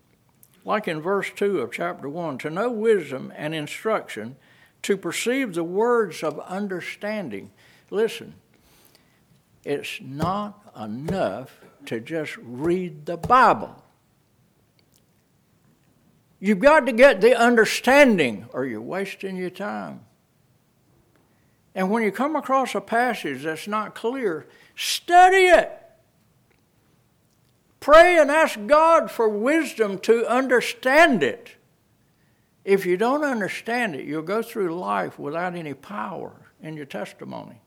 Like 0.65 0.87
in 0.87 1.01
verse 1.01 1.33
2 1.35 1.59
of 1.59 1.73
chapter 1.73 2.09
1 2.09 2.39
to 2.39 2.51
know 2.51 2.71
wisdom 2.71 3.33
and 3.35 3.57
instruction, 3.57 4.37
to 4.83 4.97
perceive 4.97 5.55
the 5.55 5.65
words 5.65 6.23
of 6.23 6.39
understanding. 6.41 7.51
Listen, 7.91 8.35
it's 9.65 10.01
not 10.01 10.73
enough 10.81 11.61
to 11.87 12.01
just 12.01 12.37
read 12.39 13.07
the 13.07 13.17
Bible. 13.17 13.83
You've 16.39 16.61
got 16.61 16.87
to 16.87 16.93
get 16.93 17.21
the 17.21 17.39
understanding, 17.39 18.47
or 18.53 18.65
you're 18.65 18.81
wasting 18.81 19.37
your 19.37 19.51
time. 19.51 20.01
And 21.75 21.91
when 21.91 22.03
you 22.03 22.11
come 22.11 22.35
across 22.35 22.75
a 22.75 22.81
passage 22.81 23.43
that's 23.43 23.69
not 23.69 23.95
clear, 23.95 24.47
study 24.75 25.47
it. 25.47 25.77
Pray 27.79 28.19
and 28.19 28.31
ask 28.31 28.59
God 28.67 29.11
for 29.11 29.29
wisdom 29.29 29.99
to 30.01 30.27
understand 30.27 31.23
it. 31.23 31.57
If 32.65 32.85
you 32.85 32.97
don't 32.97 33.25
understand 33.25 33.95
it, 33.95 34.05
you'll 34.05 34.23
go 34.23 34.43
through 34.43 34.79
life 34.79 35.19
without 35.19 35.55
any 35.55 35.75
power 35.75 36.33
in 36.63 36.77
your 36.77 36.87
testimony. 36.87 37.61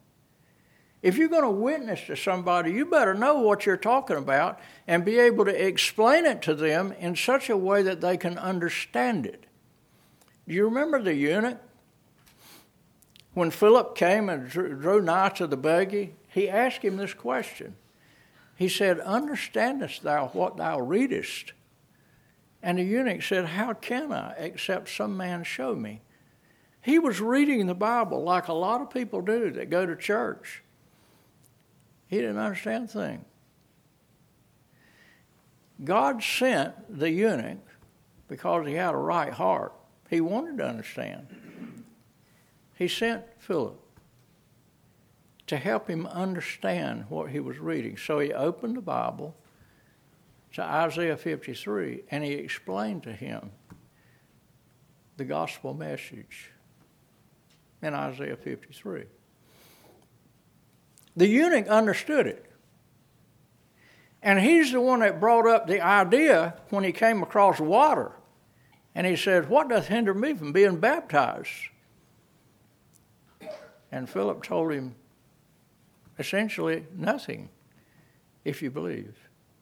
If 1.03 1.17
you're 1.17 1.27
going 1.27 1.43
to 1.43 1.49
witness 1.49 2.05
to 2.07 2.15
somebody, 2.15 2.71
you 2.71 2.85
better 2.85 3.13
know 3.13 3.35
what 3.39 3.65
you're 3.65 3.75
talking 3.75 4.15
about 4.15 4.61
and 4.87 5.03
be 5.03 5.19
able 5.19 5.43
to 5.43 5.67
explain 5.67 6.25
it 6.25 6.41
to 6.43 6.55
them 6.55 6.93
in 6.93 7.17
such 7.17 7.49
a 7.49 7.57
way 7.57 7.83
that 7.83 7.99
they 7.99 8.15
can 8.15 8.37
understand 8.37 9.25
it. 9.25 9.45
Do 10.47 10.55
you 10.55 10.63
remember 10.63 11.01
the 11.01 11.13
eunuch? 11.13 11.59
When 13.33 13.51
Philip 13.51 13.95
came 13.95 14.29
and 14.29 14.49
drew 14.49 15.01
nigh 15.01 15.29
to 15.29 15.45
the 15.45 15.57
buggy, 15.57 16.15
he 16.29 16.47
asked 16.47 16.83
him 16.83 16.95
this 16.95 17.13
question. 17.13 17.75
He 18.55 18.69
said, 18.69 18.99
Understandest 19.01 20.03
thou 20.03 20.27
what 20.27 20.55
thou 20.55 20.79
readest? 20.79 21.51
And 22.61 22.77
the 22.77 22.83
eunuch 22.83 23.23
said, 23.23 23.45
How 23.45 23.73
can 23.73 24.13
I, 24.13 24.35
except 24.37 24.87
some 24.87 25.17
man 25.17 25.43
show 25.43 25.75
me? 25.75 26.01
He 26.81 26.97
was 26.97 27.19
reading 27.19 27.67
the 27.67 27.75
Bible 27.75 28.23
like 28.23 28.47
a 28.47 28.53
lot 28.53 28.79
of 28.79 28.89
people 28.89 29.21
do 29.21 29.51
that 29.51 29.69
go 29.69 29.85
to 29.85 29.97
church. 29.97 30.62
He 32.13 32.19
didn't 32.19 32.37
understand 32.37 32.85
a 32.85 32.87
thing. 32.87 33.25
God 35.83 36.21
sent 36.21 36.99
the 36.99 37.09
eunuch 37.09 37.65
because 38.27 38.67
he 38.67 38.73
had 38.75 38.93
a 38.93 38.97
right 38.97 39.33
heart. 39.33 39.73
He 40.11 40.21
wanted 40.21 40.59
to 40.59 40.67
understand 40.67 41.25
he 42.75 42.87
sent 42.87 43.23
Philip 43.39 43.79
to 45.47 45.57
help 45.57 45.89
him 45.89 46.05
understand 46.05 47.05
what 47.09 47.31
he 47.31 47.39
was 47.39 47.57
reading. 47.57 47.97
So 47.97 48.19
he 48.19 48.31
opened 48.31 48.77
the 48.77 48.81
Bible 48.81 49.35
to 50.53 50.61
Isaiah 50.61 51.17
53 51.17 52.03
and 52.11 52.23
he 52.23 52.33
explained 52.33 53.01
to 53.03 53.13
him 53.13 53.49
the 55.17 55.25
gospel 55.25 55.73
message 55.73 56.51
in 57.81 57.95
Isaiah 57.95 58.37
53. 58.37 59.05
The 61.15 61.27
eunuch 61.27 61.67
understood 61.67 62.27
it. 62.27 62.45
And 64.21 64.39
he's 64.39 64.71
the 64.71 64.79
one 64.79 65.01
that 65.01 65.19
brought 65.19 65.47
up 65.47 65.67
the 65.67 65.81
idea 65.81 66.55
when 66.69 66.83
he 66.83 66.91
came 66.91 67.21
across 67.21 67.59
water. 67.59 68.13
And 68.95 69.05
he 69.05 69.15
said, 69.15 69.49
What 69.49 69.69
doth 69.69 69.87
hinder 69.87 70.13
me 70.13 70.33
from 70.33 70.53
being 70.53 70.79
baptized? 70.79 71.49
And 73.91 74.09
Philip 74.09 74.43
told 74.43 74.71
him 74.71 74.95
essentially 76.17 76.85
nothing 76.95 77.49
if 78.45 78.61
you 78.61 78.71
believe. 78.71 79.15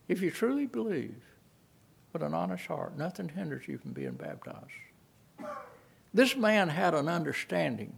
If 0.07 0.21
you 0.21 0.31
truly 0.31 0.67
believe 0.67 1.15
with 2.13 2.21
an 2.21 2.33
honest 2.33 2.65
heart, 2.67 2.97
nothing 2.97 3.29
hinders 3.29 3.67
you 3.67 3.77
from 3.77 3.93
being 3.93 4.13
baptized. 4.13 4.71
This 6.13 6.35
man 6.35 6.69
had 6.69 6.93
an 6.93 7.07
understanding. 7.07 7.97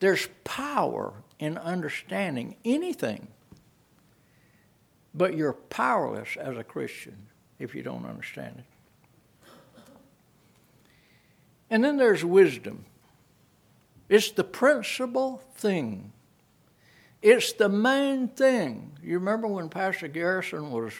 There's 0.00 0.28
power 0.44 1.14
in 1.38 1.58
understanding 1.58 2.56
anything. 2.64 3.28
but 5.14 5.36
you're 5.36 5.52
powerless 5.52 6.36
as 6.38 6.56
a 6.56 6.64
Christian 6.64 7.26
if 7.58 7.74
you 7.74 7.82
don't 7.82 8.06
understand 8.06 8.54
it. 8.58 8.64
And 11.70 11.84
then 11.84 11.96
there's 11.96 12.24
wisdom. 12.24 12.84
It's 14.08 14.30
the 14.30 14.44
principal 14.44 15.42
thing. 15.56 16.12
It's 17.20 17.52
the 17.52 17.68
main 17.68 18.28
thing. 18.28 18.92
You 19.02 19.18
remember 19.18 19.48
when 19.48 19.68
Pastor 19.68 20.08
Garrison 20.08 20.70
was 20.70 20.92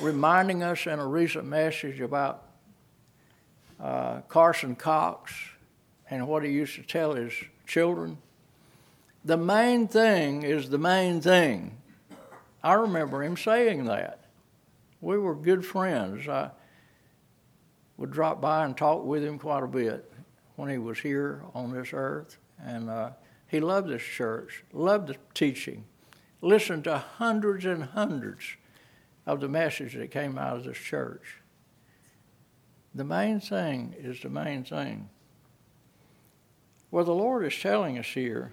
reminding 0.00 0.62
us 0.62 0.86
in 0.86 0.98
a 0.98 1.06
recent 1.06 1.46
message 1.46 2.00
about 2.00 2.44
uh, 3.80 4.20
Carson 4.28 4.76
Cox 4.76 5.32
and 6.10 6.28
what 6.28 6.44
he 6.44 6.50
used 6.50 6.74
to 6.76 6.82
tell 6.82 7.14
his 7.14 7.32
children? 7.66 8.18
The 9.24 9.36
main 9.38 9.88
thing 9.88 10.42
is 10.42 10.68
the 10.68 10.78
main 10.78 11.20
thing. 11.22 11.78
I 12.62 12.74
remember 12.74 13.22
him 13.22 13.36
saying 13.36 13.84
that. 13.84 14.24
We 15.00 15.18
were 15.18 15.34
good 15.34 15.64
friends. 15.64 16.28
I 16.28 16.50
would 17.96 18.10
drop 18.10 18.40
by 18.40 18.64
and 18.64 18.76
talk 18.76 19.04
with 19.04 19.24
him 19.24 19.38
quite 19.38 19.62
a 19.62 19.68
bit 19.68 20.12
when 20.56 20.68
he 20.68 20.78
was 20.78 20.98
here 20.98 21.42
on 21.54 21.72
this 21.72 21.90
earth. 21.92 22.36
And 22.62 22.90
uh, 22.90 23.10
he 23.48 23.60
loved 23.60 23.88
this 23.88 24.02
church, 24.02 24.62
loved 24.72 25.08
the 25.08 25.16
teaching, 25.32 25.84
listened 26.42 26.84
to 26.84 26.98
hundreds 26.98 27.64
and 27.64 27.84
hundreds 27.84 28.56
of 29.26 29.40
the 29.40 29.48
message 29.48 29.94
that 29.94 30.10
came 30.10 30.36
out 30.36 30.56
of 30.56 30.64
this 30.64 30.78
church. 30.78 31.38
The 32.94 33.04
main 33.04 33.40
thing 33.40 33.94
is 33.98 34.20
the 34.20 34.28
main 34.28 34.64
thing. 34.64 35.08
Well, 36.90 37.04
the 37.04 37.14
Lord 37.14 37.44
is 37.44 37.58
telling 37.58 37.98
us 37.98 38.06
here 38.06 38.52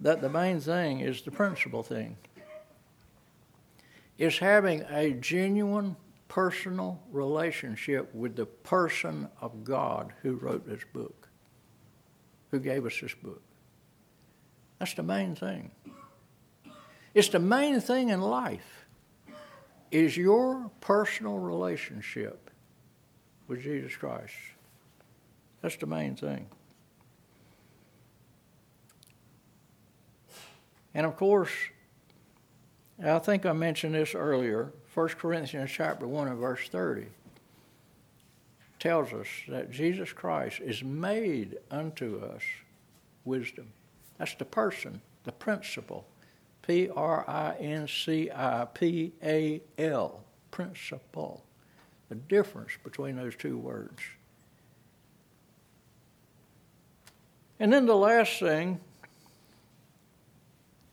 that 0.00 0.20
the 0.20 0.28
main 0.28 0.60
thing 0.60 1.00
is 1.00 1.22
the 1.22 1.30
principal 1.30 1.82
thing. 1.82 2.16
Is 4.18 4.38
having 4.38 4.82
a 4.82 5.12
genuine 5.12 5.96
personal 6.28 7.00
relationship 7.10 8.14
with 8.14 8.36
the 8.36 8.46
person 8.46 9.28
of 9.40 9.64
God 9.64 10.12
who 10.22 10.34
wrote 10.34 10.66
this 10.66 10.82
book, 10.92 11.28
who 12.50 12.60
gave 12.60 12.86
us 12.86 12.98
this 13.00 13.14
book. 13.14 13.42
That's 14.78 14.94
the 14.94 15.02
main 15.02 15.34
thing. 15.34 15.70
It's 17.14 17.28
the 17.28 17.38
main 17.38 17.80
thing 17.80 18.10
in 18.10 18.20
life 18.20 18.86
is 19.90 20.16
your 20.16 20.70
personal 20.80 21.38
relationship 21.38 22.50
with 23.48 23.62
Jesus 23.62 23.96
Christ. 23.96 24.34
That's 25.60 25.76
the 25.76 25.86
main 25.86 26.14
thing. 26.14 26.46
And 30.94 31.06
of 31.06 31.16
course, 31.16 31.50
I 33.02 33.18
think 33.18 33.46
I 33.46 33.52
mentioned 33.52 33.94
this 33.94 34.14
earlier. 34.14 34.72
1 34.94 35.08
Corinthians 35.10 35.70
chapter 35.70 36.06
1 36.06 36.28
and 36.28 36.38
verse 36.38 36.68
30 36.68 37.06
tells 38.78 39.12
us 39.12 39.28
that 39.48 39.70
Jesus 39.70 40.12
Christ 40.12 40.60
is 40.60 40.82
made 40.82 41.58
unto 41.70 42.24
us 42.24 42.42
wisdom. 43.24 43.72
That's 44.18 44.34
the 44.34 44.44
person, 44.44 45.00
the 45.24 45.32
principal. 45.32 46.06
P 46.62 46.88
R 46.94 47.24
I 47.28 47.54
N 47.58 47.88
C 47.88 48.30
I 48.30 48.66
P 48.74 49.12
A 49.22 49.62
L, 49.78 50.22
principal. 50.50 51.44
The 52.08 52.16
difference 52.16 52.72
between 52.82 53.16
those 53.16 53.36
two 53.36 53.56
words. 53.56 54.00
And 57.58 57.72
then 57.72 57.86
the 57.86 57.96
last 57.96 58.40
thing, 58.40 58.80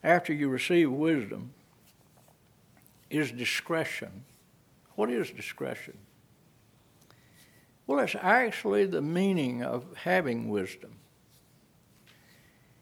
after 0.08 0.32
you 0.32 0.48
receive 0.48 0.90
wisdom, 0.90 1.52
is 3.10 3.30
discretion. 3.30 4.24
What 4.94 5.10
is 5.10 5.30
discretion? 5.30 5.98
Well, 7.86 7.98
it's 8.00 8.16
actually 8.18 8.86
the 8.86 9.02
meaning 9.02 9.62
of 9.62 9.84
having 9.96 10.48
wisdom. 10.48 10.92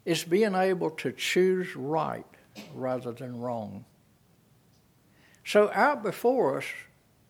It's 0.04 0.22
being 0.22 0.54
able 0.54 0.90
to 0.90 1.10
choose 1.10 1.74
right 1.74 2.24
rather 2.72 3.10
than 3.10 3.40
wrong. 3.40 3.84
So, 5.44 5.70
out 5.74 6.04
before 6.04 6.58
us, 6.58 6.66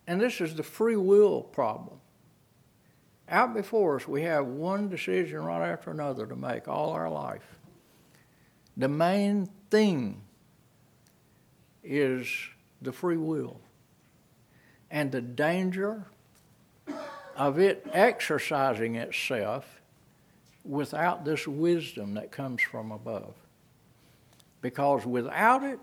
and 0.06 0.20
this 0.20 0.42
is 0.42 0.54
the 0.56 0.62
free 0.62 0.96
will 0.96 1.40
problem, 1.40 2.00
out 3.30 3.54
before 3.54 3.96
us, 3.96 4.06
we 4.06 4.22
have 4.22 4.46
one 4.46 4.90
decision 4.90 5.42
right 5.42 5.70
after 5.70 5.90
another 5.90 6.26
to 6.26 6.36
make 6.36 6.68
all 6.68 6.90
our 6.90 7.10
life. 7.10 7.58
The 8.76 8.88
main 8.88 9.48
thing 9.70 10.20
is 11.82 12.28
the 12.82 12.92
free 12.92 13.16
will 13.16 13.60
and 14.90 15.12
the 15.12 15.20
danger 15.20 16.04
of 17.36 17.58
it 17.58 17.86
exercising 17.92 18.96
itself 18.96 19.80
without 20.64 21.24
this 21.24 21.46
wisdom 21.46 22.14
that 22.14 22.32
comes 22.32 22.62
from 22.62 22.90
above. 22.90 23.34
Because 24.62 25.06
without 25.06 25.62
it, 25.62 25.78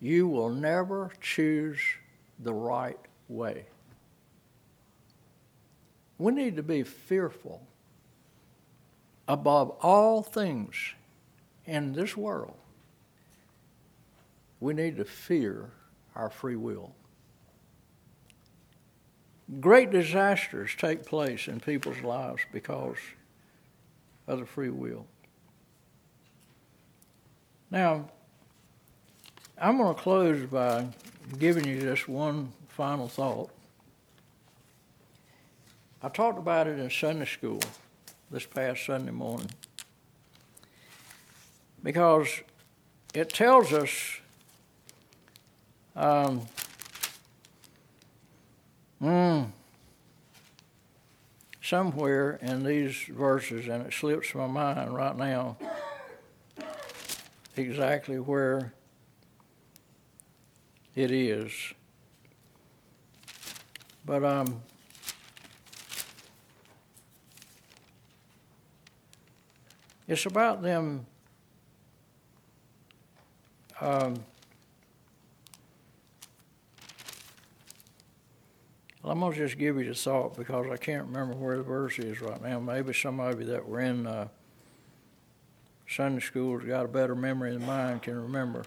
you 0.00 0.28
will 0.28 0.50
never 0.50 1.10
choose 1.20 1.80
the 2.38 2.52
right 2.52 2.98
way. 3.28 3.66
We 6.18 6.32
need 6.32 6.56
to 6.56 6.62
be 6.62 6.82
fearful 6.82 7.60
above 9.26 9.70
all 9.80 10.22
things 10.22 10.76
in 11.66 11.92
this 11.92 12.16
world. 12.16 12.54
We 14.64 14.72
need 14.72 14.96
to 14.96 15.04
fear 15.04 15.68
our 16.16 16.30
free 16.30 16.56
will. 16.56 16.94
Great 19.60 19.90
disasters 19.90 20.70
take 20.74 21.04
place 21.04 21.48
in 21.48 21.60
people's 21.60 22.00
lives 22.00 22.40
because 22.50 22.96
of 24.26 24.38
the 24.38 24.46
free 24.46 24.70
will. 24.70 25.04
Now, 27.70 28.08
I'm 29.58 29.76
going 29.76 29.94
to 29.94 30.00
close 30.00 30.46
by 30.46 30.86
giving 31.38 31.68
you 31.68 31.80
this 31.80 32.08
one 32.08 32.50
final 32.68 33.06
thought. 33.06 33.50
I 36.02 36.08
talked 36.08 36.38
about 36.38 36.68
it 36.68 36.78
in 36.78 36.88
Sunday 36.88 37.26
school 37.26 37.60
this 38.30 38.46
past 38.46 38.86
Sunday 38.86 39.12
morning 39.12 39.50
because 41.82 42.40
it 43.12 43.28
tells 43.28 43.70
us 43.70 44.22
um, 45.96 46.46
mm, 49.02 49.46
somewhere 51.62 52.38
in 52.42 52.64
these 52.64 52.96
verses, 53.08 53.68
and 53.68 53.86
it 53.86 53.92
slips 53.92 54.34
my 54.34 54.46
mind 54.46 54.94
right 54.94 55.16
now 55.16 55.56
exactly 57.56 58.18
where 58.18 58.72
it 60.94 61.10
is. 61.10 61.52
But 64.04 64.24
um, 64.24 64.62
it's 70.06 70.26
about 70.26 70.62
them 70.62 71.06
um, 73.80 74.22
Well, 79.04 79.12
I'm 79.12 79.32
to 79.32 79.36
just 79.36 79.58
give 79.58 79.76
you 79.76 79.84
the 79.84 79.94
thought 79.94 80.34
because 80.34 80.66
I 80.72 80.78
can't 80.78 81.04
remember 81.04 81.34
where 81.34 81.58
the 81.58 81.62
verse 81.62 81.98
is 81.98 82.22
right 82.22 82.42
now. 82.42 82.58
Maybe 82.58 82.94
some 82.94 83.20
of 83.20 83.38
you 83.38 83.44
that 83.48 83.68
were 83.68 83.80
in 83.80 84.06
uh, 84.06 84.28
Sunday 85.86 86.22
school 86.22 86.58
has 86.58 86.66
got 86.66 86.86
a 86.86 86.88
better 86.88 87.14
memory 87.14 87.52
than 87.52 87.66
mine 87.66 88.00
can 88.00 88.18
remember. 88.18 88.64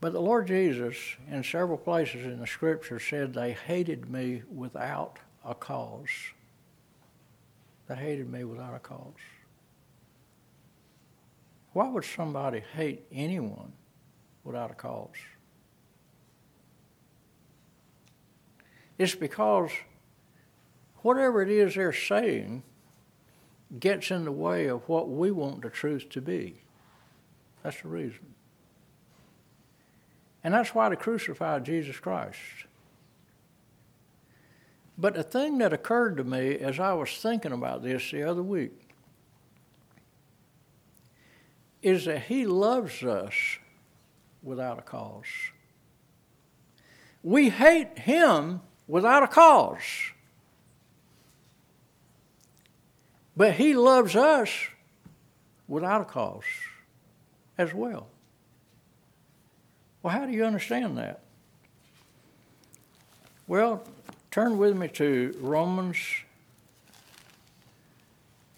But 0.00 0.14
the 0.14 0.20
Lord 0.20 0.46
Jesus, 0.46 0.96
in 1.30 1.44
several 1.44 1.76
places 1.76 2.24
in 2.24 2.40
the 2.40 2.46
scripture, 2.46 2.98
said 2.98 3.34
they 3.34 3.52
hated 3.52 4.08
me 4.08 4.40
without 4.50 5.18
a 5.44 5.54
cause. 5.54 6.08
They 7.86 7.96
hated 7.96 8.32
me 8.32 8.44
without 8.44 8.74
a 8.74 8.78
cause. 8.78 9.12
Why 11.74 11.90
would 11.90 12.04
somebody 12.06 12.62
hate 12.74 13.04
anyone 13.12 13.74
without 14.42 14.70
a 14.70 14.74
cause? 14.74 15.10
It's 18.98 19.14
because 19.14 19.70
whatever 20.98 21.42
it 21.42 21.50
is 21.50 21.74
they're 21.74 21.92
saying 21.92 22.62
gets 23.78 24.10
in 24.10 24.24
the 24.24 24.32
way 24.32 24.66
of 24.66 24.88
what 24.88 25.08
we 25.08 25.30
want 25.30 25.62
the 25.62 25.70
truth 25.70 26.08
to 26.10 26.20
be. 26.20 26.62
That's 27.62 27.80
the 27.82 27.88
reason. 27.88 28.34
And 30.44 30.54
that's 30.54 30.74
why 30.74 30.88
they 30.88 30.96
crucified 30.96 31.64
Jesus 31.64 31.98
Christ. 31.98 32.38
But 34.96 35.14
the 35.14 35.22
thing 35.22 35.58
that 35.58 35.72
occurred 35.72 36.16
to 36.18 36.24
me 36.24 36.56
as 36.56 36.78
I 36.78 36.92
was 36.92 37.16
thinking 37.16 37.52
about 37.52 37.82
this 37.82 38.10
the 38.10 38.22
other 38.22 38.42
week 38.42 38.90
is 41.82 42.04
that 42.04 42.24
He 42.24 42.46
loves 42.46 43.02
us 43.02 43.34
without 44.42 44.78
a 44.78 44.82
cause. 44.82 45.24
We 47.22 47.48
hate 47.48 47.98
him 48.00 48.60
without 48.86 49.22
a 49.22 49.28
cause. 49.28 50.12
But 53.36 53.54
he 53.54 53.74
loves 53.74 54.14
us 54.14 54.50
without 55.66 56.00
a 56.00 56.04
cause 56.04 56.44
as 57.58 57.74
well. 57.74 58.08
Well, 60.02 60.12
how 60.12 60.26
do 60.26 60.32
you 60.32 60.44
understand 60.44 60.98
that? 60.98 61.20
Well, 63.46 63.82
turn 64.30 64.58
with 64.58 64.76
me 64.76 64.88
to 64.88 65.36
Romans 65.40 65.98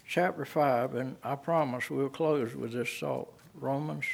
chapter 0.07 0.45
5, 0.45 0.95
and 0.95 1.15
I 1.23 1.35
promise 1.35 1.89
we'll 1.89 2.09
close 2.09 2.55
with 2.55 2.73
this 2.73 2.89
thought. 2.99 3.33
Romans 3.55 4.05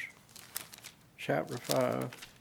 chapter 1.17 1.57
5. 1.57 2.32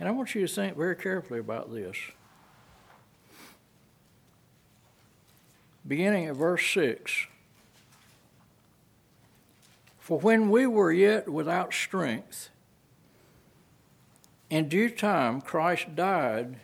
And 0.00 0.08
I 0.08 0.12
want 0.12 0.34
you 0.34 0.46
to 0.46 0.52
think 0.52 0.78
very 0.78 0.96
carefully 0.96 1.40
about 1.40 1.72
this. 1.72 1.96
Beginning 5.86 6.26
at 6.26 6.36
verse 6.36 6.66
6. 6.72 7.26
For 9.98 10.18
when 10.18 10.48
we 10.48 10.66
were 10.66 10.90
yet 10.90 11.28
without 11.28 11.74
strength, 11.74 12.48
in 14.48 14.68
due 14.68 14.88
time 14.88 15.42
Christ 15.42 15.94
died 15.94 16.58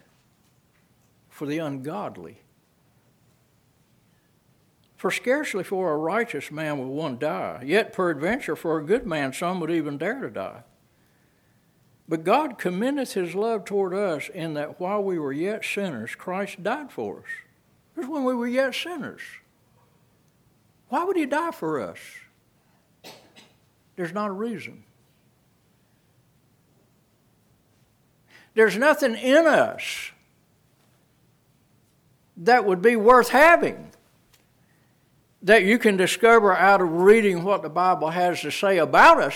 for 1.28 1.46
the 1.46 1.58
ungodly. 1.58 2.38
For 4.96 5.10
scarcely 5.10 5.62
for 5.62 5.92
a 5.92 5.98
righteous 5.98 6.50
man 6.50 6.78
will 6.78 6.94
one 6.94 7.18
die, 7.18 7.62
yet 7.66 7.92
peradventure 7.92 8.56
for 8.56 8.78
a 8.78 8.84
good 8.84 9.06
man 9.06 9.34
some 9.34 9.60
would 9.60 9.70
even 9.70 9.98
dare 9.98 10.22
to 10.22 10.30
die. 10.30 10.62
But 12.08 12.24
God 12.24 12.58
commendeth 12.58 13.14
his 13.14 13.34
love 13.34 13.64
toward 13.64 13.92
us 13.92 14.28
in 14.32 14.54
that 14.54 14.78
while 14.78 15.02
we 15.02 15.18
were 15.18 15.32
yet 15.32 15.64
sinners, 15.64 16.14
Christ 16.14 16.62
died 16.62 16.92
for 16.92 17.18
us. 17.18 17.24
Was 17.96 18.06
when 18.06 18.24
we 18.24 18.34
were 18.34 18.46
yet 18.46 18.74
sinners. 18.74 19.22
Why 20.88 21.02
would 21.02 21.16
he 21.16 21.26
die 21.26 21.50
for 21.50 21.80
us? 21.80 21.98
There's 23.96 24.12
not 24.12 24.28
a 24.28 24.32
reason. 24.32 24.84
There's 28.54 28.76
nothing 28.76 29.16
in 29.16 29.46
us 29.46 30.12
that 32.36 32.64
would 32.64 32.82
be 32.82 32.96
worth 32.96 33.30
having 33.30 33.90
that 35.42 35.64
you 35.64 35.78
can 35.78 35.96
discover 35.96 36.54
out 36.54 36.80
of 36.80 36.90
reading 36.90 37.44
what 37.44 37.62
the 37.62 37.68
Bible 37.68 38.10
has 38.10 38.40
to 38.42 38.50
say 38.50 38.78
about 38.78 39.20
us. 39.20 39.34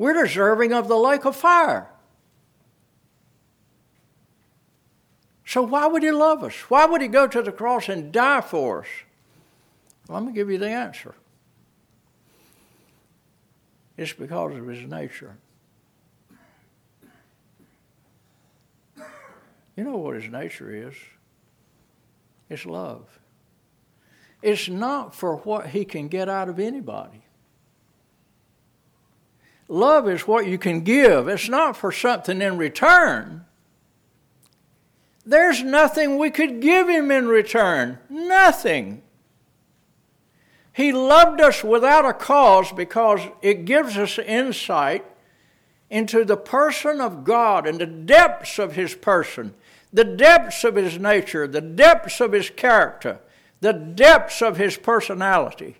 We're 0.00 0.14
deserving 0.14 0.72
of 0.72 0.88
the 0.88 0.96
lake 0.96 1.26
of 1.26 1.36
fire. 1.36 1.90
So, 5.44 5.60
why 5.60 5.88
would 5.88 6.02
he 6.02 6.10
love 6.10 6.42
us? 6.42 6.54
Why 6.70 6.86
would 6.86 7.02
he 7.02 7.06
go 7.06 7.26
to 7.26 7.42
the 7.42 7.52
cross 7.52 7.90
and 7.90 8.10
die 8.10 8.40
for 8.40 8.80
us? 8.80 8.86
Let 10.08 10.22
me 10.22 10.32
give 10.32 10.50
you 10.50 10.56
the 10.56 10.70
answer 10.70 11.14
it's 13.98 14.14
because 14.14 14.56
of 14.56 14.66
his 14.66 14.88
nature. 14.88 15.36
You 19.76 19.84
know 19.84 19.98
what 19.98 20.16
his 20.16 20.32
nature 20.32 20.88
is 20.88 20.94
it's 22.48 22.64
love. 22.64 23.20
It's 24.40 24.66
not 24.66 25.14
for 25.14 25.36
what 25.36 25.66
he 25.66 25.84
can 25.84 26.08
get 26.08 26.30
out 26.30 26.48
of 26.48 26.58
anybody. 26.58 27.22
Love 29.70 30.08
is 30.08 30.26
what 30.26 30.48
you 30.48 30.58
can 30.58 30.80
give, 30.80 31.28
it's 31.28 31.48
not 31.48 31.76
for 31.76 31.92
something 31.92 32.42
in 32.42 32.58
return. 32.58 33.44
There's 35.24 35.62
nothing 35.62 36.18
we 36.18 36.30
could 36.30 36.60
give 36.60 36.88
him 36.88 37.12
in 37.12 37.28
return. 37.28 38.00
Nothing. 38.08 39.02
He 40.72 40.90
loved 40.90 41.40
us 41.40 41.62
without 41.62 42.04
a 42.04 42.12
cause 42.12 42.72
because 42.72 43.20
it 43.42 43.64
gives 43.64 43.96
us 43.96 44.18
insight 44.18 45.04
into 45.88 46.24
the 46.24 46.36
person 46.36 47.00
of 47.00 47.22
God 47.22 47.64
and 47.64 47.80
the 47.80 47.86
depths 47.86 48.58
of 48.58 48.74
his 48.74 48.96
person, 48.96 49.54
the 49.92 50.04
depths 50.04 50.64
of 50.64 50.74
his 50.74 50.98
nature, 50.98 51.46
the 51.46 51.60
depths 51.60 52.20
of 52.20 52.32
his 52.32 52.50
character, 52.50 53.20
the 53.60 53.72
depths 53.72 54.42
of 54.42 54.56
his 54.56 54.76
personality. 54.76 55.76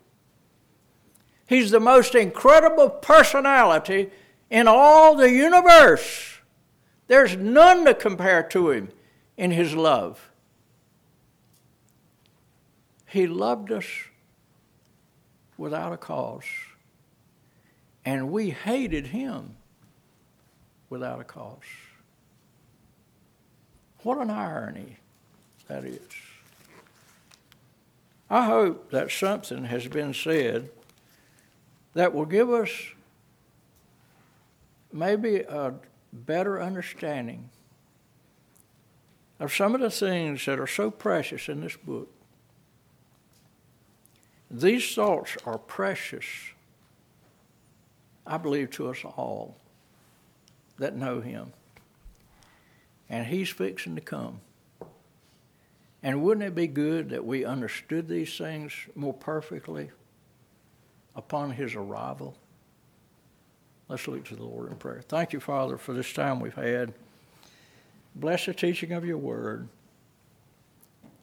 He's 1.51 1.72
the 1.72 1.80
most 1.80 2.14
incredible 2.14 2.88
personality 2.88 4.11
in 4.51 4.68
all 4.68 5.16
the 5.16 5.32
universe. 5.32 6.38
There's 7.09 7.34
none 7.34 7.84
to 7.86 7.92
compare 7.92 8.44
to 8.51 8.70
him 8.70 8.90
in 9.36 9.51
his 9.51 9.74
love. 9.74 10.30
He 13.05 13.26
loved 13.26 13.72
us 13.72 13.84
without 15.59 15.92
a 15.92 15.96
cause, 15.96 16.44
and 18.05 18.30
we 18.30 18.51
hated 18.51 19.09
him 19.09 19.57
without 20.88 21.18
a 21.18 21.24
cause. 21.24 21.59
What 24.05 24.18
an 24.18 24.30
irony 24.30 24.98
that 25.66 25.84
is. 25.84 25.98
I 28.30 28.44
hope 28.44 28.92
that 28.92 29.11
something 29.11 29.64
has 29.64 29.88
been 29.88 30.14
said 30.14 30.70
that 31.95 32.14
will 32.14 32.26
give 32.26 32.51
us 32.51 32.70
maybe 34.93 35.41
a 35.41 35.74
better 36.12 36.61
understanding 36.61 37.51
of 39.38 39.53
some 39.53 39.74
of 39.74 39.80
the 39.80 39.91
things 39.91 40.45
that 40.47 40.59
are 40.61 40.66
so 40.66 40.91
precious 40.91 41.49
in 41.49 41.61
this 41.61 41.76
book. 41.76 42.09
These 44.51 44.95
thoughts 44.95 45.36
are 45.47 45.59
precious, 45.59 46.26
I 48.26 48.36
believe, 48.36 48.70
to 48.72 48.88
us 48.88 49.05
all 49.05 49.57
that 50.78 50.97
know 50.97 51.20
Him. 51.20 51.53
And 53.09 53.26
He's 53.26 53.49
fixing 53.49 53.95
to 53.95 54.01
come. 54.01 54.41
And 56.03 56.22
wouldn't 56.22 56.47
it 56.47 56.55
be 56.55 56.66
good 56.66 57.11
that 57.11 57.24
we 57.24 57.45
understood 57.45 58.09
these 58.09 58.36
things 58.36 58.72
more 58.95 59.14
perfectly 59.14 59.91
upon 61.14 61.52
his 61.52 61.74
arrival? 61.74 62.36
Let's 63.88 64.06
look 64.06 64.24
to 64.26 64.36
the 64.36 64.44
Lord 64.44 64.70
in 64.70 64.76
prayer. 64.76 65.02
Thank 65.08 65.32
you, 65.32 65.40
Father, 65.40 65.76
for 65.76 65.92
this 65.92 66.12
time 66.12 66.40
we've 66.40 66.54
had. 66.54 66.92
Bless 68.14 68.46
the 68.46 68.54
teaching 68.54 68.92
of 68.92 69.04
your 69.04 69.18
word 69.18 69.68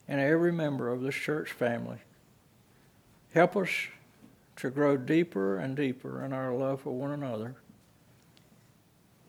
and 0.07 0.19
every 0.19 0.51
member 0.51 0.89
of 0.89 1.01
this 1.01 1.15
church 1.15 1.51
family. 1.51 1.97
Help 3.33 3.55
us 3.55 3.69
to 4.57 4.69
grow 4.69 4.97
deeper 4.97 5.57
and 5.57 5.75
deeper 5.75 6.23
in 6.23 6.33
our 6.33 6.53
love 6.53 6.81
for 6.81 6.91
one 6.91 7.11
another 7.11 7.55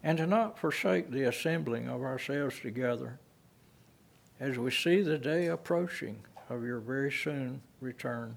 and 0.02 0.18
to 0.18 0.26
not 0.26 0.58
forsake 0.58 1.10
the 1.10 1.24
assembling 1.24 1.88
of 1.88 2.02
ourselves 2.02 2.58
together 2.60 3.18
as 4.40 4.56
we 4.56 4.70
see 4.70 5.02
the 5.02 5.18
day 5.18 5.46
approaching 5.46 6.20
of 6.48 6.64
your 6.64 6.78
very 6.78 7.12
soon 7.12 7.60
return. 7.80 8.36